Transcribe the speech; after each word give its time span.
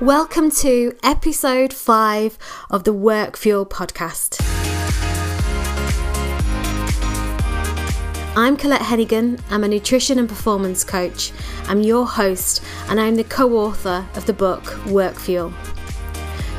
Welcome 0.00 0.50
to 0.52 0.96
episode 1.02 1.74
5 1.74 2.38
of 2.70 2.84
the 2.84 2.92
Work 2.94 3.36
Fuel 3.36 3.66
podcast. 3.66 4.40
I'm 8.34 8.56
Colette 8.56 8.80
Hennigan. 8.80 9.38
I'm 9.50 9.62
a 9.62 9.68
nutrition 9.68 10.18
and 10.18 10.26
performance 10.26 10.84
coach. 10.84 11.32
I'm 11.64 11.82
your 11.82 12.06
host, 12.06 12.62
and 12.88 12.98
I'm 12.98 13.16
the 13.16 13.24
co 13.24 13.58
author 13.58 14.08
of 14.14 14.24
the 14.24 14.32
book 14.32 14.74
Work 14.86 15.16
Fuel. 15.16 15.52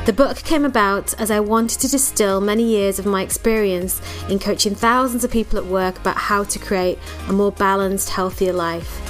The 0.06 0.12
book 0.12 0.36
came 0.36 0.64
about 0.64 1.12
as 1.20 1.32
I 1.32 1.40
wanted 1.40 1.80
to 1.80 1.90
distill 1.90 2.40
many 2.40 2.62
years 2.62 3.00
of 3.00 3.06
my 3.06 3.22
experience 3.22 4.00
in 4.28 4.38
coaching 4.38 4.76
thousands 4.76 5.24
of 5.24 5.32
people 5.32 5.58
at 5.58 5.66
work 5.66 5.98
about 5.98 6.16
how 6.16 6.44
to 6.44 6.58
create 6.60 7.00
a 7.28 7.32
more 7.32 7.50
balanced, 7.50 8.10
healthier 8.10 8.52
life. 8.52 9.00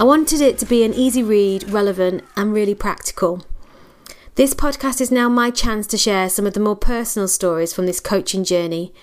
I 0.00 0.02
wanted 0.02 0.40
it 0.40 0.58
to 0.58 0.66
be 0.66 0.82
an 0.82 0.94
easy 0.94 1.22
read, 1.22 1.70
relevant, 1.70 2.24
and 2.36 2.52
really 2.52 2.74
practical. 2.74 3.44
This 4.38 4.54
podcast 4.54 5.00
is 5.00 5.10
now 5.10 5.28
my 5.28 5.50
chance 5.50 5.84
to 5.88 5.98
share 5.98 6.28
some 6.28 6.46
of 6.46 6.54
the 6.54 6.60
more 6.60 6.76
personal 6.76 7.26
stories 7.26 7.72
from 7.72 7.86
this 7.86 7.98
coaching 7.98 8.44
journey, 8.44 8.94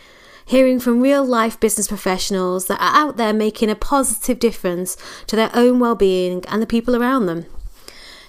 hearing 0.46 0.80
from 0.80 1.02
real 1.02 1.26
life 1.26 1.60
business 1.60 1.90
professionals 1.90 2.68
that 2.68 2.80
are 2.80 2.96
out 2.96 3.18
there 3.18 3.34
making 3.34 3.70
a 3.70 3.76
positive 3.76 4.40
difference 4.40 4.96
to 5.28 5.36
their 5.36 5.52
own 5.54 5.78
well-being 5.78 6.46
and 6.48 6.62
the 6.62 6.66
people 6.66 6.96
around 6.96 7.26
them. 7.26 7.48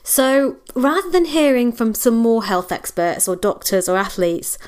So, 0.02 0.56
rather 0.74 1.09
than 1.09 1.27
hearing 1.27 1.70
from 1.70 1.95
some 1.95 2.16
more 2.16 2.42
health 2.46 2.73
experts 2.73 3.29
or 3.29 3.37
doctors 3.37 3.88
or 3.88 3.96
athletes, 3.96 4.59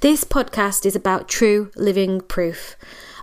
this 0.00 0.24
podcast 0.24 0.84
is 0.84 0.96
about 0.96 1.28
true 1.28 1.70
living 1.76 2.22
proof 2.22 2.74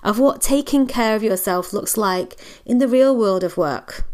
of 0.01 0.17
what 0.17 0.39
taking 0.39 0.87
care 0.87 1.13
of 1.13 1.23
yourself 1.23 1.73
looks 1.73 1.97
like 1.97 2.39
in 2.65 2.77
the 2.77 2.87
real 2.87 3.17
world 3.17 3.43
of 3.43 3.57
work. 3.57 4.05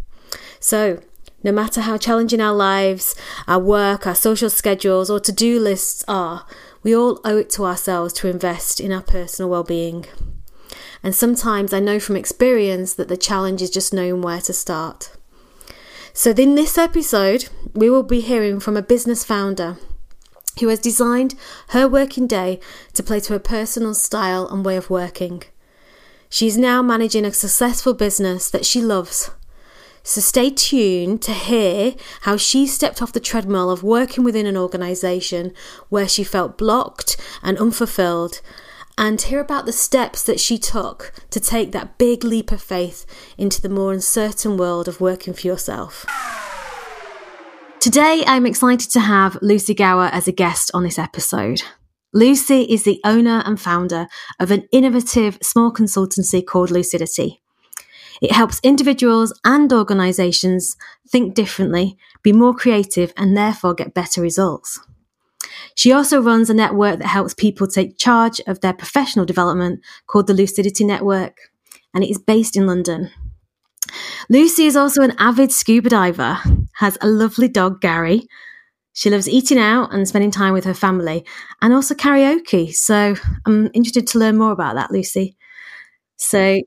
So, 0.60 1.04
no 1.44 1.52
matter 1.52 1.82
how 1.82 1.98
challenging 1.98 2.42
our 2.42 2.56
lives, 2.56 3.16
our 3.48 3.60
work, 3.60 4.08
our 4.08 4.16
social 4.16 4.50
schedules, 4.50 5.10
or 5.10 5.20
to 5.20 5.32
do 5.32 5.60
lists 5.60 6.04
are, 6.08 6.46
we 6.84 6.96
all 6.96 7.20
owe 7.24 7.38
it 7.38 7.50
to 7.52 7.66
ourselves 7.66 8.14
to 8.14 8.28
invest 8.28 8.80
in 8.80 8.92
our 8.92 9.04
personal 9.04 9.50
well 9.50 9.64
being. 9.64 10.06
And 11.04 11.16
sometimes 11.16 11.74
I 11.74 11.80
know 11.80 12.00
from 12.00 12.16
experience 12.16 12.94
that 12.96 13.08
the 13.08 13.18
challenge 13.18 13.62
is 13.62 13.70
just 13.70 13.94
knowing 13.94 14.22
where 14.22 14.42
to 14.42 14.54
start. 14.54 15.12
So, 16.14 16.32
in 16.32 16.56
this 16.56 16.78
episode, 16.78 17.50
we 17.74 17.90
will 17.90 18.04
be 18.04 18.22
hearing 18.22 18.60
from 18.60 18.76
a 18.76 18.82
business 18.82 19.24
founder 19.24 19.78
who 20.60 20.70
has 20.70 20.80
designed 20.80 21.36
her 21.70 21.88
working 21.88 22.26
day 22.26 22.60
to 22.94 23.04
play 23.04 23.20
to 23.20 23.34
her 23.34 23.40
personal 23.40 23.94
style 23.94 24.48
and 24.48 24.66
way 24.66 24.76
of 24.76 24.90
working. 24.90 25.44
She 26.30 26.48
is 26.48 26.58
now 26.58 26.82
managing 26.82 27.24
a 27.26 27.32
successful 27.32 27.94
business 27.94 28.50
that 28.50 28.66
she 28.66 28.82
loves 28.82 29.30
so 30.08 30.22
stay 30.22 30.50
tuned 30.50 31.22
to 31.22 31.34
hear 31.34 31.94
how 32.22 32.38
she 32.38 32.66
stepped 32.66 33.02
off 33.02 33.12
the 33.12 33.20
treadmill 33.20 33.70
of 33.70 33.84
working 33.84 34.24
within 34.24 34.46
an 34.46 34.56
organisation 34.56 35.54
where 35.90 36.08
she 36.08 36.24
felt 36.24 36.58
blocked 36.58 37.18
and 37.44 37.58
unfulfilled, 37.58 38.40
and 38.98 39.22
hear 39.24 39.42
about 39.42 39.66
the 39.66 39.74
steps 39.74 40.24
that 40.24 40.40
she 40.40 40.58
took 40.58 41.12
to 41.30 41.42
take 41.42 41.74
that 41.74 41.98
big 41.98 42.24
leap 42.24 42.54
of 42.54 42.62
faith 42.62 43.06
into 43.38 43.62
the 43.62 43.68
more 43.68 43.92
uncertain 43.92 44.56
world 44.56 44.88
of 44.88 45.02
working 45.02 45.34
for 45.34 45.46
yourself. 45.46 46.06
Today, 47.82 48.24
I'm 48.26 48.46
excited 48.46 48.90
to 48.92 49.02
have 49.02 49.38
Lucy 49.42 49.74
Gower 49.74 50.10
as 50.14 50.26
a 50.26 50.32
guest 50.32 50.72
on 50.74 50.84
this 50.84 50.98
episode. 50.98 51.64
Lucy 52.14 52.62
is 52.62 52.84
the 52.84 53.02
owner 53.04 53.44
and 53.46 53.60
founder 53.60 54.08
of 54.40 54.52
an 54.52 54.70
innovative 54.72 55.38
small 55.44 55.74
consultancy 55.74 56.44
called 56.46 56.72
Lucidity. 56.72 57.42
It 58.22 58.32
helps 58.32 58.60
individuals 58.64 59.38
and 59.44 59.72
organisations 59.72 60.76
think 61.10 61.34
differently, 61.34 61.98
be 62.24 62.34
more 62.34 62.54
creative, 62.54 63.14
and 63.16 63.36
therefore 63.36 63.74
get 63.74 63.94
better 63.94 64.22
results. 64.22 64.80
She 65.76 65.92
also 65.92 66.22
runs 66.22 66.50
a 66.50 66.54
network 66.54 67.00
that 67.00 67.08
helps 67.08 67.34
people 67.34 67.68
take 67.68 67.98
charge 67.98 68.42
of 68.48 68.62
their 68.62 68.74
professional 68.74 69.26
development 69.26 69.82
called 70.08 70.28
the 70.28 70.34
Lucidity 70.34 70.84
Network, 70.84 71.38
and 71.94 72.04
it 72.04 72.10
is 72.10 72.18
based 72.18 72.58
in 72.58 72.68
London. 72.68 73.12
Lucy 74.30 74.66
is 74.66 74.76
also 74.76 75.02
an 75.02 75.14
avid 75.18 75.52
scuba 75.52 75.90
diver, 75.90 76.40
has 76.76 76.98
a 77.02 77.08
lovely 77.08 77.48
dog, 77.48 77.80
Gary. 77.80 78.28
She 78.94 79.10
loves 79.10 79.30
eating 79.30 79.60
out 79.60 79.94
and 79.94 80.08
spending 80.08 80.32
time 80.32 80.54
with 80.54 80.66
her 80.66 80.74
family, 80.74 81.26
and 81.62 81.74
also 81.74 81.94
karaoke. 81.94 82.74
So 82.74 83.16
I'm 83.46 83.70
interested 83.74 84.08
to 84.08 84.20
learn 84.20 84.38
more 84.38 84.52
about 84.52 84.76
that, 84.76 84.92
Lucy. 84.92 85.38
So 86.18 86.60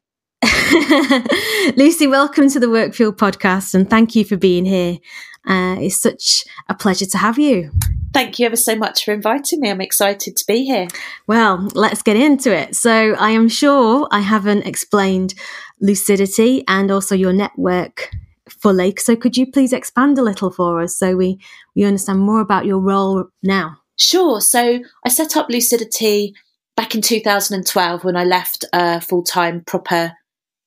Lucy, 1.77 2.07
welcome 2.07 2.49
to 2.49 2.59
the 2.59 2.71
Work 2.71 2.95
Fuel 2.95 3.13
podcast 3.13 3.75
and 3.75 3.89
thank 3.91 4.17
you 4.17 4.25
for 4.25 4.37
being 4.37 4.65
here. 4.65 4.99
Uh, 5.47 5.77
it's 5.79 6.01
such 6.01 6.45
a 6.69 6.75
pleasure 6.75 7.07
to 7.07 7.19
have 7.19 7.39
you. 7.39 7.71
Thank 8.13 8.39
you 8.39 8.47
ever 8.47 8.57
so 8.57 8.75
much 8.75 9.05
for 9.05 9.13
inviting 9.13 9.61
me. 9.61 9.71
I'm 9.71 9.81
excited 9.81 10.37
to 10.37 10.45
be 10.47 10.65
here. 10.65 10.89
Well, 11.27 11.69
let's 11.75 12.03
get 12.03 12.17
into 12.17 12.55
it. 12.57 12.75
So, 12.75 13.15
I 13.15 13.31
am 13.31 13.49
sure 13.49 14.09
I 14.11 14.21
haven't 14.21 14.67
explained 14.67 15.35
lucidity 15.81 16.65
and 16.67 16.91
also 16.91 17.15
your 17.15 17.33
network 17.33 18.11
fully. 18.49 18.95
So, 18.99 19.17
could 19.17 19.37
you 19.37 19.51
please 19.51 19.73
expand 19.73 20.19
a 20.19 20.23
little 20.23 20.51
for 20.51 20.81
us 20.81 20.97
so 20.97 21.17
we, 21.17 21.39
we 21.77 21.85
understand 21.85 22.21
more 22.21 22.41
about 22.41 22.67
your 22.67 22.81
role 22.81 23.27
now? 23.43 23.77
Sure. 23.97 24.41
So, 24.41 24.81
I 25.05 25.09
set 25.09 25.37
up 25.37 25.49
Lucidity 25.49 26.35
back 26.77 26.95
in 26.95 27.03
2012 27.03 28.05
when 28.05 28.17
I 28.17 28.25
left 28.25 28.65
a 28.73 29.01
full 29.01 29.23
time 29.23 29.63
proper 29.65 30.13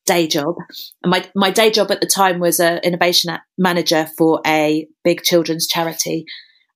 day 0.05 0.27
job. 0.27 0.55
And 1.01 1.11
my, 1.11 1.25
my 1.35 1.51
day 1.51 1.71
job 1.71 1.91
at 1.91 2.01
the 2.01 2.07
time 2.07 2.39
was 2.39 2.59
an 2.59 2.79
innovation 2.83 3.37
manager 3.57 4.07
for 4.17 4.41
a 4.45 4.87
big 5.03 5.21
children's 5.23 5.67
charity. 5.67 6.25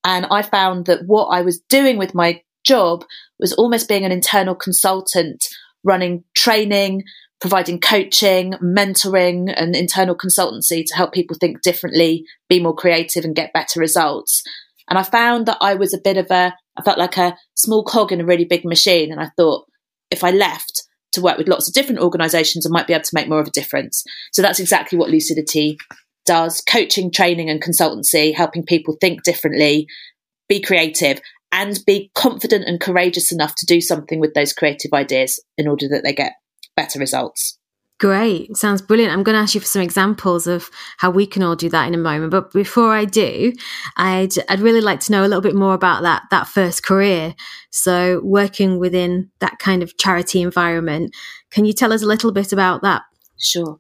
And 0.03 0.25
I 0.31 0.41
found 0.41 0.85
that 0.85 1.01
what 1.05 1.25
I 1.25 1.41
was 1.41 1.59
doing 1.69 1.97
with 1.97 2.15
my 2.15 2.41
job 2.63 3.03
was 3.39 3.53
almost 3.53 3.88
being 3.88 4.05
an 4.05 4.11
internal 4.11 4.55
consultant, 4.55 5.45
running 5.83 6.23
training, 6.35 7.03
providing 7.39 7.79
coaching, 7.79 8.53
mentoring, 8.63 9.53
and 9.55 9.75
internal 9.75 10.15
consultancy 10.15 10.83
to 10.85 10.95
help 10.95 11.13
people 11.13 11.38
think 11.39 11.61
differently, 11.61 12.25
be 12.49 12.61
more 12.61 12.75
creative, 12.75 13.23
and 13.23 13.35
get 13.35 13.53
better 13.53 13.79
results. 13.79 14.44
And 14.89 14.97
I 14.97 15.03
found 15.03 15.45
that 15.45 15.57
I 15.61 15.75
was 15.75 15.94
a 15.94 16.01
bit 16.01 16.17
of 16.17 16.27
a, 16.31 16.53
I 16.77 16.81
felt 16.83 16.97
like 16.97 17.17
a 17.17 17.38
small 17.55 17.83
cog 17.83 18.11
in 18.11 18.21
a 18.21 18.25
really 18.25 18.45
big 18.45 18.65
machine. 18.65 19.11
And 19.11 19.21
I 19.21 19.29
thought 19.38 19.65
if 20.09 20.23
I 20.23 20.31
left, 20.31 20.83
to 21.17 21.23
work 21.23 21.38
with 21.38 21.50
lots 21.50 21.67
of 21.67 21.73
different 21.73 22.01
organizations 22.01 22.66
and 22.66 22.72
might 22.72 22.88
be 22.88 22.94
able 22.94 23.03
to 23.03 23.16
make 23.16 23.28
more 23.28 23.39
of 23.39 23.47
a 23.47 23.51
difference. 23.51 24.03
So 24.31 24.41
that's 24.41 24.59
exactly 24.59 24.97
what 24.97 25.09
Lucidity 25.09 25.78
does 26.25 26.61
coaching, 26.61 27.11
training, 27.11 27.50
and 27.50 27.61
consultancy, 27.61 28.35
helping 28.35 28.63
people 28.63 28.97
think 29.01 29.23
differently, 29.23 29.88
be 30.47 30.61
creative, 30.61 31.19
and 31.51 31.79
be 31.88 32.11
confident 32.13 32.66
and 32.67 32.79
courageous 32.79 33.31
enough 33.31 33.56
to 33.56 33.66
do 33.66 33.81
something 33.81 34.19
with 34.19 34.33
those 34.33 34.53
creative 34.53 34.94
ideas 34.94 35.44
in 35.57 35.67
order 35.67 35.88
that 35.89 36.03
they 36.03 36.13
get 36.13 36.33
better 36.75 37.00
results. 37.00 37.56
Great. 37.99 38.55
Sounds 38.55 38.81
brilliant. 38.81 39.11
I'm 39.11 39.23
going 39.23 39.35
to 39.35 39.41
ask 39.41 39.55
you 39.55 39.61
for 39.61 39.65
some 39.65 39.81
examples 39.81 40.45
of 40.45 40.69
how 40.97 41.09
we 41.09 41.25
can 41.25 41.41
all 41.41 41.55
do 41.55 41.67
that 41.69 41.87
in 41.87 41.95
a 41.95 41.97
moment. 41.97 42.29
But 42.29 42.53
before 42.53 42.93
I 42.93 43.05
do, 43.05 43.53
I'd, 43.95 44.33
I'd 44.49 44.59
really 44.59 44.81
like 44.81 44.99
to 45.01 45.11
know 45.11 45.21
a 45.21 45.27
little 45.27 45.41
bit 45.41 45.55
more 45.55 45.73
about 45.73 46.03
that, 46.03 46.23
that 46.29 46.47
first 46.47 46.83
career. 46.83 47.33
So 47.71 48.21
working 48.23 48.77
within 48.77 49.31
that 49.39 49.57
kind 49.57 49.81
of 49.81 49.97
charity 49.97 50.43
environment. 50.43 51.15
Can 51.49 51.65
you 51.65 51.73
tell 51.73 51.91
us 51.91 52.03
a 52.03 52.07
little 52.07 52.31
bit 52.31 52.53
about 52.53 52.83
that? 52.83 53.01
Sure. 53.39 53.79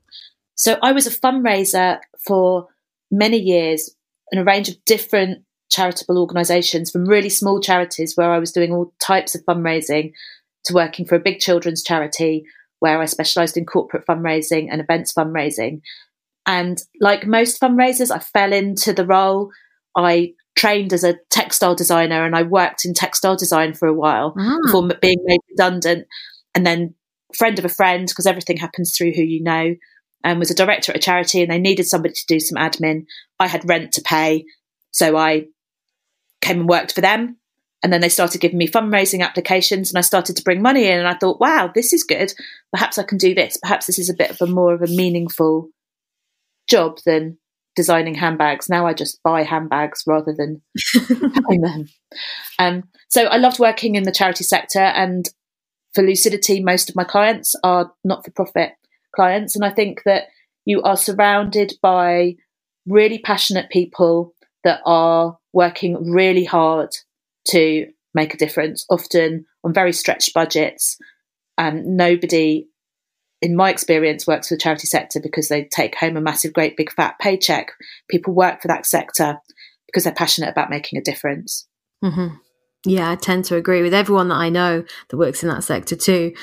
So 0.55 0.79
I 0.81 0.93
was 0.93 1.05
a 1.05 1.11
fundraiser 1.11 1.99
for 2.25 2.67
many 3.11 3.37
years 3.37 3.93
in 4.31 4.39
a 4.39 4.43
range 4.43 4.67
of 4.67 4.83
different 4.85 5.43
charitable 5.69 6.17
organisations, 6.17 6.89
from 6.89 7.05
really 7.05 7.29
small 7.29 7.59
charities 7.59 8.15
where 8.15 8.31
I 8.31 8.39
was 8.39 8.51
doing 8.51 8.73
all 8.73 8.93
types 8.99 9.35
of 9.35 9.43
fundraising 9.45 10.13
to 10.65 10.73
working 10.73 11.05
for 11.05 11.15
a 11.15 11.19
big 11.19 11.39
children's 11.39 11.83
charity 11.83 12.45
where 12.79 13.01
I 13.01 13.05
specialised 13.05 13.57
in 13.57 13.65
corporate 13.65 14.05
fundraising 14.07 14.67
and 14.71 14.81
events 14.81 15.13
fundraising. 15.13 15.81
And 16.45 16.81
like 17.01 17.27
most 17.27 17.59
fundraisers, 17.59 18.11
I 18.11 18.19
fell 18.19 18.53
into 18.53 18.93
the 18.93 19.05
role. 19.05 19.51
I 19.95 20.33
trained 20.55 20.93
as 20.93 21.03
a 21.03 21.17
textile 21.29 21.75
designer 21.75 22.25
and 22.25 22.35
I 22.35 22.43
worked 22.43 22.85
in 22.85 22.93
textile 22.93 23.35
design 23.35 23.73
for 23.73 23.87
a 23.87 23.93
while 23.93 24.33
ah. 24.37 24.57
before 24.65 24.87
being 25.01 25.19
made 25.23 25.39
redundant. 25.49 26.07
And 26.55 26.65
then, 26.65 26.95
friend 27.35 27.59
of 27.59 27.65
a 27.65 27.69
friend, 27.69 28.07
because 28.07 28.25
everything 28.25 28.57
happens 28.57 28.95
through 28.95 29.11
who 29.11 29.23
you 29.23 29.43
know, 29.43 29.75
um, 30.23 30.39
was 30.39 30.51
a 30.51 30.55
director 30.55 30.91
at 30.91 30.97
a 30.97 31.01
charity 31.01 31.41
and 31.41 31.51
they 31.51 31.59
needed 31.59 31.85
somebody 31.85 32.13
to 32.13 32.25
do 32.27 32.39
some 32.39 32.57
admin. 32.57 33.05
I 33.39 33.47
had 33.47 33.67
rent 33.67 33.91
to 33.93 34.01
pay. 34.01 34.45
So 34.91 35.17
I 35.17 35.47
came 36.41 36.61
and 36.61 36.69
worked 36.69 36.93
for 36.93 37.01
them 37.01 37.37
and 37.87 37.93
then 37.93 38.01
they 38.01 38.09
started 38.09 38.41
giving 38.41 38.57
me 38.57 38.67
fundraising 38.67 39.21
applications 39.23 39.89
and 39.89 39.97
I 39.97 40.01
started 40.01 40.35
to 40.35 40.43
bring 40.43 40.61
money 40.61 40.87
in 40.87 40.99
and 40.99 41.07
I 41.07 41.13
thought, 41.13 41.39
wow, 41.39 41.71
this 41.73 41.93
is 41.93 42.03
good. 42.03 42.33
Perhaps 42.73 42.97
I 42.97 43.03
can 43.03 43.17
do 43.17 43.33
this. 43.33 43.55
Perhaps 43.63 43.85
this 43.85 43.97
is 43.97 44.09
a 44.09 44.13
bit 44.13 44.29
of 44.29 44.41
a 44.41 44.45
more 44.45 44.73
of 44.73 44.81
a 44.81 44.93
meaningful 44.93 45.69
job 46.67 46.97
than 47.05 47.37
designing 47.77 48.13
handbags. 48.13 48.67
Now 48.67 48.85
I 48.85 48.93
just 48.93 49.23
buy 49.23 49.43
handbags 49.43 50.03
rather 50.05 50.35
than 50.37 50.61
buying 51.47 51.61
them. 51.61 51.85
Um, 52.59 52.83
so 53.07 53.23
I 53.27 53.37
loved 53.37 53.57
working 53.57 53.95
in 53.95 54.03
the 54.03 54.11
charity 54.11 54.43
sector 54.43 54.81
and 54.81 55.29
for 55.95 56.03
Lucidity, 56.03 56.61
most 56.61 56.89
of 56.89 56.95
my 56.97 57.05
clients 57.05 57.55
are 57.63 57.93
not 58.03 58.25
for 58.25 58.31
profit 58.31 58.73
clients. 59.15 59.55
And 59.55 59.63
I 59.63 59.69
think 59.69 60.03
that 60.03 60.23
you 60.65 60.81
are 60.81 60.97
surrounded 60.97 61.75
by 61.81 62.35
really 62.85 63.19
passionate 63.19 63.69
people 63.69 64.33
that 64.65 64.81
are 64.85 65.37
working 65.53 66.11
really 66.11 66.43
hard 66.43 66.89
to 67.49 67.87
make 68.13 68.33
a 68.33 68.37
difference, 68.37 68.85
often 68.89 69.45
on 69.63 69.73
very 69.73 69.93
stretched 69.93 70.33
budgets. 70.33 70.97
And 71.57 71.97
nobody, 71.97 72.67
in 73.41 73.55
my 73.55 73.69
experience, 73.69 74.27
works 74.27 74.49
for 74.49 74.55
the 74.55 74.59
charity 74.59 74.87
sector 74.87 75.19
because 75.19 75.47
they 75.47 75.63
take 75.65 75.95
home 75.95 76.17
a 76.17 76.21
massive, 76.21 76.53
great, 76.53 76.77
big, 76.77 76.91
fat 76.91 77.17
paycheck. 77.19 77.71
People 78.09 78.33
work 78.33 78.61
for 78.61 78.67
that 78.67 78.85
sector 78.85 79.37
because 79.87 80.03
they're 80.03 80.13
passionate 80.13 80.49
about 80.49 80.69
making 80.69 80.99
a 80.99 81.03
difference. 81.03 81.67
Mm-hmm. 82.03 82.35
Yeah, 82.85 83.11
I 83.11 83.15
tend 83.15 83.45
to 83.45 83.55
agree 83.55 83.81
with 83.81 83.93
everyone 83.93 84.29
that 84.29 84.35
I 84.35 84.49
know 84.49 84.83
that 85.09 85.17
works 85.17 85.43
in 85.43 85.49
that 85.49 85.63
sector 85.63 85.95
too. 85.95 86.33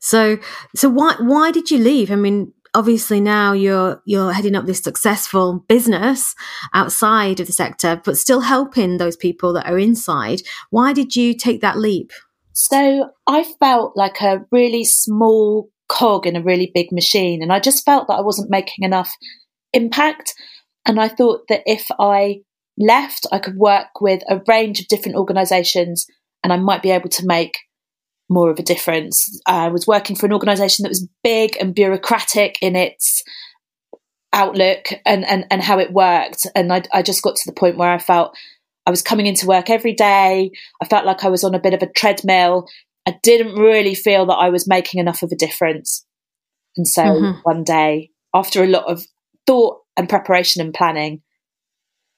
So, 0.00 0.38
so 0.74 0.88
why 0.88 1.14
why 1.20 1.50
did 1.50 1.70
you 1.70 1.78
leave? 1.78 2.10
I 2.10 2.16
mean, 2.16 2.52
obviously 2.74 3.20
now 3.20 3.52
you're 3.52 4.02
you're 4.04 4.32
heading 4.32 4.54
up 4.54 4.66
this 4.66 4.82
successful 4.82 5.64
business 5.68 6.34
outside 6.72 7.40
of 7.40 7.46
the 7.46 7.52
sector, 7.52 8.00
but 8.04 8.16
still 8.16 8.40
helping 8.40 8.98
those 8.98 9.16
people 9.16 9.52
that 9.54 9.70
are 9.70 9.78
inside. 9.78 10.40
Why 10.70 10.92
did 10.92 11.16
you 11.16 11.34
take 11.34 11.60
that 11.60 11.78
leap? 11.78 12.12
So 12.52 13.10
I 13.26 13.44
felt 13.60 13.96
like 13.96 14.20
a 14.20 14.44
really 14.50 14.84
small 14.84 15.70
cog 15.88 16.26
in 16.26 16.36
a 16.36 16.42
really 16.42 16.70
big 16.74 16.92
machine, 16.92 17.42
and 17.42 17.52
I 17.52 17.60
just 17.60 17.84
felt 17.84 18.08
that 18.08 18.14
I 18.14 18.22
wasn't 18.22 18.50
making 18.50 18.84
enough 18.84 19.10
impact. 19.72 20.34
And 20.84 21.00
I 21.00 21.08
thought 21.08 21.46
that 21.48 21.62
if 21.64 21.86
I 22.00 22.40
left, 22.76 23.26
I 23.30 23.38
could 23.38 23.56
work 23.56 24.00
with 24.00 24.22
a 24.28 24.40
range 24.48 24.80
of 24.80 24.88
different 24.88 25.16
organisations, 25.16 26.06
and 26.42 26.52
I 26.52 26.56
might 26.56 26.82
be 26.82 26.90
able 26.90 27.08
to 27.10 27.26
make 27.26 27.56
more 28.32 28.50
of 28.50 28.58
a 28.58 28.62
difference. 28.62 29.40
I 29.46 29.68
was 29.68 29.86
working 29.86 30.16
for 30.16 30.26
an 30.26 30.32
organisation 30.32 30.82
that 30.82 30.90
was 30.90 31.08
big 31.22 31.56
and 31.60 31.74
bureaucratic 31.74 32.58
in 32.60 32.76
its 32.76 33.22
outlook 34.32 34.88
and, 35.04 35.24
and, 35.26 35.44
and 35.50 35.62
how 35.62 35.78
it 35.78 35.92
worked. 35.92 36.46
And 36.54 36.72
I, 36.72 36.82
I 36.92 37.02
just 37.02 37.22
got 37.22 37.36
to 37.36 37.42
the 37.46 37.54
point 37.54 37.76
where 37.76 37.92
I 37.92 37.98
felt 37.98 38.36
I 38.86 38.90
was 38.90 39.02
coming 39.02 39.26
into 39.26 39.46
work 39.46 39.70
every 39.70 39.92
day. 39.92 40.50
I 40.80 40.84
felt 40.86 41.06
like 41.06 41.24
I 41.24 41.28
was 41.28 41.44
on 41.44 41.54
a 41.54 41.60
bit 41.60 41.74
of 41.74 41.82
a 41.82 41.92
treadmill. 41.92 42.66
I 43.06 43.18
didn't 43.22 43.54
really 43.54 43.94
feel 43.94 44.26
that 44.26 44.34
I 44.34 44.48
was 44.48 44.68
making 44.68 45.00
enough 45.00 45.22
of 45.22 45.30
a 45.32 45.36
difference. 45.36 46.04
And 46.76 46.88
so 46.88 47.02
mm-hmm. 47.02 47.40
one 47.42 47.64
day, 47.64 48.10
after 48.34 48.62
a 48.62 48.68
lot 48.68 48.90
of 48.90 49.04
thought 49.46 49.78
and 49.96 50.08
preparation 50.08 50.62
and 50.62 50.72
planning, 50.72 51.22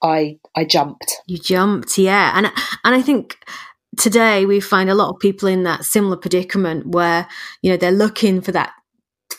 I 0.01 0.37
I 0.55 0.65
jumped. 0.65 1.17
You 1.27 1.37
jumped, 1.37 1.97
yeah. 1.97 2.33
And 2.35 2.45
and 2.83 2.95
I 2.95 3.01
think 3.01 3.37
today 3.97 4.45
we 4.45 4.59
find 4.59 4.89
a 4.89 4.95
lot 4.95 5.09
of 5.09 5.19
people 5.19 5.47
in 5.47 5.63
that 5.63 5.85
similar 5.85 6.17
predicament 6.17 6.87
where 6.87 7.27
you 7.61 7.71
know 7.71 7.77
they're 7.77 7.91
looking 7.91 8.41
for 8.41 8.51
that 8.51 8.73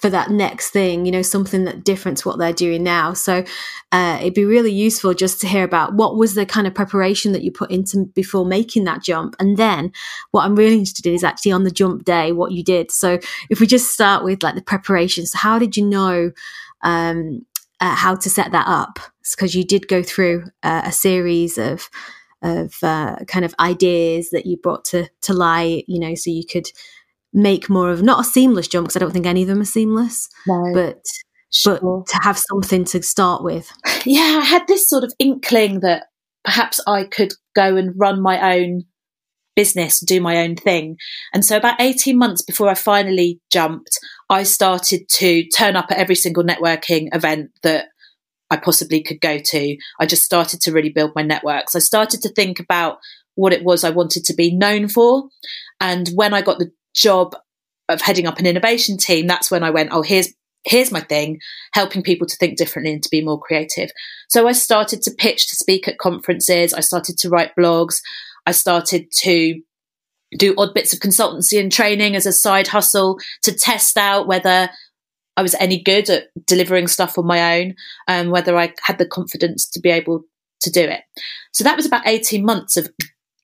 for 0.00 0.10
that 0.10 0.30
next 0.30 0.70
thing 0.70 1.06
you 1.06 1.12
know 1.12 1.22
something 1.22 1.64
that 1.64 1.82
different 1.82 2.18
to 2.18 2.28
what 2.28 2.38
they're 2.38 2.52
doing 2.52 2.82
now. 2.82 3.12
So 3.12 3.44
uh, 3.92 4.18
it'd 4.20 4.34
be 4.34 4.44
really 4.44 4.72
useful 4.72 5.14
just 5.14 5.40
to 5.40 5.46
hear 5.46 5.64
about 5.64 5.94
what 5.94 6.16
was 6.16 6.34
the 6.34 6.44
kind 6.44 6.66
of 6.66 6.74
preparation 6.74 7.32
that 7.32 7.42
you 7.42 7.50
put 7.50 7.70
into 7.70 8.04
before 8.14 8.44
making 8.44 8.84
that 8.84 9.02
jump. 9.02 9.36
And 9.38 9.56
then 9.56 9.92
what 10.32 10.42
i'm 10.42 10.56
really 10.56 10.78
interested 10.78 11.06
in 11.06 11.14
is 11.14 11.24
actually 11.24 11.52
on 11.52 11.64
the 11.64 11.70
jump 11.70 12.04
day 12.04 12.32
what 12.32 12.52
you 12.52 12.62
did. 12.62 12.90
So 12.90 13.18
if 13.48 13.60
we 13.60 13.66
just 13.66 13.92
start 13.92 14.24
with 14.24 14.42
like 14.42 14.54
the 14.54 14.62
preparations 14.62 15.32
how 15.32 15.58
did 15.58 15.76
you 15.76 15.86
know 15.86 16.32
um, 16.82 17.46
uh, 17.80 17.94
how 17.94 18.14
to 18.14 18.30
set 18.30 18.52
that 18.52 18.66
up? 18.66 18.98
Because 19.30 19.54
you 19.54 19.64
did 19.64 19.88
go 19.88 20.02
through 20.02 20.44
uh, 20.62 20.82
a 20.84 20.92
series 20.92 21.58
of 21.58 21.90
of 22.42 22.74
uh, 22.82 23.16
kind 23.26 23.44
of 23.44 23.54
ideas 23.58 24.30
that 24.30 24.46
you 24.46 24.56
brought 24.56 24.84
to 24.86 25.08
to 25.22 25.32
light, 25.32 25.84
you 25.88 25.98
know, 25.98 26.14
so 26.14 26.30
you 26.30 26.44
could 26.44 26.66
make 27.32 27.68
more 27.68 27.90
of 27.90 28.02
not 28.02 28.20
a 28.20 28.24
seamless 28.24 28.68
jump 28.68 28.86
because 28.86 28.96
I 28.96 29.00
don't 29.00 29.12
think 29.12 29.26
any 29.26 29.42
of 29.42 29.48
them 29.48 29.60
are 29.60 29.66
seamless, 29.66 30.28
no. 30.46 30.70
but 30.72 31.02
sure. 31.52 31.78
but 31.80 32.06
to 32.06 32.18
have 32.22 32.38
something 32.38 32.84
to 32.86 33.02
start 33.02 33.44
with. 33.44 33.70
Yeah, 34.08 34.38
I 34.40 34.44
had 34.44 34.68
this 34.68 34.88
sort 34.88 35.02
of 35.02 35.12
inkling 35.18 35.80
that 35.80 36.04
perhaps 36.44 36.78
I 36.86 37.02
could 37.02 37.32
go 37.56 37.74
and 37.74 37.92
run 37.96 38.22
my 38.22 38.54
own 38.54 38.84
business, 39.56 39.98
do 39.98 40.20
my 40.20 40.36
own 40.38 40.54
thing. 40.54 40.96
And 41.34 41.44
so 41.44 41.56
about 41.56 41.80
18 41.80 42.16
months 42.16 42.42
before 42.42 42.68
I 42.68 42.74
finally 42.74 43.40
jumped, 43.50 43.98
I 44.30 44.44
started 44.44 45.08
to 45.08 45.44
turn 45.48 45.74
up 45.74 45.86
at 45.90 45.96
every 45.96 46.14
single 46.14 46.44
networking 46.44 47.08
event 47.12 47.50
that 47.64 47.86
I 48.50 48.56
possibly 48.56 49.02
could 49.02 49.20
go 49.20 49.38
to. 49.38 49.76
I 50.00 50.06
just 50.06 50.24
started 50.24 50.60
to 50.62 50.72
really 50.72 50.90
build 50.90 51.12
my 51.14 51.22
networks. 51.22 51.74
I 51.74 51.80
started 51.80 52.22
to 52.22 52.28
think 52.28 52.60
about 52.60 52.98
what 53.34 53.52
it 53.52 53.64
was 53.64 53.84
I 53.84 53.90
wanted 53.90 54.24
to 54.24 54.34
be 54.34 54.54
known 54.54 54.88
for. 54.88 55.28
And 55.80 56.08
when 56.14 56.32
I 56.32 56.42
got 56.42 56.58
the 56.58 56.70
job 56.94 57.36
of 57.88 58.00
heading 58.00 58.26
up 58.26 58.38
an 58.38 58.46
innovation 58.46 58.96
team, 58.96 59.26
that's 59.26 59.50
when 59.50 59.62
I 59.62 59.70
went, 59.70 59.90
oh, 59.92 60.02
here's 60.02 60.32
here's 60.66 60.90
my 60.90 61.00
thing, 61.00 61.38
helping 61.72 62.02
people 62.02 62.26
to 62.26 62.36
think 62.36 62.58
differently 62.58 62.92
and 62.92 63.02
to 63.02 63.08
be 63.08 63.24
more 63.24 63.40
creative. 63.40 63.88
So 64.28 64.48
I 64.48 64.52
started 64.52 65.00
to 65.02 65.12
pitch 65.12 65.48
to 65.48 65.56
speak 65.56 65.86
at 65.86 65.98
conferences. 65.98 66.74
I 66.74 66.80
started 66.80 67.16
to 67.18 67.28
write 67.28 67.52
blogs. 67.56 68.00
I 68.46 68.50
started 68.50 69.06
to 69.20 69.62
do 70.36 70.54
odd 70.58 70.74
bits 70.74 70.92
of 70.92 70.98
consultancy 70.98 71.60
and 71.60 71.70
training 71.70 72.16
as 72.16 72.26
a 72.26 72.32
side 72.32 72.66
hustle 72.66 73.18
to 73.42 73.54
test 73.54 73.96
out 73.96 74.26
whether 74.26 74.68
I 75.36 75.42
was 75.42 75.54
any 75.56 75.82
good 75.82 76.08
at 76.08 76.28
delivering 76.46 76.88
stuff 76.88 77.18
on 77.18 77.26
my 77.26 77.58
own 77.58 77.74
and 78.08 78.28
um, 78.28 78.32
whether 78.32 78.56
I 78.56 78.74
had 78.82 78.98
the 78.98 79.06
confidence 79.06 79.68
to 79.70 79.80
be 79.80 79.90
able 79.90 80.22
to 80.60 80.70
do 80.70 80.80
it. 80.80 81.02
So 81.52 81.64
that 81.64 81.76
was 81.76 81.86
about 81.86 82.06
18 82.06 82.44
months 82.44 82.76
of 82.76 82.88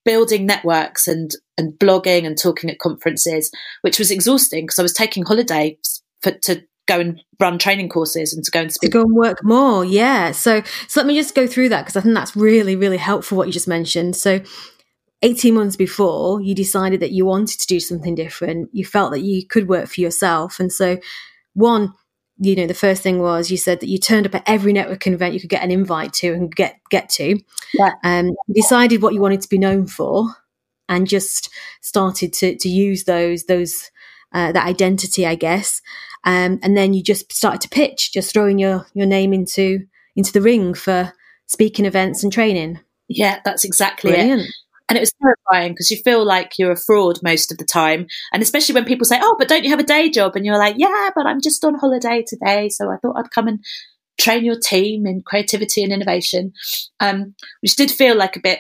building 0.05 0.47
networks 0.47 1.07
and, 1.07 1.31
and 1.59 1.75
blogging 1.75 2.27
and 2.27 2.37
talking 2.37 2.71
at 2.71 2.79
conferences, 2.79 3.51
which 3.83 3.99
was 3.99 4.11
exhausting 4.11 4.65
because 4.65 4.79
I 4.79 4.83
was 4.83 4.95
taking 4.95 5.25
holidays 5.25 6.03
for, 6.23 6.33
to 6.33 6.63
go 6.87 6.99
and 6.99 7.21
run 7.39 7.59
training 7.59 7.89
courses 7.89 8.33
and 8.33 8.45
to 8.45 8.51
go 8.51 8.61
and 8.63 8.73
speak. 8.73 8.91
To 8.91 8.99
go 8.99 9.03
and 9.03 9.15
work 9.15 9.45
more. 9.45 9.85
Yeah. 9.85 10.33
So, 10.33 10.63
so 10.89 11.01
let 11.01 11.07
me 11.07 11.15
just 11.15 11.35
go 11.35 11.47
through 11.47 11.69
that 11.71 11.83
because 11.83 11.97
I 11.97 12.01
think 12.01 12.15
that's 12.15 12.35
really, 12.35 12.77
really 12.77 12.97
helpful 12.97 13.39
what 13.39 13.47
you 13.47 13.53
just 13.53 13.69
mentioned. 13.69 14.17
So 14.17 14.41
18 15.23 15.55
months 15.55 15.77
before 15.77 16.41
you 16.41 16.55
decided 16.55 17.01
that 17.01 17.13
you 17.13 17.25
wanted 17.25 17.61
to 17.61 17.67
do 17.67 17.79
something 17.79 18.15
different, 18.15 18.71
you 18.73 18.85
felt 18.85 19.13
that 19.13 19.21
you 19.21 19.47
could 19.47 19.69
work 19.69 19.89
for 19.89 20.01
yourself. 20.01 20.59
And 20.59 20.73
so 20.73 20.99
one, 21.55 21.95
you 22.39 22.57
know, 22.57 22.67
the 22.67 22.75
first 22.75 23.03
thing 23.03 23.21
was 23.21 23.51
you 23.51 23.57
said 23.57 23.81
that 23.81 23.89
you 23.89 23.99
turned 23.99 24.27
up 24.27 24.35
at 24.35 24.43
every 24.47 24.73
networking 24.73 25.13
event 25.13 25.35
you 25.35 25.41
could 25.41 25.51
get 25.51 25.63
an 25.63 25.71
invite 25.71 26.13
to 26.15 26.33
and 26.33 26.55
get 26.55 26.81
get 26.91 27.09
to. 27.11 27.39
Yeah. 27.75 27.93
Um, 28.03 28.33
decided 28.53 29.03
what 29.03 29.15
you 29.15 29.21
wanted 29.21 29.43
to 29.43 29.49
be 29.49 29.59
known 29.59 29.87
for, 29.87 30.27
and 30.89 31.07
just 31.07 31.51
started 31.81 32.33
to 32.35 32.57
to 32.57 32.69
use 32.69 33.05
those 33.05 33.45
those 33.45 33.91
uh, 34.33 34.53
that 34.53 34.67
identity, 34.67 35.27
I 35.27 35.35
guess. 35.35 35.81
Um, 36.25 36.61
and 36.63 36.77
then 36.77 36.95
you 36.95 37.03
just 37.03 37.33
started 37.33 37.61
to 37.63 37.69
pitch, 37.69 38.13
just 38.13 38.33
throwing 38.33 38.59
your 38.59 38.87
your 38.95 39.07
name 39.07 39.33
into 39.33 39.81
into 40.17 40.33
the 40.33 40.41
ring 40.41 40.75
for 40.75 41.13
speaking 41.47 41.85
events 41.85 42.23
and 42.23 42.33
training. 42.33 42.81
Yeah, 43.09 43.41
that's 43.45 43.65
exactly 43.65 44.13
Brilliant. 44.13 44.43
it. 44.43 44.55
And 44.93 44.99
it 44.99 45.01
was 45.01 45.15
terrifying 45.23 45.73
because 45.73 45.91
you 45.91 45.97
feel 46.05 46.23
like 46.23 46.59
you're 46.59 46.73
a 46.73 46.77
fraud 46.77 47.19
most 47.23 47.51
of 47.51 47.57
the 47.57 47.65
time. 47.65 48.07
And 48.31 48.43
especially 48.43 48.75
when 48.75 48.85
people 48.85 49.07
say, 49.07 49.19
Oh, 49.23 49.37
but 49.39 49.49
don't 49.49 49.65
you 49.65 49.71
have 49.71 49.81
a 49.81 49.85
day 49.85 50.11
job? 50.11 50.37
And 50.37 50.45
you're 50.45 50.59
like, 50.59 50.75
Yeah, 50.77 51.09
but 51.17 51.25
I'm 51.25 51.41
just 51.41 51.65
on 51.65 51.79
holiday 51.79 52.23
today. 52.27 52.69
So 52.69 52.91
I 52.91 52.99
thought 52.99 53.17
I'd 53.17 53.31
come 53.31 53.49
and 53.49 53.65
train 54.21 54.45
your 54.45 54.59
team 54.59 55.07
in 55.07 55.23
creativity 55.25 55.83
and 55.83 55.95
innovation. 55.95 56.53
Um, 57.01 57.35
which 57.63 57.75
did 57.75 57.91
feel 57.91 58.15
like 58.15 58.37
a 58.37 58.43
bit 58.43 58.59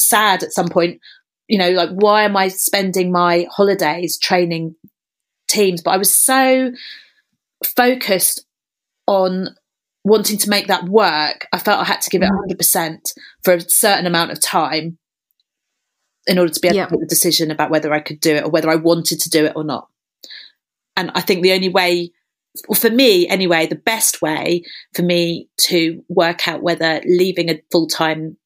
sad 0.00 0.42
at 0.42 0.54
some 0.54 0.68
point. 0.68 1.02
You 1.48 1.58
know, 1.58 1.72
like, 1.72 1.90
why 1.90 2.22
am 2.22 2.34
I 2.34 2.48
spending 2.48 3.12
my 3.12 3.46
holidays 3.50 4.18
training 4.18 4.74
teams? 5.48 5.82
But 5.82 5.90
I 5.90 5.98
was 5.98 6.18
so 6.18 6.72
focused 7.76 8.42
on 9.06 9.50
wanting 10.02 10.38
to 10.38 10.48
make 10.48 10.68
that 10.68 10.84
work, 10.84 11.46
I 11.52 11.58
felt 11.58 11.82
I 11.82 11.84
had 11.84 12.00
to 12.00 12.10
give 12.10 12.22
it 12.22 12.30
100% 12.30 12.56
mm. 12.56 12.98
for 13.44 13.52
a 13.52 13.60
certain 13.60 14.06
amount 14.06 14.30
of 14.30 14.40
time 14.40 14.96
in 16.28 16.38
order 16.38 16.52
to 16.52 16.60
be 16.60 16.68
able 16.68 16.86
to 16.86 16.92
make 16.92 17.00
the 17.00 17.06
decision 17.06 17.50
about 17.50 17.70
whether 17.70 17.92
I 17.92 18.00
could 18.00 18.20
do 18.20 18.36
it 18.36 18.44
or 18.44 18.50
whether 18.50 18.70
I 18.70 18.76
wanted 18.76 19.20
to 19.20 19.30
do 19.30 19.46
it 19.46 19.54
or 19.56 19.64
not. 19.64 19.88
And 20.96 21.10
I 21.14 21.20
think 21.20 21.42
the 21.42 21.52
only 21.52 21.68
way, 21.68 22.12
for 22.76 22.90
me 22.90 23.26
anyway, 23.28 23.66
the 23.66 23.76
best 23.76 24.20
way 24.20 24.62
for 24.94 25.02
me 25.02 25.48
to 25.62 26.04
work 26.08 26.46
out 26.46 26.62
whether 26.62 27.00
leaving 27.06 27.50
a 27.50 27.62
full 27.72 27.86
time 27.86 28.36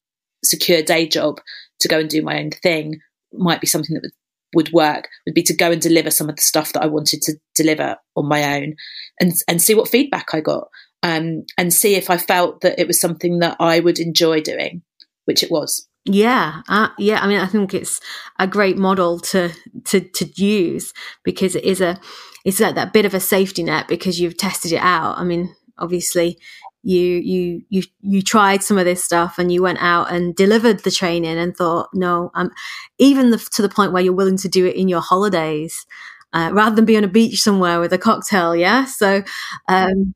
secure 0.43 0.81
day 0.81 1.07
job 1.07 1.39
to 1.79 1.87
go 1.87 1.99
and 1.99 2.09
do 2.09 2.21
my 2.21 2.39
own 2.39 2.51
thing 2.51 2.99
might 3.33 3.61
be 3.61 3.67
something 3.67 3.93
that 3.95 4.03
would, 4.03 4.13
would 4.55 4.73
work 4.73 5.09
would 5.25 5.33
be 5.33 5.43
to 5.43 5.55
go 5.55 5.71
and 5.71 5.81
deliver 5.81 6.11
some 6.11 6.29
of 6.29 6.35
the 6.35 6.41
stuff 6.41 6.73
that 6.73 6.83
I 6.83 6.87
wanted 6.87 7.21
to 7.23 7.33
deliver 7.55 7.97
on 8.15 8.27
my 8.27 8.57
own 8.57 8.75
and 9.19 9.33
and 9.47 9.61
see 9.61 9.73
what 9.73 9.89
feedback 9.89 10.27
I 10.33 10.41
got 10.41 10.67
um, 11.03 11.45
and 11.57 11.73
see 11.73 11.95
if 11.95 12.09
I 12.09 12.17
felt 12.17 12.61
that 12.61 12.79
it 12.79 12.87
was 12.87 12.99
something 12.99 13.39
that 13.39 13.57
I 13.59 13.81
would 13.81 13.99
enjoy 13.99 14.41
doing, 14.41 14.81
which 15.25 15.43
it 15.43 15.51
was. 15.51 15.87
Yeah, 16.05 16.61
uh, 16.67 16.89
yeah. 16.99 17.21
I 17.21 17.27
mean, 17.27 17.39
I 17.39 17.45
think 17.47 17.73
it's 17.73 18.01
a 18.37 18.45
great 18.45 18.77
model 18.77 19.19
to 19.19 19.51
to 19.85 20.01
to 20.01 20.25
use 20.41 20.93
because 21.23 21.55
it 21.55 21.63
is 21.63 21.79
a 21.79 21.97
it's 22.43 22.59
like 22.59 22.75
that 22.75 22.91
bit 22.91 23.05
of 23.05 23.13
a 23.13 23.21
safety 23.21 23.63
net 23.63 23.87
because 23.87 24.19
you've 24.19 24.35
tested 24.37 24.73
it 24.73 24.81
out. 24.81 25.17
I 25.17 25.23
mean, 25.23 25.55
obviously, 25.77 26.37
you 26.83 26.99
you 26.99 27.61
you 27.69 27.83
you 28.01 28.21
tried 28.21 28.63
some 28.63 28.77
of 28.77 28.83
this 28.83 29.01
stuff 29.01 29.39
and 29.39 29.49
you 29.49 29.61
went 29.63 29.77
out 29.81 30.11
and 30.11 30.35
delivered 30.35 30.79
the 30.79 30.91
training 30.91 31.37
and 31.37 31.55
thought, 31.55 31.87
no, 31.93 32.31
I'm 32.35 32.51
even 32.97 33.29
the, 33.31 33.37
to 33.53 33.61
the 33.61 33.69
point 33.69 33.93
where 33.93 34.03
you're 34.03 34.11
willing 34.13 34.37
to 34.37 34.49
do 34.49 34.65
it 34.65 34.75
in 34.75 34.89
your 34.89 35.01
holidays 35.01 35.85
uh, 36.33 36.49
rather 36.51 36.75
than 36.75 36.83
be 36.85 36.97
on 36.97 37.05
a 37.05 37.07
beach 37.07 37.39
somewhere 37.41 37.79
with 37.79 37.93
a 37.93 37.97
cocktail. 37.97 38.53
Yeah, 38.57 38.83
so 38.85 39.23
um, 39.69 40.13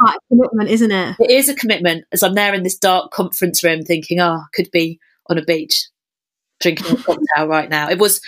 quite 0.00 0.16
a 0.16 0.20
commitment, 0.28 0.70
isn't 0.70 0.90
it? 0.90 1.16
It 1.20 1.30
is 1.30 1.48
a 1.48 1.54
commitment. 1.54 2.04
As 2.12 2.22
I'm 2.22 2.34
there 2.34 2.54
in 2.54 2.62
this 2.62 2.78
dark 2.78 3.10
conference 3.10 3.62
room, 3.62 3.82
thinking, 3.82 4.20
"Oh, 4.20 4.38
I 4.38 4.44
could 4.54 4.70
be 4.70 4.98
on 5.28 5.38
a 5.38 5.44
beach 5.44 5.88
drinking 6.60 6.98
a 6.98 7.02
cocktail 7.02 7.46
right 7.46 7.68
now." 7.68 7.90
It 7.90 7.98
was, 7.98 8.20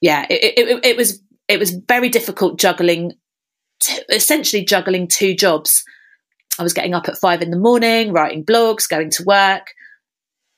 yeah, 0.00 0.26
it, 0.28 0.58
it, 0.58 0.84
it 0.84 0.96
was 0.96 1.22
it 1.48 1.58
was 1.58 1.78
very 1.88 2.08
difficult 2.08 2.58
juggling, 2.58 3.12
t- 3.80 4.02
essentially 4.10 4.64
juggling 4.64 5.08
two 5.08 5.34
jobs. 5.34 5.84
I 6.58 6.62
was 6.62 6.74
getting 6.74 6.94
up 6.94 7.08
at 7.08 7.18
five 7.18 7.42
in 7.42 7.50
the 7.50 7.58
morning, 7.58 8.12
writing 8.12 8.44
blogs, 8.44 8.88
going 8.88 9.10
to 9.10 9.24
work, 9.24 9.72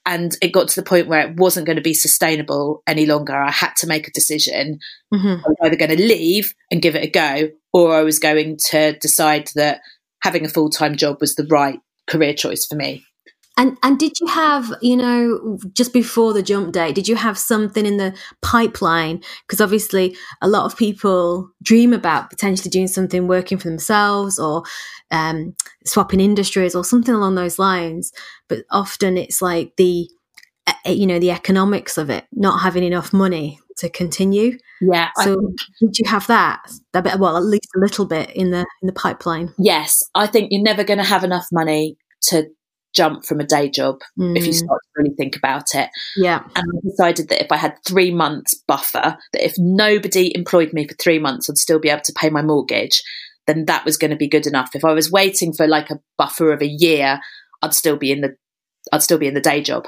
and 0.07 0.37
it 0.43 0.53
got 0.53 0.69
to 0.69 0.81
the 0.81 0.87
point 0.87 1.09
where 1.09 1.27
it 1.27 1.37
wasn't 1.37 1.67
going 1.67 1.77
to 1.77 1.83
be 1.83 1.95
sustainable 1.95 2.83
any 2.87 3.07
longer. 3.07 3.35
I 3.35 3.51
had 3.51 3.75
to 3.79 3.87
make 3.87 4.09
a 4.09 4.13
decision. 4.13 4.81
Mm-hmm. 5.13 5.45
I 5.45 5.49
was 5.49 5.57
either 5.63 5.77
going 5.77 5.97
to 5.97 6.05
leave 6.05 6.55
and 6.71 6.83
give 6.83 6.95
it 6.95 7.05
a 7.05 7.11
go, 7.11 7.51
or 7.73 7.95
I 7.95 8.03
was 8.03 8.19
going 8.19 8.59
to 8.71 8.99
decide 8.99 9.51
that 9.55 9.81
having 10.25 10.45
a 10.45 10.49
full 10.49 10.71
time 10.71 10.97
job 10.97 11.19
was 11.21 11.37
the 11.37 11.47
right 11.47 11.79
career 12.09 12.33
choice 12.35 12.67
for 12.67 12.75
me. 12.75 13.05
And 13.57 13.79
and 13.85 14.01
did 14.01 14.19
you 14.21 14.27
have, 14.27 14.73
you 14.83 14.97
know, 14.97 15.59
just 15.75 15.93
before 15.93 16.33
the 16.33 16.43
jump 16.43 16.73
date, 16.73 16.97
did 16.97 17.07
you 17.07 17.15
have 17.15 17.39
something 17.39 17.87
in 17.87 17.99
the 17.99 18.13
pipeline? 18.43 19.23
Because 19.47 19.61
obviously, 19.61 20.17
a 20.43 20.49
lot 20.49 20.65
of 20.65 20.77
people 20.77 21.49
dream 21.63 21.93
about 21.93 22.31
potentially 22.31 22.71
doing 22.71 22.89
something, 22.89 23.29
working 23.29 23.59
for 23.59 23.69
themselves, 23.69 24.41
or 24.41 24.65
um, 25.13 25.55
swapping 25.87 26.19
industries, 26.19 26.75
or 26.75 26.83
something 26.83 27.15
along 27.15 27.37
those 27.37 27.61
lines. 27.61 28.13
But 28.49 28.65
often, 28.73 29.17
it's 29.17 29.41
like 29.41 29.77
the, 29.77 30.09
you 30.85 31.07
know, 31.07 31.21
the 31.21 31.31
economics 31.31 31.97
of 31.97 32.11
it, 32.11 32.25
not 32.33 32.61
having 32.63 32.83
enough 32.83 33.13
money 33.13 33.61
to 33.79 33.89
continue. 33.89 34.59
Yeah. 34.81 35.11
So 35.23 35.37
did 35.81 35.99
you 35.99 36.09
have 36.09 36.27
that? 36.27 36.61
That 36.93 37.05
bit, 37.05 37.19
well, 37.19 37.37
at 37.37 37.45
least 37.45 37.69
a 37.77 37.81
little 37.81 38.07
bit 38.07 38.31
in 38.31 38.51
the 38.51 38.67
in 38.83 38.87
the 38.87 38.93
pipeline. 38.93 39.53
Yes, 39.59 40.03
I 40.15 40.27
think 40.27 40.49
you're 40.51 40.63
never 40.63 40.85
going 40.85 40.99
to 40.99 41.05
have 41.05 41.25
enough 41.25 41.47
money 41.53 41.97
to 42.29 42.49
jump 42.95 43.25
from 43.25 43.41
a 43.41 43.45
day 43.45 43.69
job 43.69 44.01
mm. 44.19 44.37
if 44.37 44.47
you 44.47 44.53
mm. 44.53 44.57
start 44.57 44.81
to 44.83 45.03
really 45.03 45.15
think 45.17 45.37
about 45.37 45.75
it. 45.75 45.91
Yeah. 46.17 46.45
And 46.55 46.65
I 46.77 46.89
decided 46.89 47.29
that 47.29 47.43
if 47.43 47.51
I 47.51 47.57
had 47.57 47.77
three 47.87 48.13
months 48.13 48.55
buffer, 48.69 49.17
that 49.33 49.45
if 49.45 49.55
nobody 49.59 50.35
employed 50.35 50.73
me 50.73 50.87
for 50.87 50.95
three 50.95 51.19
months, 51.19 51.51
I'd 51.51 51.59
still 51.59 51.81
be 51.81 51.91
able 51.91 52.03
to 52.03 52.13
pay 52.13 52.31
my 52.31 52.43
mortgage, 52.43 53.03
then 53.47 53.67
that 53.67 53.85
was 53.85 53.97
going 53.97 54.13
to 54.13 54.17
be 54.17 54.29
good 54.29 54.47
enough. 54.47 54.71
If 54.75 54.85
I 54.85 54.93
was 54.93 55.11
waiting 55.11 55.53
for 55.53 55.67
like 55.67 55.91
a 55.91 56.01
buffer 56.17 56.53
of 56.53 56.63
a 56.63 56.69
year, 56.69 57.21
I'd 57.63 57.75
still 57.75 57.97
be 57.97 58.13
in 58.13 58.21
the 58.21 58.37
I'd 58.93 59.03
still 59.03 59.19
be 59.19 59.27
in 59.27 59.35
the 59.35 59.41
day 59.41 59.61
job. 59.61 59.87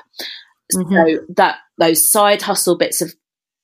Mm-hmm. 0.75 0.95
So 0.95 1.25
that 1.37 1.59
those 1.79 2.11
side 2.11 2.43
hustle 2.43 2.77
bits 2.77 3.01
of 3.01 3.15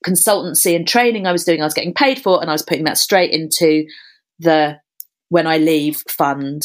consultancy 0.07 0.77
and 0.77 0.87
training 0.87 1.27
I 1.27 1.33
was 1.33 1.45
doing, 1.45 1.61
I 1.61 1.65
was 1.65 1.75
getting 1.75 1.95
paid 1.95 2.21
for, 2.21 2.41
and 2.41 2.51
I 2.51 2.55
was 2.55 2.63
putting 2.63 2.85
that 2.85 2.99
straight 2.99 3.33
into 3.33 3.87
the 4.39 4.79
when 5.29 5.47
I 5.47 5.59
leave 5.59 6.03
fund 6.09 6.63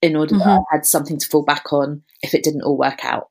in 0.00 0.16
order 0.16 0.34
mm-hmm. 0.34 0.48
that 0.48 0.60
I 0.72 0.76
had 0.76 0.86
something 0.86 1.18
to 1.18 1.28
fall 1.28 1.44
back 1.44 1.72
on 1.72 2.02
if 2.22 2.34
it 2.34 2.44
didn't 2.44 2.62
all 2.62 2.78
work 2.78 3.04
out. 3.04 3.28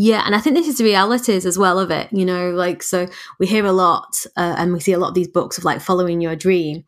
Yeah, 0.00 0.22
and 0.24 0.36
I 0.36 0.38
think 0.38 0.54
this 0.54 0.68
is 0.68 0.78
the 0.78 0.84
realities 0.84 1.44
as 1.44 1.58
well 1.58 1.80
of 1.80 1.90
it. 1.90 2.08
You 2.12 2.24
know, 2.24 2.50
like 2.50 2.84
so 2.84 3.08
we 3.40 3.48
hear 3.48 3.66
a 3.66 3.72
lot, 3.72 4.24
uh, 4.36 4.54
and 4.56 4.72
we 4.72 4.78
see 4.78 4.92
a 4.92 4.98
lot 4.98 5.08
of 5.08 5.14
these 5.14 5.28
books 5.28 5.58
of 5.58 5.64
like 5.64 5.80
following 5.80 6.20
your 6.20 6.36
dream. 6.36 6.84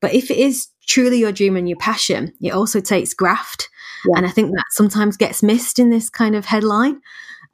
But 0.00 0.14
if 0.14 0.30
it 0.30 0.38
is 0.38 0.68
truly 0.86 1.18
your 1.18 1.32
dream 1.32 1.56
and 1.56 1.68
your 1.68 1.76
passion, 1.78 2.32
it 2.40 2.54
also 2.54 2.80
takes 2.80 3.12
graft, 3.12 3.68
yeah. 4.06 4.16
and 4.16 4.26
I 4.26 4.30
think 4.30 4.50
that 4.52 4.64
sometimes 4.70 5.18
gets 5.18 5.42
missed 5.42 5.78
in 5.78 5.90
this 5.90 6.08
kind 6.08 6.34
of 6.34 6.46
headline. 6.46 7.02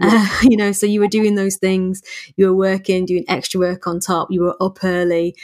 Uh, 0.00 0.28
you 0.42 0.56
know, 0.56 0.72
so 0.72 0.86
you 0.86 1.00
were 1.00 1.08
doing 1.08 1.34
those 1.34 1.56
things, 1.56 2.02
you 2.36 2.46
were 2.46 2.56
working, 2.56 3.06
doing 3.06 3.24
extra 3.28 3.60
work 3.60 3.86
on 3.86 4.00
top, 4.00 4.28
you 4.30 4.42
were 4.42 4.56
up 4.60 4.82
early, 4.82 5.34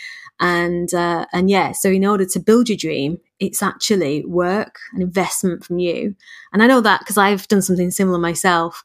and 0.40 0.92
uh, 0.92 1.26
and 1.32 1.48
yeah 1.48 1.72
so 1.72 1.88
in 1.88 2.04
order 2.04 2.24
to 2.24 2.38
build 2.38 2.68
your 2.68 2.76
dream 2.76 3.18
it's 3.38 3.62
actually 3.62 4.24
work 4.24 4.78
an 4.94 5.02
investment 5.02 5.64
from 5.64 5.78
you. 5.78 6.14
And 6.52 6.62
i 6.62 6.66
know 6.66 6.80
that 6.80 7.00
because 7.00 7.18
i've 7.18 7.48
done 7.48 7.62
something 7.62 7.90
similar 7.90 8.18
myself 8.18 8.84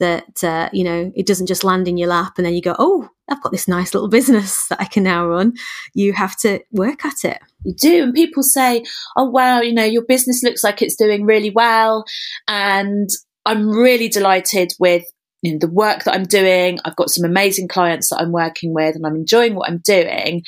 that 0.00 0.42
uh, 0.42 0.68
you 0.72 0.82
know 0.82 1.12
it 1.14 1.26
doesn't 1.26 1.46
just 1.46 1.64
land 1.64 1.86
in 1.86 1.96
your 1.96 2.08
lap 2.08 2.34
and 2.36 2.44
then 2.44 2.54
you 2.54 2.62
go 2.62 2.74
oh 2.78 3.08
i've 3.28 3.42
got 3.42 3.52
this 3.52 3.68
nice 3.68 3.94
little 3.94 4.08
business 4.18 4.66
that 4.68 4.80
i 4.80 4.84
can 4.84 5.02
now 5.02 5.26
run. 5.26 5.54
You 5.94 6.12
have 6.12 6.36
to 6.38 6.60
work 6.72 7.04
at 7.04 7.24
it. 7.24 7.38
You 7.64 7.74
do 7.74 8.02
and 8.04 8.14
people 8.14 8.42
say 8.42 8.84
oh 9.16 9.28
wow 9.28 9.60
you 9.60 9.74
know 9.74 9.84
your 9.84 10.04
business 10.04 10.42
looks 10.42 10.64
like 10.64 10.82
it's 10.82 10.96
doing 10.96 11.24
really 11.24 11.50
well 11.50 12.04
and 12.48 13.08
i'm 13.46 13.68
really 13.68 14.08
delighted 14.08 14.72
with 14.78 15.04
you 15.42 15.52
know, 15.52 15.58
the 15.58 15.68
work 15.68 16.04
that 16.04 16.14
i'm 16.14 16.24
doing 16.24 16.78
i've 16.84 16.96
got 16.96 17.10
some 17.10 17.24
amazing 17.24 17.68
clients 17.68 18.10
that 18.10 18.20
i'm 18.20 18.32
working 18.32 18.72
with 18.72 18.94
and 18.94 19.06
i'm 19.06 19.16
enjoying 19.16 19.54
what 19.54 19.68
i'm 19.68 19.78
doing 19.78 20.42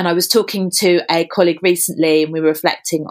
and 0.00 0.08
I 0.08 0.14
was 0.14 0.28
talking 0.28 0.70
to 0.76 1.02
a 1.10 1.26
colleague 1.26 1.62
recently, 1.62 2.22
and 2.22 2.32
we 2.32 2.40
were 2.40 2.48
reflecting 2.48 3.06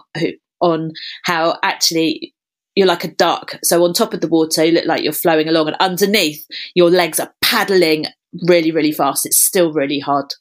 on 0.59 0.91
how 1.23 1.59
actually 1.61 2.33
you're 2.75 2.88
like 2.88 3.03
a 3.03 3.13
duck. 3.13 3.59
So 3.63 3.83
on 3.83 3.93
top 3.93 4.13
of 4.15 4.21
the 4.21 4.27
water, 4.27 4.65
you 4.65 4.71
look 4.71 4.85
like 4.85 5.03
you're 5.03 5.13
flowing 5.13 5.47
along, 5.47 5.67
and 5.67 5.77
underneath, 5.79 6.43
your 6.73 6.89
legs 6.89 7.19
are 7.19 7.31
paddling 7.41 8.07
really, 8.47 8.71
really 8.71 8.91
fast. 8.91 9.27
It's 9.27 9.39
still 9.39 9.71
really 9.71 9.99
hard 9.99 10.33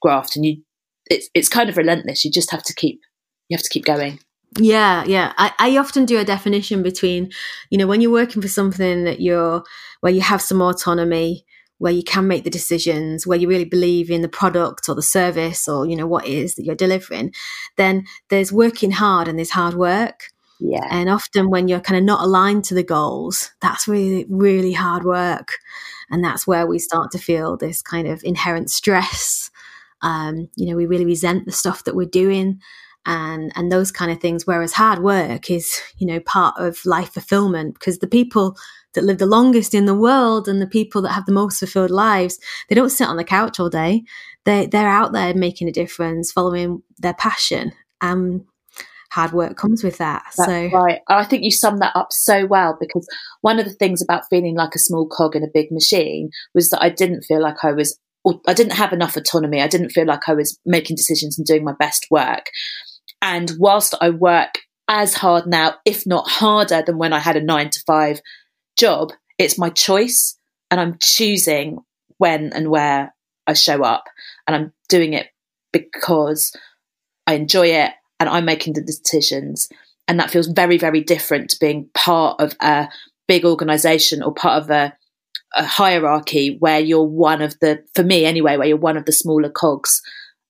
graft, 0.00 0.36
and 0.36 0.44
you 0.44 0.62
it's 1.06 1.28
it's 1.34 1.48
kind 1.48 1.68
of 1.68 1.76
relentless. 1.76 2.24
You 2.24 2.30
just 2.30 2.52
have 2.52 2.62
to 2.62 2.74
keep 2.74 3.00
you 3.48 3.56
have 3.56 3.64
to 3.64 3.70
keep 3.70 3.84
going. 3.84 4.20
Yeah, 4.58 5.04
yeah. 5.04 5.32
I, 5.36 5.52
I 5.58 5.76
often 5.78 6.04
do 6.04 6.18
a 6.18 6.24
definition 6.24 6.82
between, 6.82 7.30
you 7.70 7.78
know, 7.78 7.86
when 7.86 8.00
you're 8.00 8.10
working 8.12 8.40
for 8.40 8.48
something 8.48 9.04
that 9.04 9.20
you're 9.20 9.64
where 10.00 10.12
you 10.12 10.20
have 10.20 10.42
some 10.42 10.62
autonomy 10.62 11.44
where 11.78 11.92
you 11.92 12.04
can 12.04 12.28
make 12.28 12.44
the 12.44 12.50
decisions, 12.50 13.26
where 13.26 13.36
you 13.38 13.48
really 13.48 13.64
believe 13.64 14.10
in 14.10 14.22
the 14.22 14.28
product 14.28 14.88
or 14.88 14.94
the 14.94 15.02
service 15.02 15.66
or, 15.68 15.86
you 15.86 15.96
know, 15.96 16.06
what 16.06 16.24
it 16.26 16.32
is 16.32 16.54
that 16.54 16.64
you're 16.64 16.74
delivering, 16.74 17.34
then 17.76 18.04
there's 18.28 18.52
working 18.52 18.92
hard 18.92 19.26
and 19.26 19.38
there's 19.38 19.50
hard 19.50 19.74
work. 19.74 20.30
Yeah. 20.60 20.86
And 20.88 21.10
often 21.10 21.50
when 21.50 21.66
you're 21.66 21.80
kind 21.80 21.98
of 21.98 22.04
not 22.04 22.22
aligned 22.22 22.64
to 22.66 22.74
the 22.74 22.84
goals, 22.84 23.50
that's 23.60 23.88
really, 23.88 24.24
really 24.28 24.72
hard 24.72 25.04
work. 25.04 25.48
And 26.10 26.22
that's 26.22 26.46
where 26.46 26.66
we 26.66 26.78
start 26.78 27.10
to 27.10 27.18
feel 27.18 27.56
this 27.56 27.82
kind 27.82 28.06
of 28.06 28.22
inherent 28.22 28.70
stress. 28.70 29.50
Um, 30.00 30.48
you 30.54 30.66
know, 30.70 30.76
we 30.76 30.86
really 30.86 31.06
resent 31.06 31.44
the 31.44 31.52
stuff 31.52 31.84
that 31.84 31.96
we're 31.96 32.06
doing 32.06 32.60
and 33.06 33.52
and 33.56 33.70
those 33.70 33.90
kind 33.90 34.10
of 34.10 34.20
things. 34.20 34.46
Whereas 34.46 34.72
hard 34.72 35.00
work 35.00 35.50
is, 35.50 35.80
you 35.98 36.06
know, 36.06 36.20
part 36.20 36.54
of 36.58 36.84
life 36.84 37.12
fulfillment 37.12 37.74
because 37.74 37.98
the 37.98 38.06
people 38.06 38.56
that 38.94 39.04
live 39.04 39.18
the 39.18 39.26
longest 39.26 39.74
in 39.74 39.86
the 39.86 39.94
world 39.94 40.48
and 40.48 40.60
the 40.60 40.66
people 40.66 41.02
that 41.02 41.12
have 41.12 41.26
the 41.26 41.32
most 41.32 41.58
fulfilled 41.58 41.90
lives, 41.90 42.38
they 42.68 42.74
don't 42.74 42.90
sit 42.90 43.08
on 43.08 43.16
the 43.16 43.24
couch 43.24 43.58
all 43.60 43.70
day. 43.70 44.04
They 44.44 44.66
they're 44.66 44.88
out 44.88 45.12
there 45.12 45.34
making 45.34 45.68
a 45.68 45.72
difference, 45.72 46.32
following 46.32 46.82
their 46.98 47.14
passion. 47.14 47.72
Um, 48.00 48.46
hard 49.10 49.32
work 49.32 49.56
comes 49.56 49.84
with 49.84 49.98
that. 49.98 50.24
That's 50.36 50.48
so 50.48 50.70
right. 50.70 51.00
I 51.08 51.24
think 51.24 51.44
you 51.44 51.50
sum 51.50 51.78
that 51.78 51.94
up 51.94 52.12
so 52.12 52.46
well 52.46 52.76
because 52.80 53.06
one 53.42 53.58
of 53.58 53.64
the 53.64 53.72
things 53.72 54.02
about 54.02 54.28
feeling 54.28 54.56
like 54.56 54.74
a 54.74 54.80
small 54.80 55.06
cog 55.06 55.36
in 55.36 55.44
a 55.44 55.52
big 55.52 55.70
machine 55.70 56.30
was 56.54 56.70
that 56.70 56.82
I 56.82 56.88
didn't 56.90 57.22
feel 57.22 57.40
like 57.40 57.64
I 57.64 57.72
was 57.72 57.98
I 58.46 58.54
didn't 58.54 58.72
have 58.72 58.92
enough 58.92 59.16
autonomy. 59.16 59.60
I 59.60 59.68
didn't 59.68 59.90
feel 59.90 60.06
like 60.06 60.28
I 60.28 60.34
was 60.34 60.58
making 60.64 60.96
decisions 60.96 61.38
and 61.38 61.46
doing 61.46 61.62
my 61.62 61.74
best 61.78 62.06
work. 62.10 62.46
And 63.22 63.52
whilst 63.58 63.94
I 64.00 64.10
work 64.10 64.58
as 64.88 65.14
hard 65.14 65.46
now, 65.46 65.76
if 65.84 66.06
not 66.06 66.28
harder 66.28 66.82
than 66.82 66.98
when 66.98 67.12
I 67.12 67.18
had 67.18 67.36
a 67.36 67.42
nine 67.42 67.70
to 67.70 67.80
five 67.86 68.20
job, 68.78 69.12
it's 69.38 69.58
my 69.58 69.70
choice 69.70 70.38
and 70.70 70.80
I'm 70.80 70.98
choosing 71.00 71.78
when 72.18 72.52
and 72.52 72.70
where 72.70 73.14
I 73.46 73.54
show 73.54 73.82
up 73.82 74.04
and 74.46 74.54
I'm 74.54 74.72
doing 74.88 75.12
it 75.12 75.28
because 75.72 76.54
I 77.26 77.34
enjoy 77.34 77.68
it 77.68 77.92
and 78.20 78.28
I'm 78.28 78.44
making 78.44 78.74
the 78.74 78.82
decisions. 78.82 79.68
And 80.06 80.20
that 80.20 80.30
feels 80.30 80.46
very, 80.46 80.78
very 80.78 81.02
different 81.02 81.50
to 81.50 81.58
being 81.58 81.88
part 81.94 82.40
of 82.40 82.54
a 82.60 82.88
big 83.26 83.44
organization 83.44 84.22
or 84.22 84.34
part 84.34 84.62
of 84.62 84.70
a, 84.70 84.96
a 85.54 85.64
hierarchy 85.64 86.56
where 86.58 86.80
you're 86.80 87.02
one 87.02 87.42
of 87.42 87.58
the, 87.60 87.82
for 87.94 88.02
me 88.02 88.24
anyway, 88.24 88.56
where 88.56 88.68
you're 88.68 88.76
one 88.76 88.96
of 88.96 89.06
the 89.06 89.12
smaller 89.12 89.48
cogs 89.48 90.02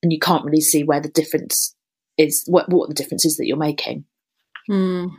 and 0.03 0.11
you 0.11 0.19
can't 0.19 0.45
really 0.45 0.61
see 0.61 0.83
where 0.83 0.99
the 0.99 1.09
difference 1.09 1.74
is, 2.17 2.43
what, 2.47 2.69
what 2.69 2.89
the 2.89 2.95
difference 2.95 3.25
is 3.25 3.37
that 3.37 3.47
you're 3.47 3.57
making. 3.57 4.05
Mm. 4.69 5.11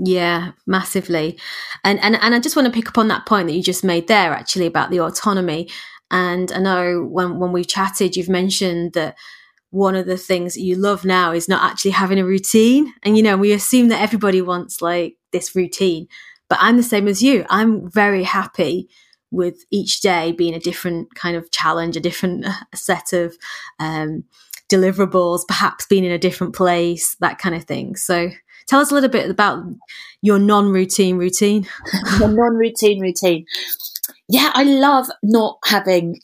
Yeah, 0.00 0.52
massively. 0.64 1.38
And 1.82 1.98
and 2.00 2.16
and 2.22 2.32
I 2.32 2.38
just 2.38 2.54
want 2.54 2.66
to 2.66 2.72
pick 2.72 2.88
up 2.88 2.98
on 2.98 3.08
that 3.08 3.26
point 3.26 3.48
that 3.48 3.54
you 3.54 3.62
just 3.62 3.82
made 3.82 4.06
there 4.06 4.32
actually 4.32 4.66
about 4.66 4.90
the 4.90 5.00
autonomy. 5.00 5.68
And 6.10 6.52
I 6.52 6.58
know 6.60 7.02
when 7.02 7.40
when 7.40 7.50
we've 7.50 7.66
chatted 7.66 8.16
you've 8.16 8.28
mentioned 8.28 8.92
that 8.92 9.16
one 9.70 9.96
of 9.96 10.06
the 10.06 10.16
things 10.16 10.54
that 10.54 10.62
you 10.62 10.76
love 10.76 11.04
now 11.04 11.32
is 11.32 11.48
not 11.48 11.68
actually 11.68 11.90
having 11.90 12.18
a 12.18 12.24
routine. 12.24 12.94
And 13.02 13.16
you 13.16 13.24
know, 13.24 13.36
we 13.36 13.52
assume 13.52 13.88
that 13.88 14.00
everybody 14.00 14.40
wants 14.40 14.80
like 14.80 15.16
this 15.32 15.56
routine. 15.56 16.06
But 16.48 16.58
I'm 16.62 16.76
the 16.76 16.82
same 16.84 17.08
as 17.08 17.20
you. 17.20 17.44
I'm 17.50 17.90
very 17.90 18.22
happy 18.22 18.88
with 19.30 19.64
each 19.70 20.00
day 20.00 20.32
being 20.32 20.54
a 20.54 20.60
different 20.60 21.14
kind 21.14 21.36
of 21.36 21.50
challenge, 21.50 21.96
a 21.96 22.00
different 22.00 22.46
set 22.74 23.12
of 23.12 23.36
um, 23.80 24.24
deliverables, 24.70 25.46
perhaps 25.46 25.86
being 25.86 26.04
in 26.04 26.12
a 26.12 26.18
different 26.18 26.54
place, 26.54 27.16
that 27.20 27.38
kind 27.38 27.54
of 27.54 27.64
thing. 27.64 27.96
So 27.96 28.30
Tell 28.68 28.80
us 28.80 28.90
a 28.90 28.94
little 28.94 29.08
bit 29.08 29.30
about 29.30 29.64
your 30.20 30.38
non-routine 30.38 31.16
routine. 31.16 31.66
Your 32.20 32.28
non-routine 32.28 33.00
routine. 33.00 33.46
Yeah, 34.28 34.50
I 34.52 34.62
love 34.64 35.06
not 35.22 35.58
having. 35.64 36.20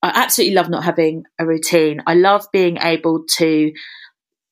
I 0.00 0.12
absolutely 0.14 0.54
love 0.54 0.70
not 0.70 0.84
having 0.84 1.24
a 1.38 1.44
routine. 1.44 2.00
I 2.06 2.14
love 2.14 2.46
being 2.52 2.78
able 2.80 3.24
to 3.38 3.72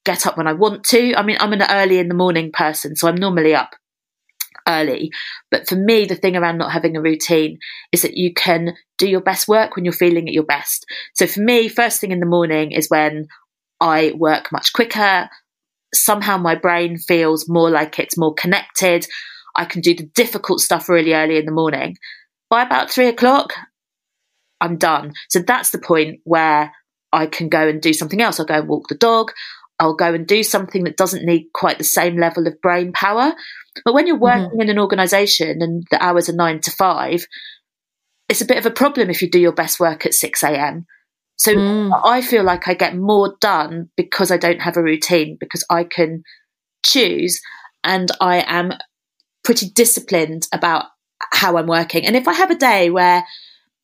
get 0.05 0.27
up 0.27 0.37
when 0.37 0.49
I 0.49 0.53
want 0.53 0.83
to. 0.87 1.15
I 1.15 1.23
mean, 1.23 1.37
I'm 1.39 1.53
an 1.53 1.63
early 1.63 1.99
in 1.99 2.09
the 2.09 2.15
morning 2.15 2.51
person, 2.51 2.97
so 2.97 3.07
I'm 3.07 3.15
normally 3.15 3.55
up 3.55 3.71
early. 4.69 5.11
But 5.51 5.69
for 5.69 5.77
me, 5.77 6.05
the 6.05 6.15
thing 6.15 6.37
around 6.37 6.59
not 6.59 6.73
having 6.73 6.97
a 6.97 7.03
routine 7.03 7.59
is 7.93 8.03
that 8.03 8.17
you 8.17 8.33
can 8.35 8.75
do 8.99 9.09
your 9.09 9.21
best 9.21 9.49
work 9.49 9.75
when 9.75 9.85
you're 9.85 9.93
feeling 9.93 10.29
at 10.29 10.35
your 10.35 10.45
best. 10.45 10.87
So 11.15 11.27
for 11.27 11.41
me, 11.41 11.69
first 11.69 12.01
thing 12.01 12.13
in 12.13 12.21
the 12.21 12.27
morning 12.27 12.73
is 12.73 12.91
when 12.91 13.27
I 13.81 14.13
work 14.17 14.53
much 14.53 14.73
quicker. 14.73 15.29
Somehow 15.95 16.37
my 16.37 16.55
brain 16.55 16.99
feels 16.99 17.49
more 17.49 17.71
like 17.71 17.99
it's 17.99 18.19
more 18.19 18.35
connected. 18.35 19.07
I 19.57 19.65
can 19.65 19.81
do 19.81 19.95
the 19.95 20.11
difficult 20.15 20.61
stuff 20.61 20.89
really 20.89 21.15
early 21.15 21.39
in 21.39 21.47
the 21.47 21.53
morning. 21.53 21.97
By 22.51 22.63
about 22.63 22.91
three 22.91 23.09
o'clock, 23.09 23.55
I'm 24.61 24.77
done. 24.77 25.13
So 25.29 25.41
that's 25.41 25.71
the 25.71 25.79
point 25.79 26.21
where 26.25 26.73
I 27.13 27.27
can 27.27 27.49
go 27.49 27.67
and 27.67 27.81
do 27.81 27.93
something 27.93 28.21
else. 28.21 28.39
I'll 28.39 28.47
go 28.47 28.55
and 28.55 28.69
walk 28.69 28.89
the 28.89 28.95
dog. 28.95 29.33
I'll 29.79 29.95
go 29.95 30.13
and 30.13 30.27
do 30.27 30.43
something 30.43 30.85
that 30.85 30.97
doesn't 30.97 31.25
need 31.25 31.51
quite 31.55 31.79
the 31.79 31.85
same 31.85 32.17
level 32.17 32.47
of 32.47 32.61
brain 32.61 32.93
power. 32.93 33.33
But 33.85 33.95
when 33.95 34.07
you're 34.07 34.19
working 34.19 34.51
mm-hmm. 34.51 34.61
in 34.61 34.71
an 34.71 34.79
organization 34.79 35.63
and 35.63 35.85
the 35.91 36.03
hours 36.03 36.29
are 36.29 36.35
nine 36.35 36.61
to 36.61 36.71
five, 36.71 37.27
it's 38.29 38.41
a 38.41 38.47
bit 38.47 38.59
of 38.59 38.67
a 38.67 38.71
problem 38.71 39.09
if 39.09 39.23
you 39.23 39.31
do 39.31 39.39
your 39.39 39.53
best 39.53 39.79
work 39.79 40.05
at 40.05 40.15
6 40.15 40.43
a.m. 40.43 40.87
So 41.37 41.55
mm. 41.55 42.01
I 42.05 42.21
feel 42.21 42.43
like 42.43 42.67
I 42.67 42.75
get 42.75 42.97
more 42.97 43.37
done 43.41 43.91
because 43.97 44.31
I 44.31 44.37
don't 44.37 44.61
have 44.61 44.77
a 44.77 44.83
routine, 44.83 45.37
because 45.39 45.65
I 45.71 45.85
can 45.85 46.25
choose 46.85 47.41
and 47.85 48.11
I 48.21 48.45
am 48.47 48.73
pretty 49.45 49.71
disciplined 49.71 50.49
about 50.53 50.87
how 51.33 51.57
I'm 51.57 51.67
working. 51.67 52.05
And 52.05 52.17
if 52.17 52.27
I 52.27 52.35
have 52.35 52.51
a 52.51 52.57
day 52.57 52.91
where 52.91 53.25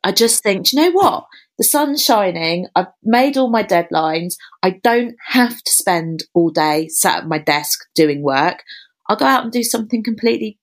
I 0.02 0.12
just 0.12 0.42
think, 0.42 0.72
you 0.72 0.82
know 0.82 0.90
what? 0.90 1.24
The 1.58 1.64
sun's 1.64 2.04
shining. 2.04 2.66
I've 2.74 2.88
made 3.02 3.36
all 3.36 3.50
my 3.50 3.62
deadlines. 3.62 4.34
I 4.62 4.80
don't 4.82 5.14
have 5.26 5.62
to 5.62 5.72
spend 5.72 6.24
all 6.34 6.50
day 6.50 6.88
sat 6.88 7.18
at 7.18 7.28
my 7.28 7.38
desk 7.38 7.80
doing 7.94 8.22
work. 8.22 8.62
I'll 9.08 9.16
go 9.16 9.26
out 9.26 9.44
and 9.44 9.52
do 9.52 9.62
something 9.62 10.02
completely 10.02 10.58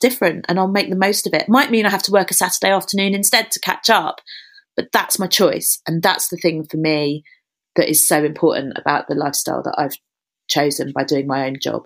different 0.00 0.44
and 0.48 0.58
I'll 0.58 0.68
make 0.68 0.90
the 0.90 0.96
most 0.96 1.26
of 1.26 1.34
it. 1.34 1.48
Might 1.48 1.70
mean 1.70 1.86
I 1.86 1.90
have 1.90 2.02
to 2.04 2.12
work 2.12 2.30
a 2.30 2.34
Saturday 2.34 2.72
afternoon 2.72 3.14
instead 3.14 3.50
to 3.50 3.60
catch 3.60 3.90
up, 3.90 4.20
but 4.76 4.92
that's 4.92 5.18
my 5.18 5.26
choice. 5.26 5.80
And 5.86 6.02
that's 6.02 6.28
the 6.28 6.36
thing 6.36 6.64
for 6.64 6.76
me 6.76 7.24
that 7.76 7.88
is 7.88 8.06
so 8.06 8.22
important 8.24 8.74
about 8.76 9.08
the 9.08 9.14
lifestyle 9.14 9.62
that 9.62 9.74
I've 9.76 9.96
chosen 10.48 10.92
by 10.92 11.04
doing 11.04 11.26
my 11.26 11.46
own 11.46 11.56
job. 11.60 11.82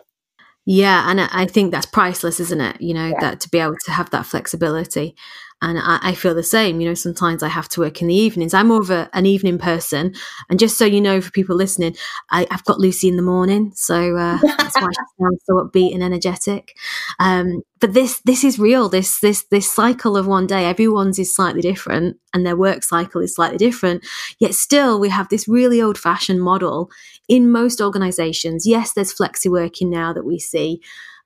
Yeah, 0.65 1.11
and 1.11 1.21
I 1.21 1.47
think 1.47 1.73
that's 1.73 1.87
priceless, 1.87 2.39
isn't 2.39 2.61
it? 2.61 2.81
You 2.81 2.95
know, 2.95 3.09
yeah. 3.09 3.21
that 3.21 3.41
to 3.41 3.49
be 3.49 3.59
able 3.59 3.77
to 3.85 3.91
have 3.91 4.11
that 4.11 4.27
flexibility. 4.27 5.17
And 5.63 5.79
I, 5.79 6.01
I, 6.03 6.15
feel 6.15 6.35
the 6.35 6.43
same. 6.43 6.81
You 6.81 6.89
know, 6.89 6.95
sometimes 6.95 7.43
I 7.43 7.49
have 7.49 7.69
to 7.71 7.81
work 7.81 8.03
in 8.03 8.09
the 8.09 8.15
evenings. 8.15 8.53
I'm 8.53 8.67
more 8.67 8.81
of 8.81 8.91
a, 8.91 9.09
an 9.13 9.27
evening 9.27 9.59
person. 9.59 10.13
And 10.51 10.59
just 10.59 10.77
so 10.77 10.85
you 10.85 11.01
know, 11.01 11.21
for 11.21 11.31
people 11.31 11.55
listening, 11.55 11.97
I, 12.31 12.49
have 12.51 12.65
got 12.65 12.81
Lucy 12.81 13.09
in 13.09 13.17
the 13.17 13.23
morning, 13.23 13.73
so 13.77 14.17
uh, 14.17 14.39
that's 14.43 14.75
why 14.75 14.89
she 14.91 15.23
sounds 15.23 15.43
so 15.45 15.55
upbeat 15.55 15.95
and 15.95 16.03
energetic. 16.03 16.77
Um, 17.21 17.63
but 17.81 17.95
this 17.95 18.21
this 18.25 18.43
is 18.45 18.59
real. 18.59 18.89
This 18.89 19.21
this 19.21 19.45
this 19.51 19.71
cycle 19.71 20.17
of 20.17 20.27
one 20.27 20.49
day, 20.49 20.65
everyone's 20.65 21.19
is 21.19 21.35
slightly 21.35 21.63
different, 21.63 22.19
and 22.35 22.45
their 22.45 22.57
work 22.57 22.83
cycle 22.83 23.21
is 23.21 23.35
slightly 23.35 23.59
different. 23.59 24.05
Yet 24.39 24.55
still, 24.55 24.99
we 24.99 25.11
have 25.11 25.29
this 25.29 25.47
really 25.47 25.81
old 25.81 25.97
fashioned 25.97 26.43
model 26.43 26.91
in 27.29 27.51
most 27.51 27.81
organisations. 27.81 28.67
Yes, 28.67 28.93
there's 28.93 29.15
flexi 29.15 29.51
working 29.51 29.91
now 29.91 30.13
that 30.13 30.25
we 30.25 30.39
see 30.39 30.81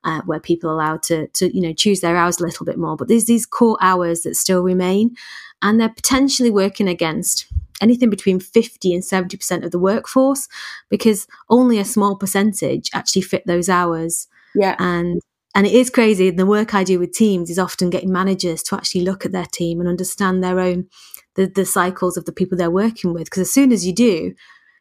uh, 0.06 0.22
where 0.24 0.40
people 0.40 0.70
are 0.70 0.74
allowed 0.74 1.02
to, 1.02 1.26
to, 1.28 1.54
you 1.54 1.60
know, 1.60 1.72
choose 1.72 2.00
their 2.00 2.16
hours 2.16 2.38
a 2.38 2.44
little 2.44 2.64
bit 2.64 2.78
more. 2.78 2.96
But 2.96 3.08
there's 3.08 3.26
these 3.26 3.44
core 3.44 3.76
hours 3.80 4.22
that 4.22 4.36
still 4.36 4.62
remain, 4.62 5.16
and 5.60 5.80
they're 5.80 5.88
potentially 5.88 6.50
working 6.50 6.88
against 6.88 7.46
anything 7.82 8.08
between 8.08 8.40
50 8.40 8.94
and 8.94 9.02
70% 9.02 9.64
of 9.64 9.72
the 9.72 9.78
workforce 9.78 10.48
because 10.88 11.26
only 11.50 11.78
a 11.78 11.84
small 11.84 12.16
percentage 12.16 12.88
actually 12.94 13.22
fit 13.22 13.46
those 13.46 13.68
hours. 13.68 14.28
Yeah. 14.54 14.76
And 14.78 15.20
and 15.54 15.66
it 15.66 15.72
is 15.72 15.90
crazy. 15.90 16.28
And 16.28 16.38
the 16.38 16.46
work 16.46 16.74
I 16.74 16.84
do 16.84 16.98
with 16.98 17.12
teams 17.12 17.50
is 17.50 17.58
often 17.58 17.90
getting 17.90 18.12
managers 18.12 18.62
to 18.64 18.76
actually 18.76 19.00
look 19.00 19.24
at 19.24 19.32
their 19.32 19.46
team 19.46 19.80
and 19.80 19.88
understand 19.88 20.44
their 20.44 20.60
own 20.60 20.86
the, 21.34 21.46
the 21.46 21.64
cycles 21.64 22.16
of 22.16 22.26
the 22.26 22.32
people 22.32 22.56
they're 22.56 22.70
working 22.70 23.12
with. 23.12 23.24
Because 23.24 23.42
as 23.42 23.52
soon 23.52 23.72
as 23.72 23.86
you 23.86 23.94
do, 23.94 24.34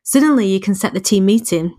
suddenly 0.03 0.47
you 0.47 0.59
can 0.59 0.75
set 0.75 0.93
the 0.93 0.99
team 0.99 1.25
meeting 1.25 1.75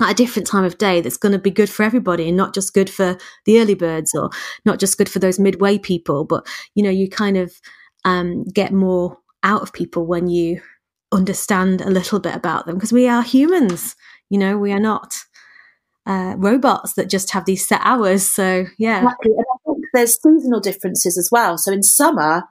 at 0.00 0.10
a 0.10 0.14
different 0.14 0.46
time 0.46 0.64
of 0.64 0.78
day 0.78 1.00
that's 1.00 1.16
going 1.16 1.32
to 1.32 1.38
be 1.38 1.50
good 1.50 1.70
for 1.70 1.82
everybody 1.82 2.28
and 2.28 2.36
not 2.36 2.54
just 2.54 2.74
good 2.74 2.90
for 2.90 3.16
the 3.44 3.60
early 3.60 3.74
birds 3.74 4.14
or 4.14 4.30
not 4.64 4.78
just 4.78 4.98
good 4.98 5.08
for 5.08 5.18
those 5.18 5.38
midway 5.38 5.78
people. 5.78 6.24
But 6.24 6.46
you 6.74 6.82
know 6.82 6.90
you 6.90 7.08
kind 7.08 7.36
of 7.36 7.52
um, 8.04 8.44
get 8.44 8.72
more 8.72 9.18
out 9.42 9.62
of 9.62 9.72
people 9.72 10.06
when 10.06 10.28
you 10.28 10.60
understand 11.12 11.80
a 11.80 11.90
little 11.90 12.20
bit 12.20 12.34
about 12.34 12.66
them 12.66 12.74
because 12.74 12.92
we 12.92 13.08
are 13.08 13.22
humans 13.22 13.96
you 14.28 14.38
know 14.38 14.58
we 14.58 14.72
are 14.72 14.80
not 14.80 15.14
uh, 16.08 16.34
robots 16.38 16.94
that 16.94 17.10
just 17.10 17.30
have 17.32 17.44
these 17.44 17.68
set 17.68 17.80
hours. 17.84 18.26
So 18.26 18.64
yeah. 18.78 19.02
Exactly. 19.02 19.32
and 19.32 19.44
i 19.52 19.56
think 19.64 19.84
there's 19.92 20.20
seasonal 20.20 20.60
differences 20.60 21.18
as 21.18 21.28
well. 21.30 21.58
So 21.58 21.70
in 21.70 21.82
summer 21.82 22.44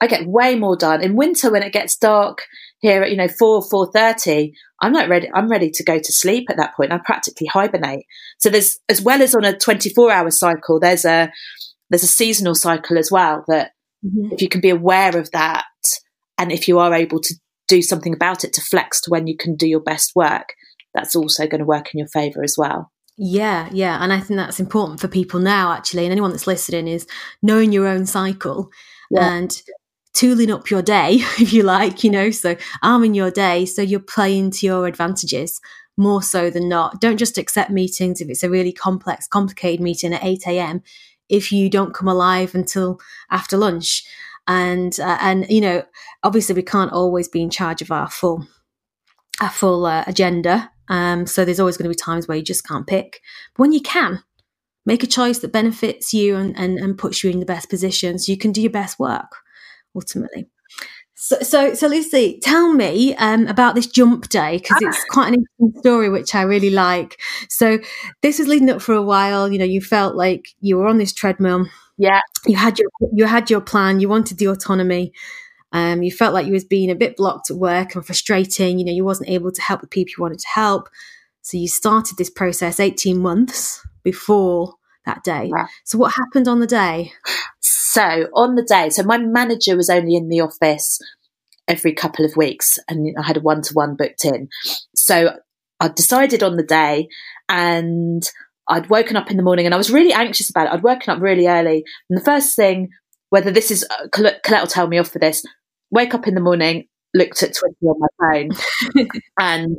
I 0.00 0.06
get 0.06 0.26
way 0.26 0.56
more 0.56 0.76
done. 0.76 1.02
In 1.02 1.16
winter, 1.16 1.50
when 1.50 1.62
it 1.62 1.72
gets 1.72 1.96
dark 1.96 2.42
here 2.80 3.02
at 3.02 3.10
you 3.10 3.16
know 3.16 3.28
four 3.28 3.62
four 3.62 3.90
thirty, 3.92 4.54
I'm 4.80 4.92
not 4.92 5.08
ready. 5.08 5.28
I'm 5.34 5.48
ready 5.48 5.70
to 5.70 5.84
go 5.84 5.98
to 5.98 6.12
sleep 6.12 6.48
at 6.50 6.56
that 6.56 6.74
point. 6.74 6.92
I 6.92 6.98
practically 7.04 7.46
hibernate. 7.46 8.06
So 8.38 8.48
there's 8.48 8.78
as 8.88 9.02
well 9.02 9.22
as 9.22 9.34
on 9.34 9.44
a 9.44 9.56
24 9.56 10.10
hour 10.10 10.30
cycle, 10.30 10.80
there's 10.80 11.04
a 11.04 11.30
there's 11.90 12.02
a 12.02 12.08
seasonal 12.08 12.54
cycle 12.54 12.98
as 12.98 13.10
well. 13.10 13.44
That 13.48 13.72
mm-hmm. 14.04 14.32
if 14.32 14.40
you 14.42 14.48
can 14.48 14.60
be 14.60 14.70
aware 14.70 15.16
of 15.16 15.30
that, 15.32 15.64
and 16.38 16.50
if 16.50 16.66
you 16.66 16.78
are 16.78 16.94
able 16.94 17.20
to 17.20 17.34
do 17.68 17.82
something 17.82 18.14
about 18.14 18.44
it 18.44 18.52
to 18.54 18.62
flex 18.62 19.00
to 19.02 19.10
when 19.10 19.26
you 19.26 19.36
can 19.36 19.54
do 19.54 19.68
your 19.68 19.80
best 19.80 20.12
work, 20.16 20.54
that's 20.94 21.14
also 21.14 21.46
going 21.46 21.60
to 21.60 21.66
work 21.66 21.88
in 21.92 21.98
your 21.98 22.08
favour 22.08 22.42
as 22.42 22.56
well. 22.56 22.90
Yeah, 23.22 23.68
yeah. 23.70 24.02
And 24.02 24.14
I 24.14 24.18
think 24.18 24.38
that's 24.38 24.60
important 24.60 24.98
for 24.98 25.06
people 25.06 25.40
now, 25.40 25.72
actually, 25.72 26.04
and 26.04 26.12
anyone 26.12 26.30
that's 26.30 26.46
listening 26.46 26.88
is 26.88 27.06
knowing 27.42 27.70
your 27.70 27.86
own 27.86 28.06
cycle 28.06 28.70
yeah. 29.10 29.34
and 29.34 29.62
tooling 30.14 30.50
up 30.50 30.70
your 30.70 30.82
day, 30.82 31.14
if 31.38 31.52
you 31.52 31.62
like, 31.62 32.04
you 32.04 32.10
know, 32.10 32.30
so 32.30 32.56
arming 32.82 33.14
your 33.14 33.30
day 33.30 33.64
so 33.64 33.82
you're 33.82 34.00
playing 34.00 34.50
to 34.52 34.66
your 34.66 34.86
advantages 34.86 35.60
more 35.96 36.22
so 36.22 36.50
than 36.50 36.68
not. 36.68 37.00
Don't 37.00 37.18
just 37.18 37.38
accept 37.38 37.70
meetings 37.70 38.20
if 38.20 38.28
it's 38.28 38.42
a 38.42 38.50
really 38.50 38.72
complex, 38.72 39.28
complicated 39.28 39.80
meeting 39.80 40.14
at 40.14 40.24
8 40.24 40.46
a.m. 40.46 40.82
if 41.28 41.52
you 41.52 41.68
don't 41.68 41.94
come 41.94 42.08
alive 42.08 42.54
until 42.54 42.98
after 43.30 43.56
lunch. 43.56 44.04
And, 44.46 44.98
uh, 44.98 45.18
and, 45.20 45.48
you 45.48 45.60
know, 45.60 45.84
obviously 46.22 46.54
we 46.54 46.62
can't 46.62 46.92
always 46.92 47.28
be 47.28 47.42
in 47.42 47.50
charge 47.50 47.82
of 47.82 47.92
our 47.92 48.10
full, 48.10 48.46
our 49.40 49.50
full 49.50 49.84
uh, 49.86 50.04
agenda. 50.06 50.70
Um, 50.88 51.26
so 51.26 51.44
there's 51.44 51.60
always 51.60 51.76
going 51.76 51.84
to 51.84 51.96
be 51.96 52.02
times 52.02 52.26
where 52.26 52.36
you 52.36 52.42
just 52.42 52.66
can't 52.66 52.86
pick. 52.86 53.20
But 53.54 53.60
when 53.60 53.72
you 53.72 53.80
can, 53.80 54.24
make 54.86 55.02
a 55.02 55.06
choice 55.06 55.38
that 55.40 55.52
benefits 55.52 56.12
you 56.14 56.36
and, 56.36 56.58
and, 56.58 56.78
and 56.78 56.98
puts 56.98 57.22
you 57.22 57.30
in 57.30 57.40
the 57.40 57.46
best 57.46 57.68
position 57.68 58.18
so 58.18 58.32
you 58.32 58.38
can 58.38 58.50
do 58.50 58.62
your 58.62 58.70
best 58.70 58.98
work 58.98 59.36
ultimately. 59.94 60.48
So, 61.22 61.36
so, 61.40 61.74
so 61.74 61.86
Lucy, 61.86 62.40
tell 62.42 62.72
me 62.72 63.14
um, 63.16 63.46
about 63.46 63.74
this 63.74 63.86
jump 63.86 64.30
day 64.30 64.56
because 64.56 64.78
it's 64.80 65.04
quite 65.10 65.28
an 65.28 65.34
interesting 65.34 65.78
story, 65.80 66.08
which 66.08 66.34
I 66.34 66.42
really 66.42 66.70
like. 66.70 67.20
So, 67.50 67.78
this 68.22 68.38
was 68.38 68.48
leading 68.48 68.70
up 68.70 68.80
for 68.80 68.94
a 68.94 69.02
while. 69.02 69.52
You 69.52 69.58
know, 69.58 69.66
you 69.66 69.82
felt 69.82 70.16
like 70.16 70.48
you 70.62 70.78
were 70.78 70.86
on 70.86 70.96
this 70.96 71.12
treadmill. 71.12 71.66
Yeah, 71.98 72.22
you 72.46 72.56
had 72.56 72.78
your 72.78 72.88
you 73.12 73.26
had 73.26 73.50
your 73.50 73.60
plan. 73.60 74.00
You 74.00 74.08
wanted 74.08 74.38
the 74.38 74.48
autonomy. 74.48 75.12
Um, 75.72 76.02
you 76.02 76.10
felt 76.10 76.32
like 76.32 76.46
you 76.46 76.52
was 76.52 76.64
being 76.64 76.90
a 76.90 76.94
bit 76.94 77.16
blocked 77.18 77.50
at 77.50 77.58
work 77.58 77.94
and 77.94 78.04
frustrating. 78.04 78.78
You 78.78 78.86
know, 78.86 78.92
you 78.92 79.04
wasn't 79.04 79.28
able 79.28 79.52
to 79.52 79.60
help 79.60 79.82
the 79.82 79.88
people 79.88 80.12
you 80.16 80.22
wanted 80.22 80.38
to 80.38 80.48
help. 80.48 80.88
So, 81.42 81.58
you 81.58 81.68
started 81.68 82.16
this 82.16 82.30
process 82.30 82.80
eighteen 82.80 83.20
months 83.20 83.86
before 84.02 84.76
that 85.06 85.22
day. 85.24 85.50
So, 85.84 85.98
what 85.98 86.14
happened 86.14 86.48
on 86.48 86.60
the 86.60 86.66
day? 86.66 87.12
So 87.92 88.28
on 88.36 88.54
the 88.54 88.62
day, 88.62 88.88
so 88.90 89.02
my 89.02 89.18
manager 89.18 89.76
was 89.76 89.90
only 89.90 90.14
in 90.14 90.28
the 90.28 90.42
office 90.42 91.00
every 91.66 91.92
couple 91.92 92.24
of 92.24 92.36
weeks 92.36 92.78
and 92.88 93.12
I 93.18 93.26
had 93.26 93.36
a 93.36 93.40
one 93.40 93.62
to 93.62 93.74
one 93.74 93.96
booked 93.96 94.24
in. 94.24 94.48
So 94.94 95.36
I 95.80 95.88
decided 95.88 96.44
on 96.44 96.56
the 96.56 96.62
day 96.62 97.08
and 97.48 98.22
I'd 98.68 98.90
woken 98.90 99.16
up 99.16 99.32
in 99.32 99.36
the 99.36 99.42
morning 99.42 99.66
and 99.66 99.74
I 99.74 99.78
was 99.78 99.90
really 99.90 100.12
anxious 100.12 100.50
about 100.50 100.68
it. 100.68 100.72
I'd 100.72 100.84
woken 100.84 101.12
up 101.12 101.20
really 101.20 101.48
early. 101.48 101.82
And 102.08 102.16
the 102.16 102.24
first 102.24 102.54
thing, 102.54 102.90
whether 103.30 103.50
this 103.50 103.72
is, 103.72 103.84
uh, 103.90 104.06
Colette 104.12 104.40
will 104.44 104.66
tell 104.68 104.86
me 104.86 104.98
off 104.98 105.08
for 105.08 105.18
this, 105.18 105.42
wake 105.90 106.14
up 106.14 106.28
in 106.28 106.36
the 106.36 106.40
morning, 106.40 106.86
looked 107.14 107.42
at 107.42 107.54
Twitter 107.54 107.76
on 107.82 108.00
my 108.00 108.08
phone. 108.18 109.08
and 109.38 109.78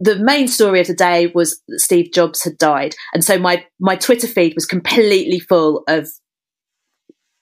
the 0.00 0.16
main 0.16 0.48
story 0.48 0.80
of 0.80 0.86
the 0.86 0.94
day 0.94 1.26
was 1.28 1.60
that 1.68 1.80
Steve 1.80 2.12
Jobs 2.12 2.44
had 2.44 2.58
died. 2.58 2.94
And 3.12 3.24
so 3.24 3.38
my, 3.38 3.64
my 3.80 3.96
Twitter 3.96 4.26
feed 4.26 4.54
was 4.54 4.66
completely 4.66 5.40
full 5.40 5.84
of 5.88 6.08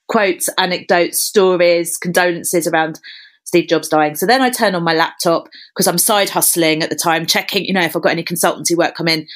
quotes, 0.09 0.49
anecdotes, 0.59 1.23
stories, 1.23 1.97
condolences 1.97 2.67
around 2.67 3.01
Steve 3.45 3.69
Jobs 3.69 3.89
dying. 3.89 4.15
So 4.15 4.27
then 4.27 4.43
I 4.43 4.51
turn 4.51 4.75
on 4.75 4.83
my 4.83 4.95
laptop 4.95 5.49
because 5.75 5.87
I'm 5.87 5.99
side 5.99 6.31
hustling 6.31 6.83
at 6.83 6.91
the 6.91 6.97
time, 6.97 7.27
checking, 7.27 7.65
you 7.65 7.73
know, 7.73 7.83
if 7.83 7.95
I've 7.95 8.03
got 8.03 8.13
any 8.13 8.25
consultancy 8.25 8.77
work 8.77 8.95
come 8.95 9.09
in. 9.09 9.27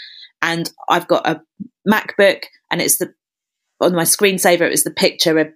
And 0.42 0.70
I've 0.88 1.06
got 1.06 1.26
a 1.26 1.42
MacBook 1.88 2.44
and 2.70 2.80
it's 2.80 2.96
the, 2.96 3.12
on 3.80 3.94
my 3.94 4.04
screensaver, 4.04 4.62
it 4.62 4.70
was 4.70 4.84
the 4.84 4.90
picture 4.90 5.38
of 5.38 5.52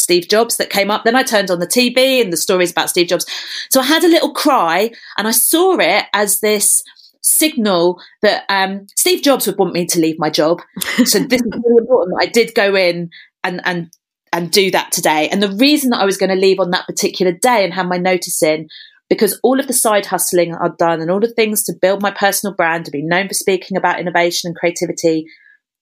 Steve 0.00 0.28
Jobs 0.28 0.56
that 0.56 0.70
came 0.70 0.90
up. 0.90 1.04
Then 1.04 1.16
I 1.16 1.22
turned 1.22 1.50
on 1.50 1.58
the 1.58 1.66
TV 1.66 2.20
and 2.20 2.32
the 2.32 2.36
stories 2.36 2.70
about 2.70 2.90
Steve 2.90 3.08
Jobs. 3.08 3.26
So 3.70 3.80
I 3.80 3.84
had 3.84 4.04
a 4.04 4.08
little 4.08 4.32
cry 4.32 4.90
and 5.16 5.28
I 5.28 5.32
saw 5.32 5.76
it 5.78 6.06
as 6.12 6.40
this 6.40 6.82
signal 7.22 8.00
that 8.22 8.44
um, 8.48 8.86
Steve 8.96 9.22
Jobs 9.22 9.46
would 9.46 9.58
want 9.58 9.74
me 9.74 9.86
to 9.86 10.00
leave 10.00 10.18
my 10.18 10.30
job. 10.30 10.60
So 11.04 11.18
this 11.18 11.40
is 11.40 11.52
really 11.52 11.80
important. 11.80 12.18
I 12.20 12.26
did 12.26 12.54
go 12.54 12.74
in 12.74 13.10
and 13.44 13.60
and 13.64 13.90
and 14.32 14.50
do 14.50 14.70
that 14.70 14.92
today. 14.92 15.28
And 15.28 15.42
the 15.42 15.52
reason 15.56 15.90
that 15.90 16.00
I 16.00 16.04
was 16.04 16.16
going 16.16 16.30
to 16.30 16.36
leave 16.36 16.60
on 16.60 16.70
that 16.70 16.86
particular 16.86 17.32
day 17.32 17.64
and 17.64 17.74
have 17.74 17.86
my 17.86 17.96
notice 17.96 18.42
in, 18.42 18.68
because 19.08 19.40
all 19.42 19.58
of 19.58 19.66
the 19.66 19.72
side 19.72 20.06
hustling 20.06 20.54
I'd 20.54 20.76
done 20.76 21.00
and 21.00 21.10
all 21.10 21.20
the 21.20 21.32
things 21.32 21.64
to 21.64 21.74
build 21.80 22.00
my 22.00 22.12
personal 22.12 22.54
brand, 22.54 22.84
to 22.84 22.90
be 22.90 23.02
known 23.02 23.28
for 23.28 23.34
speaking 23.34 23.76
about 23.76 23.98
innovation 23.98 24.48
and 24.48 24.56
creativity 24.56 25.26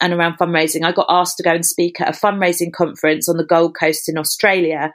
and 0.01 0.13
around 0.13 0.39
fundraising, 0.39 0.85
I 0.85 0.93
got 0.93 1.07
asked 1.09 1.37
to 1.39 1.43
go 1.43 1.53
and 1.53 1.67
speak 1.67 2.01
at 2.01 2.09
a 2.09 2.19
fundraising 2.19 2.73
conference 2.73 3.29
on 3.29 3.37
the 3.37 3.45
Gold 3.45 3.77
Coast 3.79 4.09
in 4.09 4.17
Australia 4.17 4.93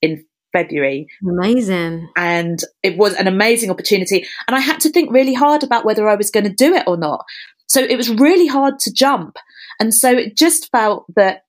in 0.00 0.24
February. 0.52 1.08
Amazing. 1.28 2.08
And 2.16 2.58
it 2.82 2.96
was 2.96 3.14
an 3.14 3.26
amazing 3.26 3.70
opportunity. 3.70 4.26
And 4.46 4.56
I 4.56 4.60
had 4.60 4.80
to 4.80 4.90
think 4.90 5.12
really 5.12 5.34
hard 5.34 5.62
about 5.62 5.84
whether 5.84 6.08
I 6.08 6.14
was 6.14 6.30
going 6.30 6.44
to 6.44 6.52
do 6.52 6.74
it 6.74 6.84
or 6.86 6.96
not. 6.96 7.24
So 7.68 7.82
it 7.82 7.96
was 7.96 8.10
really 8.10 8.46
hard 8.46 8.78
to 8.80 8.92
jump. 8.92 9.36
And 9.78 9.92
so 9.92 10.10
it 10.10 10.36
just 10.36 10.70
felt 10.70 11.04
that 11.16 11.42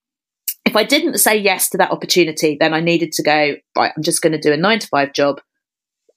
if 0.65 0.75
I 0.75 0.83
didn't 0.83 1.19
say 1.19 1.37
yes 1.37 1.69
to 1.69 1.77
that 1.77 1.91
opportunity, 1.91 2.57
then 2.59 2.73
I 2.73 2.81
needed 2.81 3.13
to 3.13 3.23
go, 3.23 3.55
right, 3.77 3.93
I'm 3.95 4.03
just 4.03 4.21
going 4.21 4.33
to 4.33 4.39
do 4.39 4.51
a 4.51 4.57
nine 4.57 4.79
to 4.79 4.87
five 4.87 5.13
job 5.13 5.39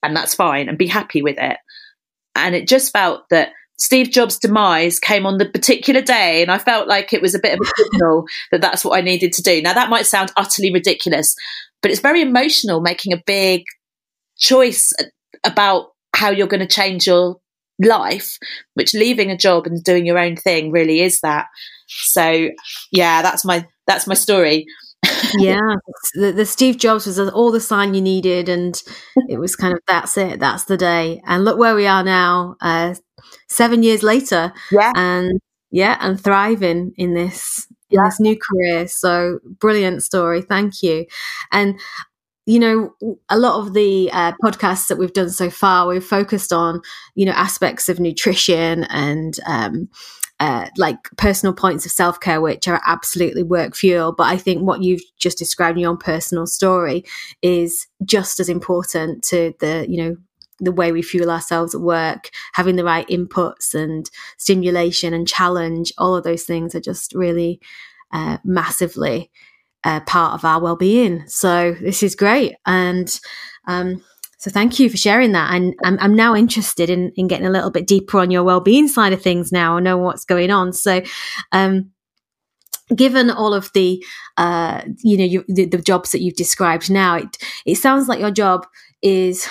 and 0.03 0.15
that's 0.15 0.35
fine 0.35 0.67
and 0.67 0.77
be 0.77 0.87
happy 0.87 1.21
with 1.21 1.37
it. 1.37 1.57
And 2.35 2.55
it 2.55 2.67
just 2.67 2.91
felt 2.91 3.23
that 3.29 3.51
Steve 3.81 4.11
Jobs' 4.11 4.37
demise 4.37 4.99
came 4.99 5.25
on 5.25 5.39
the 5.39 5.49
particular 5.49 6.01
day, 6.01 6.43
and 6.43 6.51
I 6.51 6.59
felt 6.59 6.87
like 6.87 7.13
it 7.13 7.21
was 7.21 7.33
a 7.33 7.39
bit 7.39 7.55
of 7.55 7.59
a 7.65 7.81
signal 7.81 8.25
that 8.51 8.61
that's 8.61 8.85
what 8.85 8.95
I 8.95 9.01
needed 9.01 9.33
to 9.33 9.41
do. 9.41 9.59
Now, 9.59 9.73
that 9.73 9.89
might 9.89 10.05
sound 10.05 10.31
utterly 10.37 10.71
ridiculous, 10.71 11.35
but 11.81 11.89
it's 11.89 11.99
very 11.99 12.21
emotional 12.21 12.79
making 12.79 13.11
a 13.11 13.23
big 13.25 13.63
choice 14.37 14.93
about 15.43 15.87
how 16.15 16.29
you're 16.29 16.45
going 16.45 16.59
to 16.59 16.67
change 16.67 17.07
your 17.07 17.37
life, 17.83 18.37
which 18.75 18.93
leaving 18.93 19.31
a 19.31 19.37
job 19.37 19.65
and 19.65 19.83
doing 19.83 20.05
your 20.05 20.19
own 20.19 20.35
thing 20.35 20.69
really 20.69 21.01
is 21.01 21.19
that. 21.21 21.47
So, 21.87 22.49
yeah, 22.91 23.23
that's 23.23 23.43
my 23.43 23.65
that's 23.87 24.05
my 24.05 24.13
story 24.13 24.67
yeah, 25.39 25.75
the, 26.13 26.31
the, 26.31 26.45
Steve 26.45 26.77
Jobs 26.77 27.07
was 27.07 27.17
all 27.17 27.51
the 27.51 27.59
sign 27.59 27.93
you 27.93 28.01
needed, 28.01 28.49
and 28.49 28.79
it 29.29 29.39
was 29.39 29.55
kind 29.55 29.73
of 29.73 29.79
that's 29.87 30.17
it, 30.17 30.39
that's 30.39 30.65
the 30.65 30.77
day. 30.77 31.21
And 31.25 31.43
look 31.43 31.57
where 31.57 31.75
we 31.75 31.87
are 31.87 32.03
now, 32.03 32.55
uh, 32.61 32.93
seven 33.47 33.83
years 33.83 34.03
later, 34.03 34.53
yeah, 34.71 34.91
and 34.95 35.39
yeah, 35.71 35.97
and 35.99 36.21
thriving 36.21 36.93
in 36.97 37.13
this 37.13 37.67
in 37.89 37.97
yeah. 37.97 38.05
this 38.05 38.19
new 38.19 38.37
career. 38.37 38.87
So 38.87 39.39
brilliant 39.59 40.03
story, 40.03 40.41
thank 40.41 40.83
you. 40.83 41.05
And 41.51 41.79
you 42.45 42.59
know, 42.59 42.95
a 43.29 43.37
lot 43.37 43.59
of 43.59 43.73
the 43.73 44.09
uh, 44.11 44.33
podcasts 44.43 44.87
that 44.87 44.97
we've 44.97 45.13
done 45.13 45.29
so 45.29 45.49
far, 45.49 45.87
we've 45.87 46.03
focused 46.03 46.51
on 46.51 46.81
you 47.15 47.25
know 47.25 47.33
aspects 47.33 47.89
of 47.89 47.99
nutrition 47.99 48.85
and 48.85 49.39
um, 49.45 49.89
uh, 50.41 50.67
like 50.75 50.97
personal 51.17 51.53
points 51.53 51.85
of 51.85 51.91
self 51.91 52.19
care, 52.19 52.41
which 52.41 52.67
are 52.67 52.81
absolutely 52.87 53.43
work 53.43 53.75
fuel. 53.75 54.11
But 54.11 54.23
I 54.23 54.37
think 54.37 54.63
what 54.63 54.81
you've 54.81 55.03
just 55.19 55.37
described 55.37 55.77
in 55.77 55.83
your 55.83 55.91
own 55.91 55.97
personal 55.97 56.47
story 56.47 57.05
is 57.43 57.85
just 58.03 58.39
as 58.39 58.49
important 58.49 59.23
to 59.25 59.53
the, 59.59 59.85
you 59.87 60.03
know, 60.03 60.17
the 60.61 60.71
way 60.71 60.91
we 60.91 61.01
fuel 61.01 61.29
ourselves 61.29 61.75
at 61.75 61.81
work, 61.81 62.29
having 62.53 62.77
the 62.77 62.85
right 62.85 63.07
inputs 63.07 63.73
and 63.73 64.09
stimulation 64.37 65.13
and 65.13 65.27
challenge, 65.27 65.91
all 65.97 66.15
of 66.15 66.23
those 66.23 66.43
things 66.43 66.75
are 66.75 66.79
just 66.79 67.13
really 67.13 67.59
uh, 68.13 68.37
massively 68.45 69.31
uh, 69.83 69.99
part 70.01 70.33
of 70.35 70.45
our 70.45 70.61
well-being. 70.61 71.23
So 71.27 71.75
this 71.81 72.03
is 72.03 72.15
great, 72.15 72.55
and 72.65 73.19
um, 73.67 74.03
so 74.37 74.49
thank 74.49 74.79
you 74.79 74.89
for 74.89 74.97
sharing 74.97 75.33
that. 75.33 75.53
And 75.53 75.75
I'm, 75.83 75.97
I'm 75.99 76.15
now 76.15 76.35
interested 76.35 76.89
in, 76.89 77.11
in 77.15 77.27
getting 77.27 77.45
a 77.45 77.51
little 77.51 77.69
bit 77.69 77.85
deeper 77.85 78.19
on 78.19 78.31
your 78.31 78.43
well-being 78.43 78.87
side 78.87 79.13
of 79.13 79.21
things 79.21 79.51
now. 79.51 79.77
I 79.77 79.81
know 79.81 79.97
what's 79.97 80.25
going 80.25 80.49
on. 80.49 80.73
So, 80.73 81.01
um, 81.51 81.91
given 82.95 83.29
all 83.29 83.53
of 83.53 83.69
the, 83.73 84.03
uh, 84.37 84.81
you 85.03 85.17
know, 85.17 85.23
you, 85.23 85.45
the, 85.47 85.65
the 85.65 85.77
jobs 85.77 86.11
that 86.11 86.21
you've 86.21 86.35
described 86.35 86.89
now, 86.89 87.17
it, 87.17 87.37
it 87.65 87.75
sounds 87.75 88.07
like 88.07 88.19
your 88.19 88.31
job 88.31 88.65
is 89.01 89.47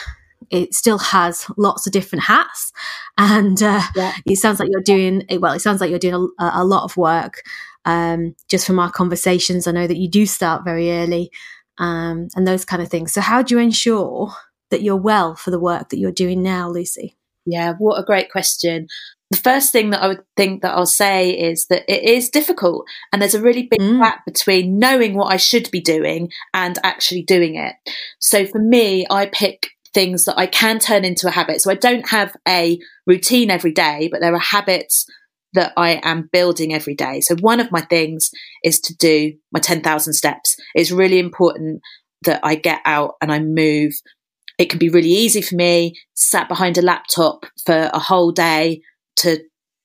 it 0.51 0.75
still 0.75 0.99
has 0.99 1.47
lots 1.57 1.87
of 1.87 1.93
different 1.93 2.25
hats 2.25 2.73
and 3.19 3.63
uh, 3.63 3.83
yeah. 3.95 4.15
it 4.27 4.37
sounds 4.37 4.59
like 4.61 4.69
you're 4.71 4.83
doing 4.83 5.23
well 5.41 5.53
it 5.53 5.61
sounds 5.61 5.81
like 5.81 5.91
you're 5.91 5.99
doing 5.99 6.31
a, 6.39 6.51
a 6.55 6.65
lot 6.65 6.85
of 6.85 6.97
work 6.97 7.43
um, 7.85 8.35
just 8.49 8.67
from 8.67 8.79
our 8.79 8.91
conversations 8.91 9.67
i 9.67 9.73
know 9.73 9.87
that 9.87 9.97
you 9.97 10.09
do 10.09 10.27
start 10.27 10.65
very 10.65 10.91
early 10.91 11.31
um, 11.79 12.29
and 12.37 12.47
those 12.47 12.65
kind 12.65 12.83
of 12.83 12.89
things 12.89 13.13
so 13.13 13.21
how 13.21 13.43
do 13.43 13.55
you 13.55 13.61
ensure 13.61 14.33
that 14.71 14.83
you're 14.83 14.97
well 14.97 15.35
for 15.35 15.51
the 15.51 15.61
work 15.61 15.91
that 15.91 15.99
you're 15.99 16.13
doing 16.13 16.43
now, 16.43 16.69
Lucy? 16.71 17.17
Yeah, 17.45 17.75
what 17.79 17.99
a 17.99 18.05
great 18.05 18.31
question. 18.31 18.87
The 19.31 19.37
first 19.37 19.71
thing 19.71 19.91
that 19.91 20.03
I 20.03 20.09
would 20.09 20.25
think 20.37 20.63
that 20.63 20.75
I'll 20.77 20.87
say 20.87 21.31
is 21.31 21.67
that 21.67 21.85
it 21.89 22.03
is 22.03 22.31
difficult 22.31 22.85
and 23.13 23.23
there's 23.23 23.35
a 23.35 23.41
really 23.41 23.69
big 23.71 23.81
mm. 23.81 24.01
gap 24.01 24.25
between 24.25 24.79
knowing 24.79 25.15
what 25.15 25.33
I 25.33 25.37
should 25.37 25.71
be 25.71 25.81
doing 25.81 26.31
and 26.53 26.79
actually 26.83 27.23
doing 27.23 27.55
it. 27.55 27.75
So 28.19 28.45
for 28.45 28.59
me, 28.59 29.07
I 29.09 29.27
pick 29.27 29.71
things 29.93 30.25
that 30.25 30.39
I 30.39 30.47
can 30.47 30.79
turn 30.79 31.05
into 31.05 31.27
a 31.27 31.33
habit. 31.33 31.61
So 31.61 31.71
I 31.71 31.75
don't 31.75 32.09
have 32.11 32.37
a 32.47 32.79
routine 33.07 33.51
every 33.51 33.73
day, 33.73 34.09
but 34.11 34.21
there 34.21 34.35
are 34.35 34.39
habits 34.39 35.07
that 35.53 35.73
I 35.77 36.01
am 36.05 36.29
building 36.33 36.73
every 36.73 36.95
day. 36.95 37.21
So 37.21 37.35
one 37.37 37.59
of 37.59 37.73
my 37.73 37.81
things 37.81 38.31
is 38.63 38.79
to 38.81 38.97
do 38.97 39.33
my 39.53 39.59
10,000 39.59 40.13
steps. 40.13 40.57
It's 40.75 40.93
really 40.93 41.19
important 41.19 41.83
that 42.23 42.41
I 42.45 42.55
get 42.55 42.81
out 42.85 43.15
and 43.21 43.33
I 43.33 43.41
move 43.41 43.93
it 44.61 44.69
can 44.69 44.79
be 44.79 44.91
really 44.91 45.09
easy 45.09 45.41
for 45.41 45.55
me 45.55 45.99
sat 46.15 46.47
behind 46.47 46.77
a 46.77 46.83
laptop 46.83 47.47
for 47.65 47.91
a 47.95 47.99
whole 47.99 48.31
day 48.31 48.83
to 49.17 49.39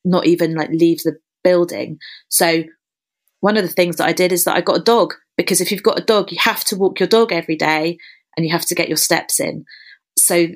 not 0.03 0.27
even 0.27 0.53
like 0.53 0.69
leave 0.69 0.99
the 1.03 1.15
building 1.43 1.97
so 2.27 2.63
one 3.39 3.55
of 3.55 3.63
the 3.63 3.71
things 3.71 3.95
that 3.95 4.07
i 4.07 4.11
did 4.11 4.33
is 4.33 4.43
that 4.43 4.55
i 4.55 4.61
got 4.61 4.77
a 4.77 4.83
dog 4.83 5.13
because 5.37 5.61
if 5.61 5.71
you've 5.71 5.81
got 5.81 5.97
a 5.97 6.03
dog 6.03 6.29
you 6.29 6.37
have 6.41 6.63
to 6.63 6.75
walk 6.75 6.99
your 6.99 7.07
dog 7.07 7.31
every 7.31 7.55
day 7.55 7.97
and 8.35 8.45
you 8.45 8.51
have 8.51 8.65
to 8.65 8.75
get 8.75 8.89
your 8.89 8.97
steps 8.97 9.39
in 9.39 9.63
so 10.17 10.47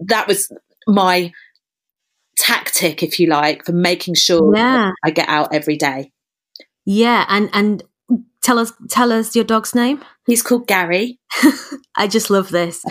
that 0.00 0.26
was 0.26 0.50
my 0.86 1.32
tactic 2.36 3.02
if 3.02 3.20
you 3.20 3.26
like 3.26 3.64
for 3.64 3.72
making 3.72 4.14
sure 4.14 4.54
yeah. 4.56 4.92
i 5.04 5.10
get 5.10 5.28
out 5.28 5.52
every 5.52 5.76
day 5.76 6.10
yeah 6.86 7.24
and 7.28 7.50
and 7.52 7.82
tell 8.42 8.58
us 8.58 8.72
tell 8.88 9.12
us 9.12 9.34
your 9.36 9.44
dog's 9.44 9.74
name. 9.74 10.02
He's 10.26 10.42
called 10.42 10.66
gary. 10.66 11.18
I 11.96 12.06
just 12.06 12.30
love 12.30 12.50
this. 12.50 12.84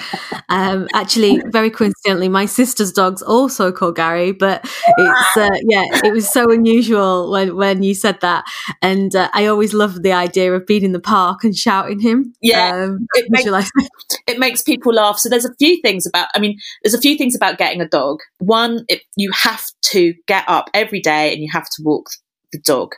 Um, 0.49 0.87
actually 0.93 1.41
very 1.47 1.69
coincidentally 1.69 2.27
my 2.27 2.45
sister's 2.45 2.91
dog's 2.91 3.21
also 3.21 3.71
called 3.71 3.95
gary 3.95 4.31
but 4.31 4.61
it's 4.97 5.37
uh, 5.37 5.49
yeah 5.67 5.83
it 6.03 6.11
was 6.11 6.27
so 6.27 6.51
unusual 6.51 7.31
when 7.31 7.55
when 7.55 7.83
you 7.83 7.93
said 7.93 8.19
that. 8.21 8.45
And 8.81 9.15
uh, 9.15 9.29
i 9.33 9.45
always 9.45 9.73
loved 9.73 10.03
the 10.03 10.13
idea 10.13 10.53
of 10.53 10.65
being 10.65 10.83
in 10.83 10.91
the 10.91 10.99
park 10.99 11.43
and 11.43 11.55
shouting 11.55 11.99
him. 11.99 12.33
Yeah 12.41 12.71
um, 12.71 13.07
it, 13.13 13.27
makes, 13.29 13.71
it 14.27 14.39
makes 14.39 14.61
people 14.61 14.93
laugh. 14.93 15.19
So 15.19 15.29
there's 15.29 15.45
a 15.45 15.55
few 15.57 15.81
things 15.81 16.05
about 16.05 16.27
i 16.35 16.39
mean 16.39 16.57
there's 16.83 16.93
a 16.93 17.01
few 17.01 17.17
things 17.17 17.35
about 17.35 17.57
getting 17.57 17.81
a 17.81 17.87
dog. 17.87 18.19
One 18.39 18.85
it, 18.89 19.01
you 19.15 19.31
have 19.31 19.65
to 19.91 20.13
get 20.27 20.45
up 20.47 20.69
every 20.73 20.99
day 20.99 21.33
and 21.33 21.41
you 21.41 21.49
have 21.51 21.65
to 21.65 21.83
walk 21.83 22.07
the 22.51 22.59
dog 22.59 22.95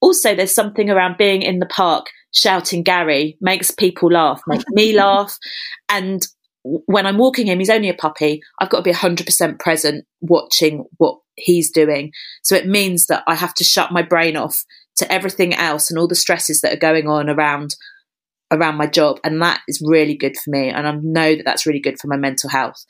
also, 0.00 0.34
there's 0.34 0.54
something 0.54 0.90
around 0.90 1.18
being 1.18 1.42
in 1.42 1.58
the 1.58 1.66
park 1.66 2.06
shouting 2.32 2.82
Gary 2.82 3.36
makes 3.40 3.70
people 3.70 4.10
laugh, 4.10 4.40
makes 4.46 4.64
me 4.70 4.92
laugh. 4.96 5.36
And 5.88 6.26
when 6.62 7.06
I'm 7.06 7.18
walking 7.18 7.46
him, 7.46 7.58
he's 7.58 7.70
only 7.70 7.88
a 7.88 7.94
puppy. 7.94 8.40
I've 8.58 8.70
got 8.70 8.78
to 8.78 8.82
be 8.82 8.92
100% 8.92 9.58
present 9.58 10.04
watching 10.20 10.84
what 10.98 11.18
he's 11.36 11.70
doing. 11.70 12.12
So 12.42 12.54
it 12.54 12.66
means 12.66 13.06
that 13.06 13.24
I 13.26 13.34
have 13.34 13.54
to 13.54 13.64
shut 13.64 13.92
my 13.92 14.02
brain 14.02 14.36
off 14.36 14.64
to 14.96 15.10
everything 15.10 15.54
else 15.54 15.90
and 15.90 15.98
all 15.98 16.08
the 16.08 16.14
stresses 16.14 16.60
that 16.60 16.72
are 16.72 16.78
going 16.78 17.08
on 17.08 17.28
around 17.28 17.74
around 18.52 18.76
my 18.76 18.86
job 18.86 19.16
and 19.22 19.40
that 19.40 19.60
is 19.68 19.80
really 19.86 20.16
good 20.16 20.36
for 20.36 20.50
me 20.50 20.70
and 20.70 20.84
I 20.84 20.98
know 21.02 21.36
that 21.36 21.44
that's 21.44 21.66
really 21.66 21.78
good 21.78 22.00
for 22.00 22.08
my 22.08 22.16
mental 22.16 22.50
health. 22.50 22.84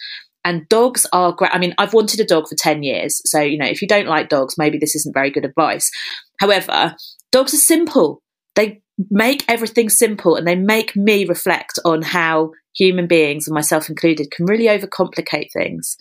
And 0.44 0.68
dogs 0.68 1.06
are 1.12 1.32
great. 1.32 1.54
I 1.54 1.58
mean, 1.58 1.74
I've 1.78 1.92
wanted 1.94 2.20
a 2.20 2.24
dog 2.24 2.48
for 2.48 2.54
10 2.54 2.82
years. 2.82 3.20
So, 3.24 3.40
you 3.40 3.58
know, 3.58 3.66
if 3.66 3.82
you 3.82 3.88
don't 3.88 4.08
like 4.08 4.28
dogs, 4.28 4.56
maybe 4.56 4.78
this 4.78 4.96
isn't 4.96 5.14
very 5.14 5.30
good 5.30 5.44
advice. 5.44 5.90
However, 6.38 6.96
dogs 7.30 7.52
are 7.52 7.58
simple. 7.58 8.22
They 8.54 8.82
make 9.10 9.44
everything 9.48 9.90
simple 9.90 10.36
and 10.36 10.46
they 10.46 10.56
make 10.56 10.96
me 10.96 11.26
reflect 11.26 11.78
on 11.84 12.02
how 12.02 12.52
human 12.74 13.06
beings, 13.06 13.46
and 13.46 13.54
myself 13.54 13.88
included, 13.88 14.30
can 14.30 14.46
really 14.46 14.66
overcomplicate 14.66 15.52
things. 15.52 15.96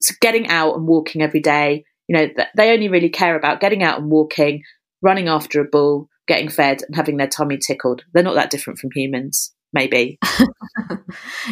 So, 0.00 0.14
getting 0.20 0.48
out 0.48 0.76
and 0.76 0.86
walking 0.86 1.22
every 1.22 1.40
day, 1.40 1.84
you 2.08 2.16
know, 2.16 2.28
they 2.56 2.72
only 2.72 2.88
really 2.88 3.10
care 3.10 3.36
about 3.36 3.60
getting 3.60 3.82
out 3.82 3.98
and 3.98 4.10
walking, 4.10 4.62
running 5.02 5.28
after 5.28 5.60
a 5.60 5.68
bull, 5.68 6.08
getting 6.26 6.48
fed, 6.48 6.82
and 6.82 6.96
having 6.96 7.18
their 7.18 7.26
tummy 7.26 7.58
tickled. 7.58 8.04
They're 8.14 8.22
not 8.22 8.34
that 8.34 8.50
different 8.50 8.78
from 8.78 8.90
humans 8.94 9.52
maybe. 9.72 10.18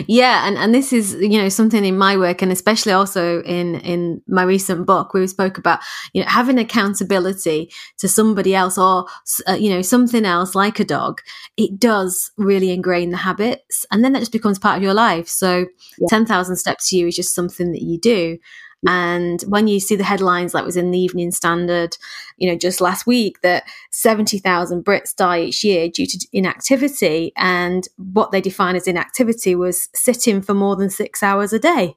Yeah 0.06 0.46
and 0.46 0.58
and 0.58 0.74
this 0.74 0.92
is 0.92 1.14
you 1.14 1.40
know 1.40 1.48
something 1.48 1.84
in 1.84 1.96
my 1.96 2.16
work 2.16 2.42
and 2.42 2.52
especially 2.52 2.92
also 2.92 3.42
in 3.42 3.76
in 3.80 4.22
my 4.28 4.42
recent 4.42 4.86
book 4.86 5.14
where 5.14 5.22
we 5.22 5.26
spoke 5.26 5.58
about 5.58 5.80
you 6.12 6.22
know 6.22 6.28
having 6.28 6.58
accountability 6.58 7.70
to 7.98 8.08
somebody 8.08 8.54
else 8.54 8.76
or 8.76 9.06
uh, 9.48 9.54
you 9.54 9.70
know 9.70 9.82
something 9.82 10.24
else 10.24 10.54
like 10.54 10.78
a 10.78 10.84
dog 10.84 11.20
it 11.56 11.78
does 11.78 12.30
really 12.36 12.70
ingrain 12.70 13.10
the 13.10 13.16
habits 13.16 13.86
and 13.90 14.04
then 14.04 14.12
that 14.12 14.20
just 14.20 14.32
becomes 14.32 14.58
part 14.58 14.76
of 14.76 14.82
your 14.82 14.94
life. 14.94 15.28
So 15.28 15.66
yeah. 15.98 16.06
10,000 16.08 16.56
steps 16.56 16.90
to 16.90 16.96
you 16.96 17.06
is 17.06 17.16
just 17.16 17.34
something 17.34 17.72
that 17.72 17.82
you 17.82 17.98
do 17.98 18.38
And 18.86 19.42
when 19.42 19.68
you 19.68 19.80
see 19.80 19.96
the 19.96 20.04
headlines, 20.04 20.54
like 20.54 20.64
was 20.64 20.76
in 20.76 20.90
the 20.90 20.98
Evening 20.98 21.30
Standard, 21.30 21.96
you 22.36 22.48
know, 22.48 22.56
just 22.56 22.80
last 22.80 23.06
week, 23.06 23.40
that 23.42 23.64
70,000 23.90 24.84
Brits 24.84 25.14
die 25.14 25.42
each 25.42 25.64
year 25.64 25.88
due 25.88 26.06
to 26.06 26.26
inactivity. 26.32 27.32
And 27.36 27.86
what 27.96 28.30
they 28.30 28.40
define 28.40 28.76
as 28.76 28.86
inactivity 28.86 29.54
was 29.54 29.88
sitting 29.94 30.42
for 30.42 30.54
more 30.54 30.76
than 30.76 30.90
six 30.90 31.22
hours 31.22 31.52
a 31.52 31.58
day. 31.58 31.96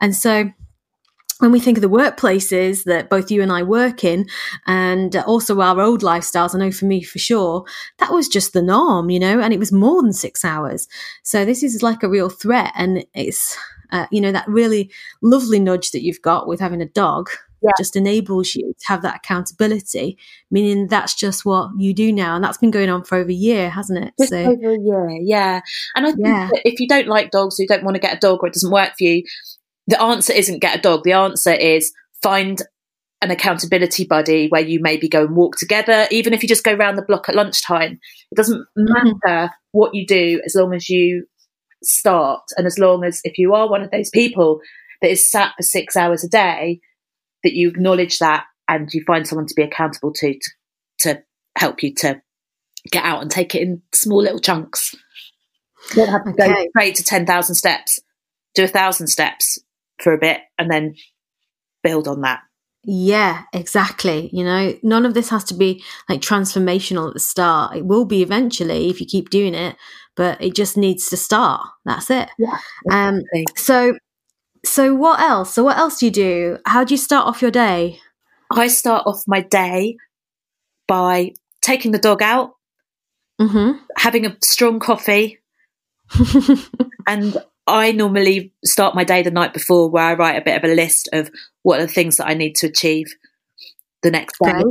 And 0.00 0.14
so 0.14 0.50
when 1.40 1.50
we 1.50 1.60
think 1.60 1.76
of 1.76 1.82
the 1.82 1.88
workplaces 1.88 2.84
that 2.84 3.10
both 3.10 3.30
you 3.30 3.42
and 3.42 3.52
I 3.52 3.62
work 3.64 4.04
in, 4.04 4.26
and 4.66 5.14
also 5.16 5.60
our 5.60 5.80
old 5.80 6.02
lifestyles, 6.02 6.54
I 6.54 6.58
know 6.58 6.70
for 6.70 6.84
me 6.84 7.02
for 7.02 7.18
sure, 7.18 7.64
that 7.98 8.12
was 8.12 8.28
just 8.28 8.52
the 8.52 8.62
norm, 8.62 9.10
you 9.10 9.18
know, 9.18 9.40
and 9.40 9.52
it 9.52 9.58
was 9.58 9.72
more 9.72 10.00
than 10.00 10.12
six 10.12 10.44
hours. 10.44 10.88
So 11.22 11.44
this 11.44 11.62
is 11.62 11.82
like 11.82 12.02
a 12.02 12.08
real 12.08 12.28
threat. 12.28 12.72
And 12.76 13.04
it's, 13.14 13.58
uh, 13.90 14.06
you 14.10 14.20
know, 14.20 14.32
that 14.32 14.48
really 14.48 14.90
lovely 15.22 15.58
nudge 15.58 15.90
that 15.92 16.02
you've 16.02 16.22
got 16.22 16.46
with 16.46 16.60
having 16.60 16.80
a 16.80 16.86
dog 16.86 17.30
yeah. 17.64 17.70
just 17.78 17.96
enables 17.96 18.54
you 18.54 18.74
to 18.78 18.86
have 18.86 19.02
that 19.02 19.16
accountability, 19.16 20.18
meaning 20.50 20.86
that's 20.86 21.14
just 21.14 21.44
what 21.44 21.70
you 21.78 21.94
do 21.94 22.12
now. 22.12 22.34
And 22.34 22.44
that's 22.44 22.58
been 22.58 22.70
going 22.70 22.90
on 22.90 23.04
for 23.04 23.16
over 23.16 23.30
a 23.30 23.34
year, 23.34 23.70
hasn't 23.70 24.04
it? 24.04 24.12
Just 24.18 24.30
so, 24.30 24.38
over 24.38 24.72
a 24.72 24.78
year, 24.78 25.18
yeah. 25.22 25.60
And 25.94 26.06
I 26.06 26.12
think 26.12 26.26
yeah. 26.26 26.50
if 26.64 26.78
you 26.78 26.86
don't 26.86 27.08
like 27.08 27.30
dogs 27.30 27.58
or 27.58 27.62
you 27.62 27.68
don't 27.68 27.84
want 27.84 27.94
to 27.94 28.00
get 28.00 28.16
a 28.16 28.20
dog 28.20 28.40
or 28.42 28.48
it 28.48 28.54
doesn't 28.54 28.72
work 28.72 28.92
for 28.98 29.04
you, 29.04 29.24
the 29.86 30.00
answer 30.00 30.32
isn't 30.32 30.60
get 30.60 30.78
a 30.78 30.82
dog. 30.82 31.04
The 31.04 31.12
answer 31.12 31.52
is 31.52 31.92
find 32.22 32.60
an 33.22 33.30
accountability 33.30 34.04
buddy 34.04 34.48
where 34.48 34.60
you 34.60 34.80
maybe 34.82 35.08
go 35.08 35.24
and 35.24 35.34
walk 35.34 35.56
together, 35.56 36.06
even 36.10 36.34
if 36.34 36.42
you 36.42 36.48
just 36.48 36.64
go 36.64 36.74
around 36.74 36.96
the 36.96 37.02
block 37.02 37.28
at 37.28 37.34
lunchtime. 37.34 37.98
It 38.30 38.36
doesn't 38.36 38.60
mm-hmm. 38.78 38.92
matter 38.92 39.16
mm-hmm. 39.26 39.54
what 39.72 39.94
you 39.94 40.06
do 40.06 40.42
as 40.44 40.54
long 40.54 40.74
as 40.74 40.88
you 40.90 41.26
start 41.84 42.42
and 42.56 42.66
as 42.66 42.78
long 42.78 43.04
as 43.04 43.20
if 43.24 43.38
you 43.38 43.54
are 43.54 43.68
one 43.68 43.82
of 43.82 43.90
those 43.90 44.10
people 44.10 44.60
that 45.02 45.10
is 45.10 45.30
sat 45.30 45.52
for 45.56 45.62
six 45.62 45.96
hours 45.96 46.24
a 46.24 46.28
day, 46.28 46.80
that 47.42 47.54
you 47.54 47.68
acknowledge 47.68 48.18
that 48.18 48.44
and 48.68 48.92
you 48.92 49.02
find 49.06 49.26
someone 49.26 49.46
to 49.46 49.54
be 49.54 49.62
accountable 49.62 50.12
to 50.12 50.34
to, 50.34 50.50
to 50.98 51.22
help 51.56 51.82
you 51.82 51.94
to 51.94 52.20
get 52.90 53.04
out 53.04 53.22
and 53.22 53.30
take 53.30 53.54
it 53.54 53.62
in 53.62 53.82
small 53.92 54.22
little 54.22 54.40
chunks. 54.40 54.94
You 55.90 55.96
don't 55.96 56.08
have 56.08 56.24
to 56.24 56.30
okay. 56.30 56.48
go 56.48 56.66
straight 56.70 56.94
to 56.96 57.04
10,000 57.04 57.54
steps. 57.54 58.00
Do 58.54 58.64
a 58.64 58.68
thousand 58.68 59.08
steps 59.08 59.58
for 60.00 60.12
a 60.12 60.18
bit 60.18 60.40
and 60.58 60.70
then 60.70 60.94
build 61.82 62.08
on 62.08 62.22
that. 62.22 62.40
Yeah, 62.84 63.42
exactly. 63.52 64.30
You 64.32 64.44
know, 64.44 64.74
none 64.82 65.06
of 65.06 65.14
this 65.14 65.30
has 65.30 65.44
to 65.44 65.54
be 65.54 65.82
like 66.08 66.20
transformational 66.20 67.08
at 67.08 67.14
the 67.14 67.20
start. 67.20 67.76
It 67.76 67.86
will 67.86 68.04
be 68.04 68.22
eventually 68.22 68.90
if 68.90 69.00
you 69.00 69.06
keep 69.06 69.30
doing 69.30 69.54
it, 69.54 69.76
but 70.16 70.40
it 70.42 70.54
just 70.54 70.76
needs 70.76 71.08
to 71.08 71.16
start. 71.16 71.66
That's 71.84 72.10
it. 72.10 72.28
Yeah. 72.38 72.58
Um, 72.90 73.22
exactly. 73.32 73.40
Um 73.40 73.44
so 73.56 73.98
so 74.64 74.94
what 74.94 75.20
else? 75.20 75.54
So 75.54 75.64
what 75.64 75.78
else 75.78 75.98
do 75.98 76.06
you 76.06 76.12
do? 76.12 76.58
How 76.66 76.84
do 76.84 76.94
you 76.94 76.98
start 76.98 77.26
off 77.26 77.42
your 77.42 77.50
day? 77.50 78.00
I 78.50 78.68
start 78.68 79.06
off 79.06 79.24
my 79.26 79.40
day 79.40 79.96
by 80.86 81.32
taking 81.62 81.92
the 81.92 81.98
dog 81.98 82.22
out, 82.22 82.52
mm-hmm. 83.40 83.78
having 83.96 84.26
a 84.26 84.36
strong 84.42 84.80
coffee, 84.80 85.38
and 87.06 87.36
I 87.66 87.92
normally 87.92 88.52
start 88.64 88.94
my 88.94 89.04
day 89.04 89.22
the 89.22 89.30
night 89.30 89.54
before 89.54 89.88
where 89.88 90.04
I 90.04 90.14
write 90.14 90.36
a 90.36 90.44
bit 90.44 90.56
of 90.56 90.70
a 90.70 90.74
list 90.74 91.08
of 91.12 91.30
what 91.62 91.80
are 91.80 91.86
the 91.86 91.92
things 91.92 92.16
that 92.18 92.28
I 92.28 92.34
need 92.34 92.56
to 92.56 92.66
achieve 92.66 93.06
the 94.02 94.10
next 94.10 94.38
day. 94.42 94.52
Right. 94.52 94.64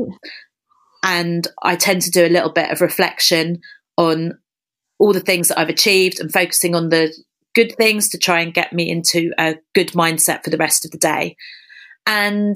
And 1.04 1.48
I 1.62 1.76
tend 1.76 2.04
to 2.04 2.12
do 2.12 2.26
a 2.26 2.30
little 2.30 2.52
bit 2.52 2.72
of 2.72 2.82
reflection 2.82 3.62
on 3.98 4.38
all 5.00 5.12
the 5.12 5.20
things 5.20 5.48
that 5.48 5.60
I've 5.60 5.70
achieved 5.70 6.20
and 6.20 6.32
focusing 6.32 6.76
on 6.76 6.90
the 6.90 7.14
good 7.56 7.76
things 7.76 8.10
to 8.10 8.18
try 8.18 8.42
and 8.42 8.54
get 8.54 8.74
me 8.74 8.90
into 8.90 9.32
a 9.38 9.56
good 9.76 9.90
mindset 9.90 10.44
for 10.44 10.50
the 10.50 10.58
rest 10.58 10.86
of 10.86 10.92
the 10.92 10.98
day. 10.98 11.36
And 12.06 12.56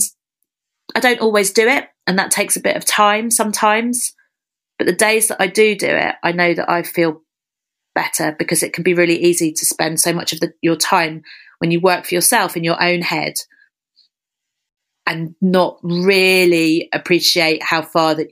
I 0.95 0.99
don't 0.99 1.19
always 1.19 1.51
do 1.51 1.67
it, 1.67 1.85
and 2.05 2.17
that 2.17 2.31
takes 2.31 2.55
a 2.55 2.61
bit 2.61 2.77
of 2.77 2.85
time 2.85 3.29
sometimes. 3.31 4.13
But 4.77 4.87
the 4.87 4.93
days 4.93 5.27
that 5.27 5.41
I 5.41 5.47
do 5.47 5.75
do 5.75 5.87
it, 5.87 6.15
I 6.23 6.31
know 6.31 6.53
that 6.53 6.69
I 6.69 6.83
feel 6.83 7.21
better 7.97 8.35
because 8.37 8.61
it 8.61 8.73
can 8.73 8.83
be 8.83 8.93
really 8.93 9.17
easy 9.19 9.51
to 9.51 9.65
spend 9.65 9.99
so 9.99 10.13
much 10.13 10.31
of 10.31 10.39
the, 10.39 10.53
your 10.61 10.75
time 10.75 11.23
when 11.57 11.71
you 11.71 11.81
work 11.81 12.05
for 12.05 12.13
yourself 12.13 12.55
in 12.55 12.63
your 12.63 12.81
own 12.81 13.01
head 13.01 13.33
and 15.07 15.33
not 15.41 15.79
really 15.81 16.89
appreciate 16.93 17.63
how 17.63 17.81
far 17.81 18.13
that 18.13 18.31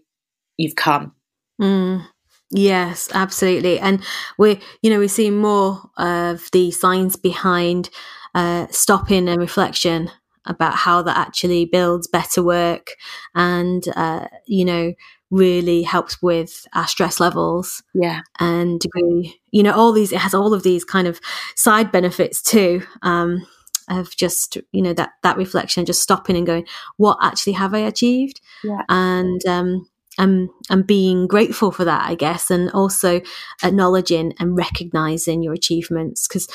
you've 0.58 0.76
come. 0.76 1.14
Mm. 1.60 2.06
Yes, 2.52 3.10
absolutely. 3.12 3.80
And 3.80 4.04
we're, 4.38 4.60
you 4.84 4.92
know, 4.92 5.00
we're 5.00 5.08
seeing 5.08 5.38
more 5.38 5.82
of 5.98 6.48
the 6.52 6.70
science 6.70 7.16
behind 7.16 7.90
uh, 8.36 8.68
stopping 8.70 9.28
and 9.28 9.42
reflection 9.42 10.12
about 10.46 10.76
how 10.76 11.02
that 11.02 11.18
actually 11.18 11.66
builds 11.66 12.08
better 12.08 12.44
work 12.44 12.92
and, 13.34 13.84
uh, 13.96 14.28
you 14.46 14.64
know, 14.64 14.94
really 15.36 15.84
helps 15.84 16.22
with 16.22 16.66
our 16.74 16.88
stress 16.88 17.20
levels. 17.20 17.84
Yeah. 17.94 18.22
And 18.40 18.82
we, 18.96 19.40
you 19.52 19.64
know, 19.64 19.74
all 19.74 19.92
these, 19.92 20.14
it 20.14 20.20
has 20.20 20.34
all 20.34 20.54
of 20.54 20.64
these 20.64 20.86
kind 20.86 21.08
of 21.08 21.20
side 21.56 21.92
benefits 21.92 22.42
too. 22.42 22.82
Um, 23.02 23.46
of 23.88 24.16
just 24.16 24.58
you 24.72 24.82
know 24.82 24.94
that 24.94 25.12
that 25.22 25.38
reflection 25.38 25.86
just 25.86 26.02
stopping 26.02 26.36
and 26.36 26.48
going 26.48 26.66
what 26.98 27.20
actually 27.22 27.54
have 27.54 27.72
i 27.72 27.78
achieved 27.78 28.42
yeah. 28.64 28.82
and 28.90 29.46
um 29.46 29.88
and 30.18 30.50
and 30.72 30.88
being 30.88 31.28
grateful 31.28 31.72
for 31.72 31.86
that 31.86 32.04
i 32.10 32.16
guess 32.16 32.50
and 32.50 32.72
also 32.72 33.22
acknowledging 33.64 34.34
and 34.40 34.58
recognizing 34.58 35.44
your 35.44 35.54
achievements 35.54 36.28
because 36.28 36.48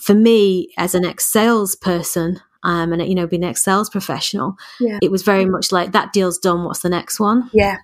for 0.00 0.14
me 0.14 0.72
as 0.78 0.94
an 0.94 1.04
ex 1.04 1.24
sales 1.24 1.74
person 1.74 2.40
um, 2.62 2.92
and 2.92 3.06
you 3.08 3.16
know 3.16 3.26
being 3.26 3.42
an 3.42 3.50
ex 3.50 3.64
sales 3.64 3.90
professional 3.90 4.54
yeah. 4.78 4.98
it 5.02 5.10
was 5.10 5.22
very 5.22 5.44
much 5.44 5.72
like 5.72 5.92
that 5.92 6.12
deal's 6.12 6.38
done 6.38 6.64
what's 6.64 6.80
the 6.80 6.88
next 6.88 7.18
one 7.18 7.50
yeah 7.52 7.78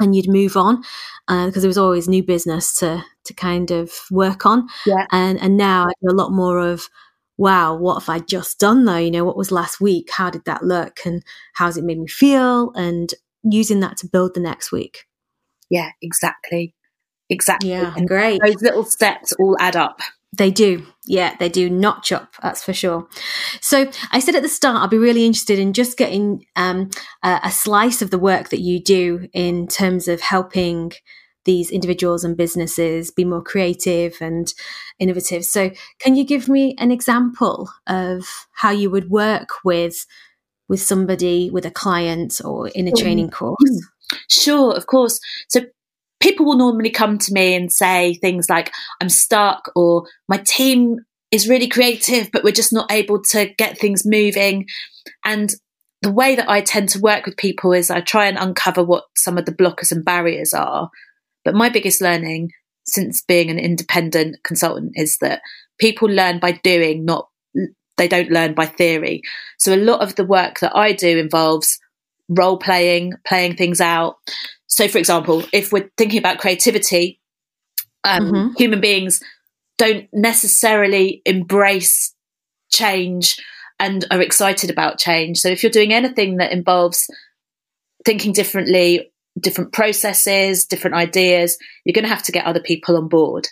and 0.00 0.14
you'd 0.14 0.28
move 0.28 0.56
on 0.56 0.82
because 1.26 1.56
uh, 1.56 1.60
there 1.60 1.68
was 1.68 1.78
always 1.78 2.08
new 2.08 2.22
business 2.22 2.74
to 2.76 3.04
to 3.24 3.34
kind 3.34 3.70
of 3.70 3.92
work 4.10 4.46
on. 4.46 4.68
Yeah. 4.86 5.06
And 5.12 5.40
and 5.40 5.56
now 5.56 5.84
I 5.84 5.92
do 6.02 6.12
a 6.12 6.16
lot 6.16 6.32
more 6.32 6.58
of 6.58 6.88
wow, 7.36 7.74
what 7.76 8.00
have 8.00 8.08
I 8.08 8.18
just 8.18 8.58
done 8.58 8.84
though? 8.84 8.96
You 8.96 9.10
know, 9.10 9.24
what 9.24 9.36
was 9.36 9.52
last 9.52 9.80
week? 9.80 10.10
How 10.10 10.28
did 10.28 10.44
that 10.44 10.64
look? 10.64 10.98
And 11.04 11.22
how's 11.54 11.76
it 11.76 11.84
made 11.84 11.98
me 11.98 12.08
feel? 12.08 12.72
And 12.72 13.14
using 13.44 13.80
that 13.80 13.96
to 13.98 14.08
build 14.08 14.34
the 14.34 14.40
next 14.40 14.72
week. 14.72 15.06
Yeah, 15.70 15.90
exactly. 16.02 16.74
Exactly. 17.30 17.70
Yeah, 17.70 17.92
and 17.96 18.08
great. 18.08 18.40
Those 18.44 18.62
little 18.62 18.84
steps 18.84 19.32
all 19.38 19.56
add 19.60 19.76
up. 19.76 20.00
They 20.36 20.50
do. 20.50 20.86
Yeah, 21.06 21.34
they 21.38 21.48
do 21.48 21.70
notch 21.70 22.12
up. 22.12 22.34
That's 22.42 22.62
for 22.62 22.74
sure. 22.74 23.08
So 23.60 23.90
I 24.12 24.20
said 24.20 24.34
at 24.34 24.42
the 24.42 24.48
start, 24.48 24.82
I'd 24.82 24.90
be 24.90 24.98
really 24.98 25.24
interested 25.24 25.58
in 25.58 25.72
just 25.72 25.96
getting 25.96 26.44
um, 26.54 26.90
a, 27.22 27.40
a 27.44 27.50
slice 27.50 28.02
of 28.02 28.10
the 28.10 28.18
work 28.18 28.50
that 28.50 28.60
you 28.60 28.78
do 28.82 29.28
in 29.32 29.66
terms 29.68 30.06
of 30.06 30.20
helping 30.20 30.92
these 31.44 31.70
individuals 31.70 32.24
and 32.24 32.36
businesses 32.36 33.10
be 33.10 33.24
more 33.24 33.42
creative 33.42 34.18
and 34.20 34.52
innovative. 34.98 35.46
So, 35.46 35.70
can 35.98 36.14
you 36.14 36.24
give 36.24 36.46
me 36.46 36.74
an 36.78 36.90
example 36.90 37.70
of 37.86 38.24
how 38.52 38.70
you 38.70 38.90
would 38.90 39.08
work 39.08 39.48
with 39.64 40.04
with 40.68 40.82
somebody, 40.82 41.48
with 41.48 41.64
a 41.64 41.70
client, 41.70 42.42
or 42.44 42.68
in 42.68 42.86
a 42.86 42.92
training 42.92 43.30
course? 43.30 43.56
Sure, 44.28 44.74
of 44.74 44.86
course. 44.86 45.20
So, 45.48 45.62
people 46.20 46.46
will 46.46 46.56
normally 46.56 46.90
come 46.90 47.18
to 47.18 47.32
me 47.32 47.54
and 47.54 47.72
say 47.72 48.14
things 48.14 48.48
like, 48.48 48.72
I'm 49.00 49.08
stuck, 49.08 49.70
or 49.76 50.06
my 50.28 50.42
team 50.46 50.98
is 51.30 51.48
really 51.48 51.68
creative, 51.68 52.30
but 52.32 52.42
we're 52.42 52.52
just 52.52 52.72
not 52.72 52.90
able 52.90 53.22
to 53.22 53.52
get 53.58 53.78
things 53.78 54.06
moving. 54.06 54.66
And 55.24 55.54
the 56.02 56.12
way 56.12 56.36
that 56.36 56.48
I 56.48 56.60
tend 56.60 56.88
to 56.90 57.00
work 57.00 57.26
with 57.26 57.36
people 57.36 57.72
is 57.72 57.90
I 57.90 58.00
try 58.00 58.26
and 58.26 58.38
uncover 58.38 58.82
what 58.84 59.04
some 59.16 59.36
of 59.36 59.44
the 59.44 59.52
blockers 59.52 59.92
and 59.92 60.04
barriers 60.04 60.54
are. 60.54 60.90
But 61.44 61.54
my 61.54 61.68
biggest 61.68 62.00
learning 62.00 62.50
since 62.86 63.22
being 63.22 63.50
an 63.50 63.58
independent 63.58 64.36
consultant 64.44 64.92
is 64.94 65.18
that 65.20 65.42
people 65.78 66.08
learn 66.08 66.38
by 66.38 66.52
doing, 66.52 67.04
not 67.04 67.28
they 67.96 68.08
don't 68.08 68.30
learn 68.30 68.54
by 68.54 68.64
theory. 68.64 69.22
So 69.58 69.74
a 69.74 69.76
lot 69.76 70.00
of 70.00 70.14
the 70.14 70.24
work 70.24 70.60
that 70.60 70.74
I 70.74 70.92
do 70.92 71.18
involves 71.18 71.78
role 72.28 72.56
playing, 72.56 73.14
playing 73.26 73.56
things 73.56 73.80
out. 73.80 74.16
So, 74.68 74.86
for 74.86 74.98
example, 74.98 75.42
if 75.52 75.72
we're 75.72 75.90
thinking 75.96 76.18
about 76.18 76.38
creativity, 76.38 77.20
um, 78.04 78.30
mm-hmm. 78.30 78.54
human 78.56 78.80
beings 78.80 79.20
don't 79.78 80.08
necessarily 80.12 81.22
embrace 81.24 82.14
change 82.70 83.38
and 83.80 84.04
are 84.10 84.20
excited 84.20 84.70
about 84.70 84.98
change. 84.98 85.38
So, 85.38 85.48
if 85.48 85.62
you're 85.62 85.72
doing 85.72 85.92
anything 85.92 86.36
that 86.36 86.52
involves 86.52 87.08
thinking 88.04 88.32
differently, 88.32 89.10
different 89.40 89.72
processes, 89.72 90.66
different 90.66 90.96
ideas, 90.96 91.56
you're 91.84 91.94
going 91.94 92.04
to 92.04 92.14
have 92.14 92.22
to 92.24 92.32
get 92.32 92.46
other 92.46 92.60
people 92.60 92.96
on 92.96 93.08
board. 93.08 93.48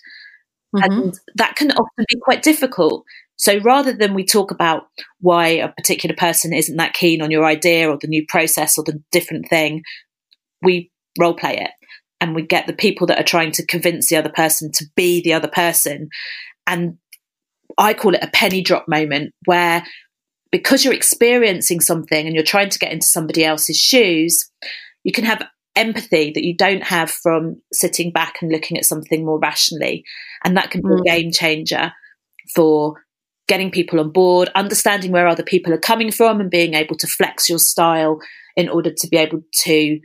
Mm-hmm. 0.75 0.93
And 0.93 1.19
that 1.37 1.57
can 1.57 1.71
often 1.73 2.05
be 2.09 2.21
quite 2.23 2.43
difficult. 2.43 3.05
So 3.37 3.59
rather 3.59 3.93
than 3.93 4.15
we 4.15 4.25
talk 4.25 4.51
about 4.51 4.89
why 5.21 5.49
a 5.49 5.69
particular 5.69 6.17
person 6.17 6.53
isn't 6.53 6.77
that 6.77 6.95
keen 6.95 7.21
on 7.21 7.31
your 7.31 7.45
idea 7.45 7.89
or 7.89 7.99
the 8.01 8.09
new 8.09 8.25
process 8.29 8.79
or 8.79 8.85
the 8.85 9.03
different 9.13 9.49
thing, 9.49 9.83
we 10.63 10.91
role 11.19 11.35
play 11.35 11.59
it 11.59 11.71
and 12.21 12.35
we 12.35 12.43
get 12.43 12.67
the 12.67 12.73
people 12.73 13.07
that 13.09 13.19
are 13.19 13.25
trying 13.25 13.53
to 13.53 13.67
convince 13.67 14.09
the 14.09 14.17
other 14.17 14.31
person 14.31 14.73
to 14.73 14.85
be 14.97 15.23
the 15.23 15.35
other 15.35 15.49
person. 15.49 16.09
And 16.67 16.99
I 17.79 17.95
call 17.95 18.15
it 18.15 18.25
a 18.25 18.31
penny 18.31 18.63
drop 18.63 18.87
moment 18.89 19.35
where 19.45 19.85
because 20.51 20.85
you're 20.85 20.95
experiencing 20.95 21.81
something 21.81 22.27
and 22.27 22.35
you're 22.35 22.45
trying 22.45 22.71
to 22.71 22.79
get 22.79 22.93
into 22.93 23.07
somebody 23.07 23.45
else's 23.45 23.77
shoes, 23.77 24.51
you 25.05 25.13
can 25.13 25.25
have 25.25 25.47
empathy 25.75 26.33
that 26.35 26.45
you 26.45 26.57
don't 26.57 26.85
have 26.85 27.11
from 27.11 27.61
sitting 27.73 28.11
back 28.11 28.37
and 28.41 28.51
looking 28.51 28.79
at 28.79 28.85
something 28.85 29.25
more 29.25 29.39
rationally. 29.39 30.05
And 30.45 30.57
that 30.57 30.71
can 30.71 30.81
be 30.81 30.89
mm. 30.89 31.01
a 31.01 31.03
game 31.03 31.31
changer 31.31 31.93
for 32.55 32.95
getting 33.49 33.71
people 33.71 34.01
on 34.01 34.11
board, 34.11 34.51
understanding 34.55 35.13
where 35.13 35.29
other 35.29 35.43
people 35.43 35.73
are 35.73 35.79
coming 35.79 36.11
from, 36.11 36.41
and 36.41 36.51
being 36.51 36.75
able 36.75 36.97
to 36.97 37.07
flex 37.07 37.49
your 37.49 37.59
style 37.59 38.19
in 38.57 38.69
order 38.69 38.91
to 38.91 39.09
be 39.09 39.19
able 39.19 39.43
to 39.53 40.01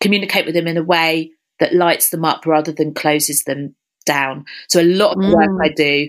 communicate 0.00 0.46
with 0.46 0.54
them 0.54 0.66
in 0.66 0.76
a 0.76 0.82
way 0.82 1.30
that 1.58 1.74
lights 1.74 2.10
them 2.10 2.24
up 2.24 2.46
rather 2.46 2.72
than 2.72 2.94
closes 2.94 3.44
them 3.44 3.74
down. 4.06 4.44
So 4.68 4.80
a 4.80 4.82
lot 4.82 5.12
of 5.12 5.22
the 5.22 5.28
mm. 5.28 5.34
work 5.34 5.62
I 5.62 5.68
do 5.68 6.08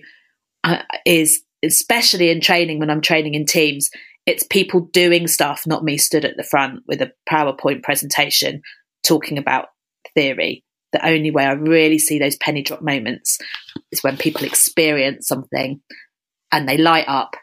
uh, 0.64 0.82
is, 1.06 1.44
especially 1.64 2.30
in 2.30 2.42
training 2.42 2.80
when 2.80 2.90
I'm 2.90 3.02
training 3.02 3.34
in 3.34 3.46
teams, 3.46 3.90
it's 4.26 4.44
people 4.44 4.82
doing 4.94 5.28
stuff, 5.28 5.66
not 5.66 5.84
me 5.84 5.98
stood 5.98 6.26
at 6.26 6.38
the 6.38 6.44
front 6.44 6.84
with 6.88 7.02
a 7.02 7.12
PowerPoint 7.30 7.84
presentation 7.84 8.62
talking 9.06 9.38
about 9.38 9.68
theory. 10.16 10.64
The 10.94 11.06
only 11.06 11.32
way 11.32 11.46
I 11.46 11.54
really 11.54 11.98
see 11.98 12.20
those 12.20 12.36
penny 12.36 12.62
drop 12.62 12.82
moments 12.82 13.38
is 13.92 14.04
when 14.04 14.18
people 14.18 14.46
experience 14.46 15.28
something 15.28 15.82
and 16.52 16.68
they 16.68 16.78
light 16.78 17.06
up, 17.08 17.36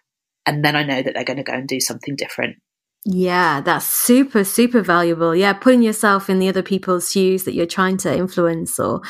and 0.46 0.64
then 0.64 0.76
I 0.76 0.82
know 0.82 1.02
that 1.02 1.14
they're 1.14 1.24
going 1.24 1.38
to 1.38 1.42
go 1.42 1.54
and 1.54 1.66
do 1.66 1.80
something 1.80 2.14
different. 2.14 2.56
Yeah, 3.10 3.62
that's 3.62 3.86
super, 3.86 4.44
super 4.44 4.82
valuable. 4.82 5.34
Yeah, 5.34 5.54
putting 5.54 5.80
yourself 5.80 6.28
in 6.28 6.40
the 6.40 6.48
other 6.48 6.62
people's 6.62 7.10
shoes 7.10 7.44
that 7.44 7.54
you're 7.54 7.64
trying 7.64 7.96
to 7.98 8.14
influence, 8.14 8.78
or 8.78 9.00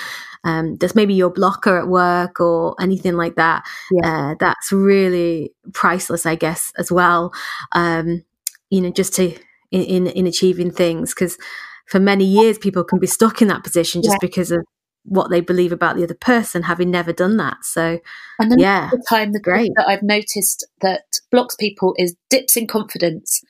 um, 0.45 0.77
there's 0.77 0.95
maybe 0.95 1.15
your 1.15 1.31
blocker 1.31 1.77
at 1.77 1.89
work 1.89 2.39
or 2.39 2.77
anything 2.81 3.15
like 3.15 3.35
that. 3.35 3.65
Yeah. 3.91 4.31
Uh, 4.31 4.35
that's 4.39 4.71
really 4.71 5.53
priceless, 5.75 6.27
I 6.27 6.37
guess, 6.37 6.73
as 6.79 6.93
well. 6.93 7.33
Um, 7.73 8.25
you 8.71 8.81
know, 8.81 8.93
just 8.93 9.15
to 9.17 9.37
in 9.73 9.83
in, 9.83 10.07
in 10.07 10.27
achieving 10.29 10.71
things 10.71 11.13
because 11.13 11.37
for 11.89 11.99
many 11.99 12.25
years 12.25 12.57
people 12.57 12.85
can 12.85 13.01
be 13.01 13.07
stuck 13.09 13.43
in 13.43 13.49
that 13.49 13.65
position 13.65 14.01
just 14.01 14.15
yeah. 14.15 14.29
because 14.29 14.53
of 14.53 14.65
what 15.05 15.31
they 15.31 15.41
believe 15.41 15.73
about 15.73 15.97
the 15.97 16.05
other 16.05 16.15
person, 16.15 16.63
having 16.63 16.91
never 16.91 17.13
done 17.13 17.37
that. 17.39 17.65
So, 17.65 17.99
and 18.39 18.53
then 18.53 18.61
yeah, 18.61 18.91
the 18.93 19.05
time 19.09 19.33
the 19.33 19.41
great 19.41 19.73
that 19.75 19.89
I've 19.89 20.05
noticed 20.05 20.69
that 20.83 21.03
blocks 21.33 21.57
people 21.57 21.95
is 21.99 22.15
dips 22.31 22.57
in 22.57 22.69
confidence 22.69 23.43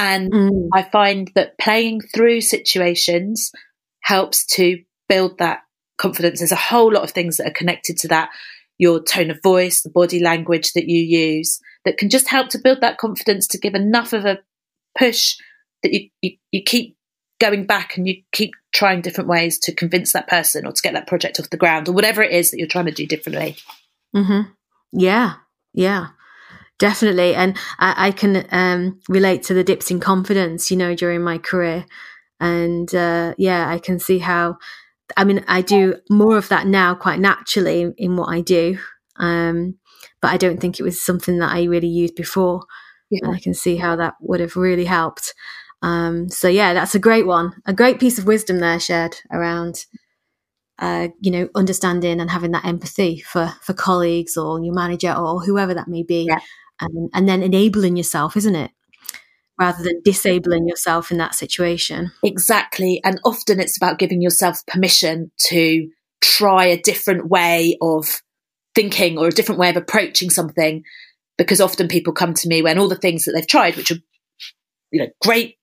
and 0.00 0.32
mm. 0.32 0.68
I 0.72 0.82
find 0.82 1.30
that 1.34 1.58
playing 1.58 2.00
through 2.00 2.40
situations 2.40 3.52
helps 4.00 4.46
to 4.54 4.82
build 5.10 5.36
that 5.38 5.60
confidence. 5.98 6.40
There's 6.40 6.52
a 6.52 6.56
whole 6.56 6.90
lot 6.90 7.02
of 7.02 7.10
things 7.10 7.36
that 7.36 7.46
are 7.46 7.52
connected 7.52 7.98
to 7.98 8.08
that 8.08 8.30
your 8.78 9.02
tone 9.02 9.30
of 9.30 9.42
voice, 9.42 9.82
the 9.82 9.90
body 9.90 10.18
language 10.18 10.72
that 10.72 10.88
you 10.88 11.02
use 11.02 11.60
that 11.84 11.98
can 11.98 12.08
just 12.08 12.30
help 12.30 12.48
to 12.48 12.58
build 12.58 12.80
that 12.80 12.96
confidence 12.96 13.46
to 13.48 13.58
give 13.58 13.74
enough 13.74 14.14
of 14.14 14.24
a 14.24 14.38
push 14.98 15.36
that 15.82 15.92
you, 15.92 16.08
you, 16.22 16.30
you 16.50 16.62
keep 16.64 16.96
going 17.38 17.66
back 17.66 17.98
and 17.98 18.08
you 18.08 18.22
keep 18.32 18.52
trying 18.72 19.02
different 19.02 19.28
ways 19.28 19.58
to 19.58 19.74
convince 19.74 20.14
that 20.14 20.28
person 20.28 20.66
or 20.66 20.72
to 20.72 20.80
get 20.80 20.94
that 20.94 21.08
project 21.08 21.38
off 21.38 21.50
the 21.50 21.58
ground 21.58 21.90
or 21.90 21.92
whatever 21.92 22.22
it 22.22 22.32
is 22.32 22.50
that 22.50 22.58
you're 22.58 22.66
trying 22.66 22.86
to 22.86 22.90
do 22.90 23.06
differently. 23.06 23.54
Mm-hmm. 24.16 24.50
Yeah. 24.94 25.34
Yeah 25.74 26.06
definitely 26.80 27.34
and 27.34 27.56
i, 27.78 28.08
I 28.08 28.10
can 28.10 28.44
um, 28.50 28.98
relate 29.08 29.44
to 29.44 29.54
the 29.54 29.62
dips 29.62 29.90
in 29.90 30.00
confidence 30.00 30.70
you 30.70 30.76
know 30.76 30.94
during 30.96 31.22
my 31.22 31.38
career. 31.38 31.86
And 32.40 32.92
uh, 32.94 33.34
yeah 33.38 33.68
i 33.68 33.78
can 33.78 34.00
see 34.00 34.18
how 34.18 34.56
i 35.16 35.24
mean 35.24 35.44
i 35.46 35.60
do 35.60 35.96
more 36.08 36.36
of 36.38 36.48
that 36.48 36.66
now 36.66 36.94
quite 36.94 37.20
naturally 37.20 37.92
in 37.98 38.16
what 38.16 38.30
i 38.34 38.40
do 38.40 38.78
um, 39.16 39.76
but 40.22 40.32
i 40.32 40.36
don't 40.38 40.58
think 40.60 40.80
it 40.80 40.82
was 40.82 41.04
something 41.04 41.38
that 41.38 41.52
i 41.52 41.64
really 41.64 41.88
used 41.88 42.16
before. 42.16 42.64
Yeah. 43.10 43.26
and 43.26 43.36
i 43.36 43.38
can 43.38 43.54
see 43.54 43.76
how 43.76 43.94
that 43.96 44.14
would 44.20 44.40
have 44.40 44.56
really 44.56 44.86
helped. 44.86 45.34
Um, 45.82 46.28
so 46.30 46.48
yeah 46.48 46.72
that's 46.74 46.94
a 46.94 46.98
great 47.08 47.26
one. 47.26 47.52
A 47.66 47.72
great 47.74 48.00
piece 48.00 48.18
of 48.18 48.26
wisdom 48.26 48.58
there 48.60 48.80
shared 48.80 49.16
around 49.30 49.84
uh, 50.78 51.08
you 51.20 51.30
know, 51.30 51.48
understanding 51.54 52.20
and 52.20 52.30
having 52.30 52.52
that 52.52 52.64
empathy 52.64 53.20
for 53.20 53.52
for 53.60 53.74
colleagues 53.74 54.36
or 54.38 54.64
your 54.64 54.74
manager 54.74 55.12
or 55.12 55.40
whoever 55.42 55.74
that 55.74 55.88
may 55.88 56.02
be, 56.02 56.26
yeah 56.28 56.40
and, 56.80 57.10
and 57.14 57.28
then 57.28 57.42
enabling 57.42 57.96
yourself, 57.96 58.36
isn't 58.36 58.56
it? 58.56 58.70
Rather 59.58 59.82
than 59.82 60.00
disabling 60.04 60.66
yourself 60.66 61.10
in 61.10 61.18
that 61.18 61.34
situation. 61.34 62.12
Exactly. 62.24 63.00
And 63.04 63.20
often 63.24 63.60
it's 63.60 63.76
about 63.76 63.98
giving 63.98 64.22
yourself 64.22 64.64
permission 64.66 65.30
to 65.48 65.88
try 66.22 66.64
a 66.64 66.80
different 66.80 67.28
way 67.28 67.76
of 67.82 68.22
thinking 68.74 69.18
or 69.18 69.28
a 69.28 69.32
different 69.32 69.58
way 69.58 69.68
of 69.68 69.76
approaching 69.76 70.30
something. 70.30 70.82
Because 71.36 71.60
often 71.60 71.88
people 71.88 72.12
come 72.12 72.34
to 72.34 72.48
me 72.48 72.62
when 72.62 72.78
all 72.78 72.88
the 72.88 72.96
things 72.96 73.24
that 73.24 73.32
they've 73.32 73.46
tried, 73.46 73.76
which 73.76 73.90
are, 73.90 73.98
you 74.90 75.00
know, 75.00 75.08
great 75.22 75.56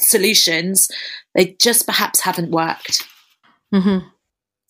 solutions, 0.00 0.88
they 1.34 1.56
just 1.60 1.86
perhaps 1.86 2.20
haven't 2.20 2.50
worked. 2.50 3.04
Mm-hmm. 3.74 4.06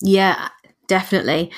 Yeah, 0.01 0.49
definitely. 0.87 1.51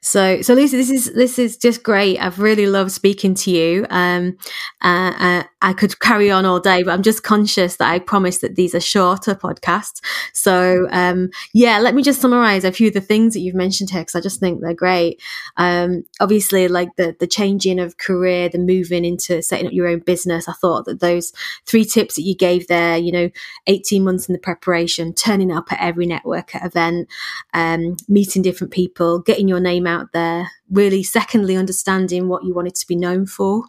So, 0.00 0.42
so 0.42 0.54
Lucy, 0.54 0.76
this 0.76 0.90
is 0.90 1.12
this 1.14 1.38
is 1.38 1.56
just 1.56 1.82
great. 1.82 2.18
I've 2.18 2.38
really 2.38 2.66
loved 2.66 2.92
speaking 2.92 3.34
to 3.34 3.50
you. 3.50 3.84
Um, 3.90 4.38
uh, 4.82 5.12
uh, 5.18 5.42
I 5.60 5.72
could 5.72 5.98
carry 5.98 6.30
on 6.30 6.44
all 6.44 6.60
day, 6.60 6.84
but 6.84 6.92
I'm 6.92 7.02
just 7.02 7.24
conscious 7.24 7.76
that 7.76 7.90
I 7.90 7.98
promised 7.98 8.42
that 8.42 8.54
these 8.54 8.76
are 8.76 8.80
shorter 8.80 9.34
podcasts. 9.34 10.00
So, 10.32 10.86
um, 10.92 11.30
yeah, 11.52 11.80
let 11.80 11.96
me 11.96 12.02
just 12.02 12.20
summarize 12.20 12.62
a 12.62 12.70
few 12.70 12.88
of 12.88 12.94
the 12.94 13.00
things 13.00 13.34
that 13.34 13.40
you've 13.40 13.56
mentioned 13.56 13.90
here 13.90 14.02
because 14.02 14.14
I 14.14 14.20
just 14.20 14.38
think 14.38 14.60
they're 14.60 14.72
great. 14.72 15.20
Um, 15.56 16.04
obviously, 16.20 16.68
like 16.68 16.94
the 16.96 17.16
the 17.18 17.26
changing 17.26 17.80
of 17.80 17.98
career, 17.98 18.48
the 18.48 18.58
moving 18.58 19.04
into 19.04 19.42
setting 19.42 19.66
up 19.66 19.72
your 19.72 19.88
own 19.88 19.98
business. 19.98 20.48
I 20.48 20.52
thought 20.52 20.84
that 20.84 21.00
those 21.00 21.32
three 21.66 21.84
tips 21.84 22.14
that 22.14 22.22
you 22.22 22.36
gave 22.36 22.68
there, 22.68 22.96
you 22.96 23.10
know, 23.10 23.30
18 23.66 24.04
months 24.04 24.28
in 24.28 24.32
the 24.32 24.38
preparation, 24.38 25.12
turning 25.12 25.50
up 25.50 25.72
at 25.72 25.80
every 25.80 26.06
network 26.06 26.50
event, 26.54 27.08
um, 27.52 27.96
meeting 28.08 28.42
different 28.42 28.72
people, 28.72 29.18
getting 29.18 29.48
your 29.48 29.60
name 29.60 29.87
out 29.88 30.12
there. 30.12 30.50
Really, 30.70 31.02
secondly, 31.02 31.56
understanding 31.56 32.28
what 32.28 32.44
you 32.44 32.54
wanted 32.54 32.76
to 32.76 32.86
be 32.86 32.96
known 32.96 33.26
for. 33.26 33.64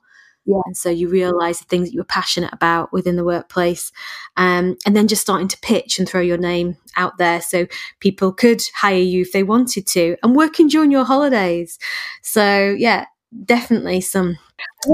Yeah. 0.46 0.62
And 0.66 0.76
so 0.76 0.90
you 0.90 1.10
realize 1.10 1.60
the 1.60 1.66
things 1.66 1.88
that 1.88 1.94
you 1.94 2.00
were 2.00 2.06
passionate 2.06 2.54
about 2.54 2.92
within 2.92 3.16
the 3.16 3.24
workplace. 3.24 3.92
Um, 4.36 4.78
and 4.86 4.96
then 4.96 5.08
just 5.08 5.22
starting 5.22 5.48
to 5.48 5.60
pitch 5.60 6.00
and 6.00 6.10
throw 6.10 6.22
your 6.22 6.38
name 6.38 6.78
out 6.96 7.18
there 7.18 7.42
so 7.42 7.68
people 8.00 8.32
could 8.32 8.62
hire 8.76 8.98
you 8.98 9.22
if 9.22 9.32
they 9.32 9.44
wanted 9.44 9.86
to 9.88 10.18
and 10.24 10.36
working 10.36 10.68
during 10.68 10.92
your 10.92 11.06
holidays. 11.06 11.78
So, 12.24 12.76
yeah, 12.78 13.06
definitely 13.46 14.02
some 14.02 14.38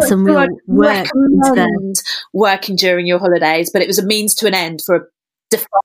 some 0.01 0.25
real 0.25 0.47
work 0.67 1.07
working 2.33 2.75
during 2.75 3.07
your 3.07 3.19
holidays, 3.19 3.69
but 3.71 3.81
it 3.81 3.87
was 3.87 3.99
a 3.99 4.05
means 4.05 4.35
to 4.35 4.47
an 4.47 4.53
end 4.53 4.81
for 4.85 4.95
a 4.95 5.01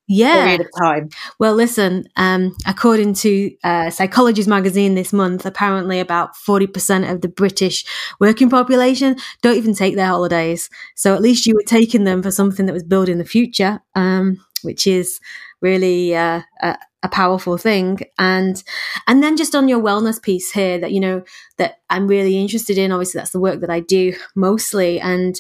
yeah. 0.09 0.45
period 0.45 0.61
of 0.63 0.67
time. 0.79 1.09
Well, 1.39 1.55
listen, 1.55 2.05
um, 2.17 2.57
according 2.67 3.15
to 3.15 3.55
uh, 3.63 3.87
Psychologies 3.87 4.47
magazine 4.47 4.95
this 4.95 5.13
month, 5.13 5.47
apparently 5.47 6.01
about 6.01 6.35
40% 6.35 7.11
of 7.11 7.21
the 7.21 7.29
British 7.29 7.85
working 8.19 8.51
population 8.51 9.17
don't 9.43 9.57
even 9.57 9.75
take 9.75 9.97
their 9.97 10.07
holidays. 10.07 10.71
So 10.97 11.15
at 11.15 11.23
least 11.23 11.47
you 11.47 11.55
were 11.55 11.63
taking 11.67 12.05
them 12.05 12.23
for 12.23 12.31
something 12.31 12.67
that 12.67 12.73
was 12.73 12.85
building 12.85 13.19
the 13.19 13.25
future, 13.25 13.81
um, 13.95 14.45
which 14.63 14.87
is 14.87 15.21
really 15.61 16.15
uh, 16.15 16.41
a, 16.63 16.77
a 17.03 17.09
powerful 17.09 17.57
thing 17.57 17.99
and 18.19 18.63
and 19.07 19.23
then 19.23 19.37
just 19.37 19.55
on 19.55 19.69
your 19.69 19.81
wellness 19.81 20.23
piece 20.23 20.51
here 20.51 20.79
that 20.79 20.93
you 20.93 21.01
know 21.01 21.23
that 21.57 21.77
i'm 21.89 22.07
really 22.07 22.39
interested 22.39 22.77
in 22.77 22.93
obviously 22.93 23.19
that's 23.19 23.31
the 23.31 23.41
work 23.41 23.61
that 23.61 23.71
i 23.71 23.81
do 23.81 24.15
mostly 24.35 25.01
and 25.01 25.37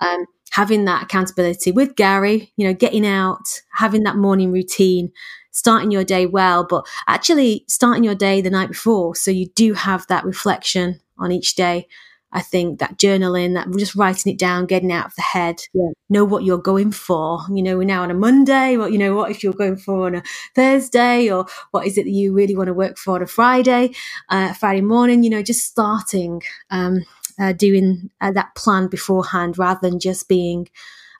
um, 0.00 0.26
having 0.54 0.84
that 0.84 1.02
accountability 1.02 1.72
with 1.72 1.96
Gary, 1.96 2.52
you 2.56 2.64
know, 2.64 2.72
getting 2.72 3.04
out, 3.04 3.60
having 3.72 4.04
that 4.04 4.16
morning 4.16 4.52
routine, 4.52 5.10
starting 5.50 5.90
your 5.90 6.04
day 6.04 6.26
well, 6.26 6.64
but 6.64 6.86
actually 7.08 7.64
starting 7.68 8.04
your 8.04 8.14
day 8.14 8.40
the 8.40 8.50
night 8.50 8.68
before. 8.68 9.16
So 9.16 9.32
you 9.32 9.48
do 9.56 9.74
have 9.74 10.06
that 10.06 10.24
reflection 10.24 11.00
on 11.18 11.32
each 11.32 11.56
day. 11.56 11.88
I 12.30 12.40
think 12.40 12.78
that 12.78 12.98
journaling, 12.98 13.54
that 13.54 13.68
just 13.76 13.96
writing 13.96 14.32
it 14.32 14.38
down, 14.38 14.66
getting 14.66 14.92
out 14.92 15.06
of 15.06 15.14
the 15.16 15.22
head, 15.22 15.56
yeah. 15.72 15.90
know 16.08 16.24
what 16.24 16.44
you're 16.44 16.58
going 16.58 16.92
for. 16.92 17.40
You 17.52 17.62
know, 17.62 17.76
we're 17.76 17.84
now 17.84 18.02
on 18.02 18.12
a 18.12 18.14
Monday, 18.14 18.76
what, 18.76 18.92
you 18.92 18.98
know, 18.98 19.14
what 19.14 19.32
if 19.32 19.42
you're 19.42 19.52
going 19.52 19.76
for 19.76 20.06
on 20.06 20.16
a 20.16 20.22
Thursday 20.54 21.30
or 21.30 21.46
what 21.72 21.86
is 21.86 21.98
it 21.98 22.04
that 22.04 22.10
you 22.10 22.32
really 22.32 22.56
want 22.56 22.68
to 22.68 22.74
work 22.74 22.96
for 22.96 23.16
on 23.16 23.22
a 23.22 23.26
Friday, 23.26 23.92
uh, 24.28 24.52
Friday 24.54 24.82
morning, 24.82 25.24
you 25.24 25.30
know, 25.30 25.42
just 25.42 25.64
starting, 25.64 26.42
um, 26.70 27.04
uh, 27.38 27.52
doing 27.52 28.10
uh, 28.20 28.32
that 28.32 28.54
plan 28.56 28.88
beforehand 28.88 29.58
rather 29.58 29.80
than 29.82 29.98
just 29.98 30.28
being 30.28 30.68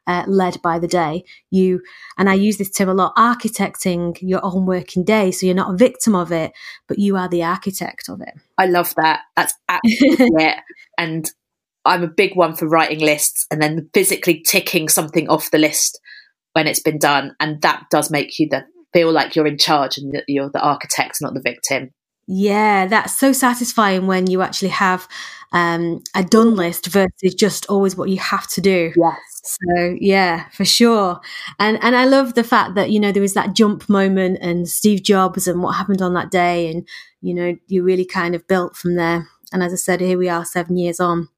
uh, 0.06 0.24
led 0.26 0.60
by 0.62 0.78
the 0.78 0.88
day. 0.88 1.24
You 1.50 1.80
and 2.18 2.28
I 2.28 2.34
use 2.34 2.58
this 2.58 2.70
term 2.70 2.88
a 2.88 2.94
lot: 2.94 3.16
architecting 3.16 4.18
your 4.20 4.40
own 4.42 4.66
working 4.66 5.04
day, 5.04 5.30
so 5.30 5.46
you're 5.46 5.54
not 5.54 5.74
a 5.74 5.76
victim 5.76 6.14
of 6.14 6.32
it, 6.32 6.52
but 6.86 6.98
you 6.98 7.16
are 7.16 7.28
the 7.28 7.42
architect 7.42 8.08
of 8.08 8.20
it. 8.20 8.34
I 8.58 8.66
love 8.66 8.94
that. 8.96 9.22
That's 9.36 9.54
absolutely 9.68 10.28
it. 10.44 10.58
And 10.98 11.30
I'm 11.84 12.02
a 12.02 12.08
big 12.08 12.36
one 12.36 12.54
for 12.54 12.68
writing 12.68 13.00
lists 13.00 13.46
and 13.50 13.60
then 13.60 13.90
physically 13.92 14.40
ticking 14.40 14.88
something 14.88 15.28
off 15.28 15.50
the 15.50 15.58
list 15.58 16.00
when 16.54 16.66
it's 16.66 16.80
been 16.80 16.98
done, 16.98 17.34
and 17.40 17.60
that 17.62 17.84
does 17.90 18.10
make 18.10 18.38
you 18.38 18.48
the, 18.48 18.64
feel 18.92 19.10
like 19.10 19.34
you're 19.34 19.46
in 19.46 19.58
charge 19.58 19.98
and 19.98 20.14
that 20.14 20.24
you're 20.28 20.50
the 20.50 20.60
architect, 20.60 21.18
not 21.20 21.34
the 21.34 21.40
victim. 21.40 21.90
Yeah, 22.26 22.86
that's 22.86 23.18
so 23.18 23.32
satisfying 23.32 24.06
when 24.06 24.26
you 24.28 24.40
actually 24.42 24.70
have 24.70 25.06
um, 25.52 26.02
a 26.14 26.24
done 26.24 26.56
list 26.56 26.86
versus 26.86 27.34
just 27.34 27.66
always 27.66 27.96
what 27.96 28.08
you 28.08 28.18
have 28.18 28.46
to 28.48 28.60
do. 28.60 28.92
Yes. 28.96 29.18
So 29.44 29.96
yeah, 30.00 30.48
for 30.50 30.64
sure. 30.64 31.20
And 31.58 31.78
and 31.82 31.94
I 31.94 32.06
love 32.06 32.34
the 32.34 32.44
fact 32.44 32.76
that 32.76 32.90
you 32.90 32.98
know 32.98 33.12
there 33.12 33.20
was 33.22 33.34
that 33.34 33.54
jump 33.54 33.88
moment 33.90 34.38
and 34.40 34.66
Steve 34.68 35.02
Jobs 35.02 35.46
and 35.46 35.62
what 35.62 35.72
happened 35.76 36.00
on 36.00 36.14
that 36.14 36.30
day, 36.30 36.70
and 36.70 36.88
you 37.20 37.34
know 37.34 37.56
you 37.66 37.82
really 37.82 38.06
kind 38.06 38.34
of 38.34 38.46
built 38.48 38.74
from 38.76 38.96
there. 38.96 39.28
And 39.52 39.62
as 39.62 39.72
I 39.72 39.76
said, 39.76 40.00
here 40.00 40.18
we 40.18 40.28
are, 40.30 40.44
seven 40.46 40.76
years 40.78 41.00
on. 41.00 41.28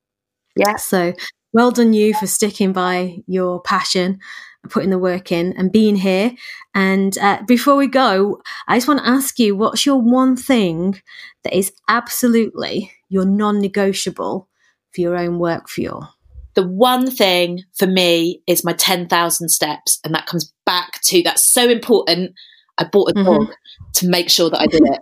Yeah. 0.57 0.77
So 0.77 1.15
well 1.53 1.71
done 1.71 1.93
you 1.95 2.15
for 2.15 2.27
sticking 2.27 2.73
by 2.73 3.19
your 3.27 3.61
passion 3.63 4.21
putting 4.67 4.91
the 4.91 4.99
work 4.99 5.33
in 5.33 5.53
and 5.57 5.73
being 5.73 5.97
here. 5.97 6.33
And 6.75 7.17
uh, 7.19 7.43
before 7.47 7.77
we 7.77 7.87
go, 7.87 8.41
I 8.69 8.77
just 8.77 8.89
want 8.89 9.01
to 9.01 9.09
ask 9.09 9.39
you 9.39 9.57
what's 9.57 9.87
your 9.87 10.01
one 10.01 10.37
thing 10.37 11.01
that 11.45 11.57
is 11.57 11.73
absolutely 11.89 12.93
your 13.09 13.25
non 13.25 13.61
negotiable 13.61 14.49
for 14.95 15.01
your 15.01 15.17
own 15.17 15.39
work 15.39 15.69
fuel? 15.69 16.09
The 16.55 16.67
one 16.67 17.11
thing 17.11 17.65
for 17.79 17.87
me 17.87 18.43
is 18.47 18.65
my 18.65 18.73
10,000 18.73 19.49
steps. 19.49 20.01
And 20.05 20.15
that 20.15 20.27
comes 20.27 20.53
back 20.65 21.01
to 21.05 21.23
that's 21.23 21.45
so 21.45 21.69
important. 21.69 22.33
I 22.79 22.85
bought 22.85 23.11
a 23.11 23.15
mm-hmm. 23.15 23.25
dog 23.25 23.55
to 23.95 24.09
make 24.09 24.31
sure 24.31 24.51
that 24.51 24.61
I 24.61 24.67
did 24.67 24.83
it. 24.85 25.01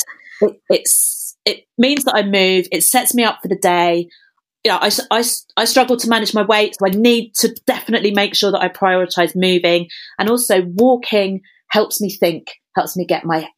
it. 0.40 0.60
It's, 0.68 1.36
it 1.44 1.64
means 1.78 2.04
that 2.04 2.14
I 2.16 2.22
move, 2.22 2.66
it 2.72 2.82
sets 2.82 3.14
me 3.14 3.24
up 3.24 3.38
for 3.40 3.48
the 3.48 3.58
day 3.58 4.08
you 4.66 4.72
know, 4.72 4.78
I, 4.82 4.90
I, 5.12 5.22
I 5.56 5.64
struggle 5.64 5.96
to 5.96 6.08
manage 6.08 6.34
my 6.34 6.42
weight, 6.42 6.74
so 6.74 6.88
I 6.88 6.90
need 6.90 7.34
to 7.36 7.54
definitely 7.68 8.10
make 8.10 8.34
sure 8.34 8.50
that 8.50 8.62
I 8.62 8.68
prioritize 8.68 9.36
moving. 9.36 9.88
And 10.18 10.28
also, 10.28 10.62
walking 10.62 11.42
helps 11.68 12.00
me 12.00 12.10
think, 12.10 12.48
helps 12.74 12.96
me 12.96 13.06
get 13.06 13.24
my 13.24 13.48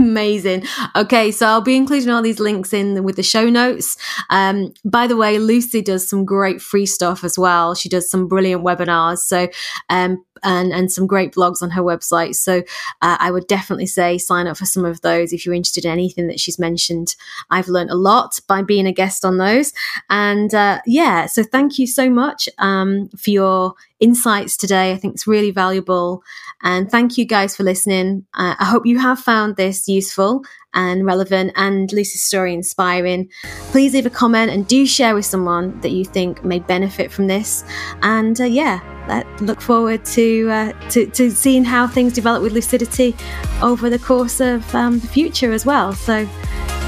Amazing. 0.00 0.64
Okay, 0.96 1.30
so 1.30 1.46
I'll 1.46 1.60
be 1.60 1.76
including 1.76 2.10
all 2.10 2.20
these 2.20 2.40
links 2.40 2.72
in 2.72 3.04
with 3.04 3.14
the 3.14 3.22
show 3.22 3.48
notes. 3.48 3.96
Um, 4.28 4.72
by 4.84 5.06
the 5.06 5.16
way, 5.16 5.38
Lucy 5.38 5.82
does 5.82 6.08
some 6.08 6.24
great 6.24 6.60
free 6.60 6.86
stuff 6.86 7.22
as 7.22 7.38
well. 7.38 7.76
She 7.76 7.88
does 7.88 8.10
some 8.10 8.26
brilliant 8.26 8.64
webinars. 8.64 9.18
So 9.18 9.48
um, 9.88 10.24
and 10.42 10.72
and 10.72 10.90
some 10.90 11.06
great 11.06 11.32
blogs 11.32 11.62
on 11.62 11.70
her 11.70 11.82
website. 11.82 12.34
So 12.34 12.58
uh, 13.02 13.16
I 13.20 13.30
would 13.30 13.46
definitely 13.46 13.86
say 13.86 14.18
sign 14.18 14.46
up 14.46 14.56
for 14.56 14.66
some 14.66 14.84
of 14.84 15.00
those 15.00 15.32
if 15.32 15.44
you're 15.44 15.54
interested 15.54 15.84
in 15.84 15.90
anything 15.90 16.28
that 16.28 16.40
she's 16.40 16.58
mentioned. 16.58 17.14
I've 17.50 17.68
learned 17.68 17.90
a 17.90 17.96
lot 17.96 18.40
by 18.48 18.62
being 18.62 18.86
a 18.86 18.92
guest 18.92 19.24
on 19.24 19.38
those, 19.38 19.72
and 20.10 20.52
uh, 20.54 20.80
yeah. 20.86 21.26
So 21.26 21.42
thank 21.42 21.78
you 21.78 21.86
so 21.86 22.10
much 22.10 22.48
um, 22.58 23.08
for 23.10 23.30
your 23.30 23.74
insights 24.00 24.56
today. 24.56 24.92
I 24.92 24.96
think 24.96 25.14
it's 25.14 25.26
really 25.26 25.50
valuable, 25.50 26.22
and 26.62 26.90
thank 26.90 27.16
you 27.16 27.24
guys 27.24 27.56
for 27.56 27.62
listening. 27.62 28.26
Uh, 28.34 28.54
I 28.58 28.64
hope 28.64 28.86
you 28.86 28.98
have 28.98 29.20
found 29.20 29.56
this 29.56 29.88
useful 29.88 30.42
and 30.74 31.06
relevant 31.06 31.52
and 31.56 31.92
Lucy's 31.92 32.22
story 32.22 32.52
inspiring. 32.52 33.30
Please 33.70 33.94
leave 33.94 34.06
a 34.06 34.10
comment 34.10 34.50
and 34.50 34.66
do 34.66 34.86
share 34.86 35.14
with 35.14 35.24
someone 35.24 35.80
that 35.80 35.90
you 35.90 36.04
think 36.04 36.44
may 36.44 36.58
benefit 36.58 37.12
from 37.12 37.26
this. 37.26 37.64
And 38.02 38.40
uh, 38.40 38.44
yeah, 38.44 38.80
let, 39.08 39.40
look 39.40 39.60
forward 39.60 40.04
to, 40.06 40.50
uh, 40.50 40.88
to, 40.90 41.06
to 41.06 41.30
seeing 41.30 41.64
how 41.64 41.86
things 41.86 42.12
develop 42.12 42.42
with 42.42 42.52
lucidity 42.52 43.16
over 43.62 43.88
the 43.88 43.98
course 43.98 44.40
of 44.40 44.74
um, 44.74 44.98
the 44.98 45.06
future 45.06 45.52
as 45.52 45.64
well. 45.64 45.92
So 45.92 46.26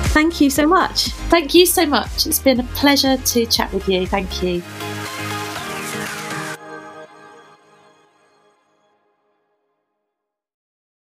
thank 0.09 0.41
you 0.41 0.51
so 0.51 0.67
much. 0.67 1.09
Thank 1.31 1.55
you 1.55 1.65
so 1.65 1.87
much. 1.87 2.27
It's 2.27 2.41
been 2.41 2.61
a 2.61 2.65
pleasure 2.75 3.17
to 3.17 3.47
chat 3.47 3.73
with 3.73 3.89
you. 3.89 4.07
Thank 4.07 4.43
you. 4.43 4.63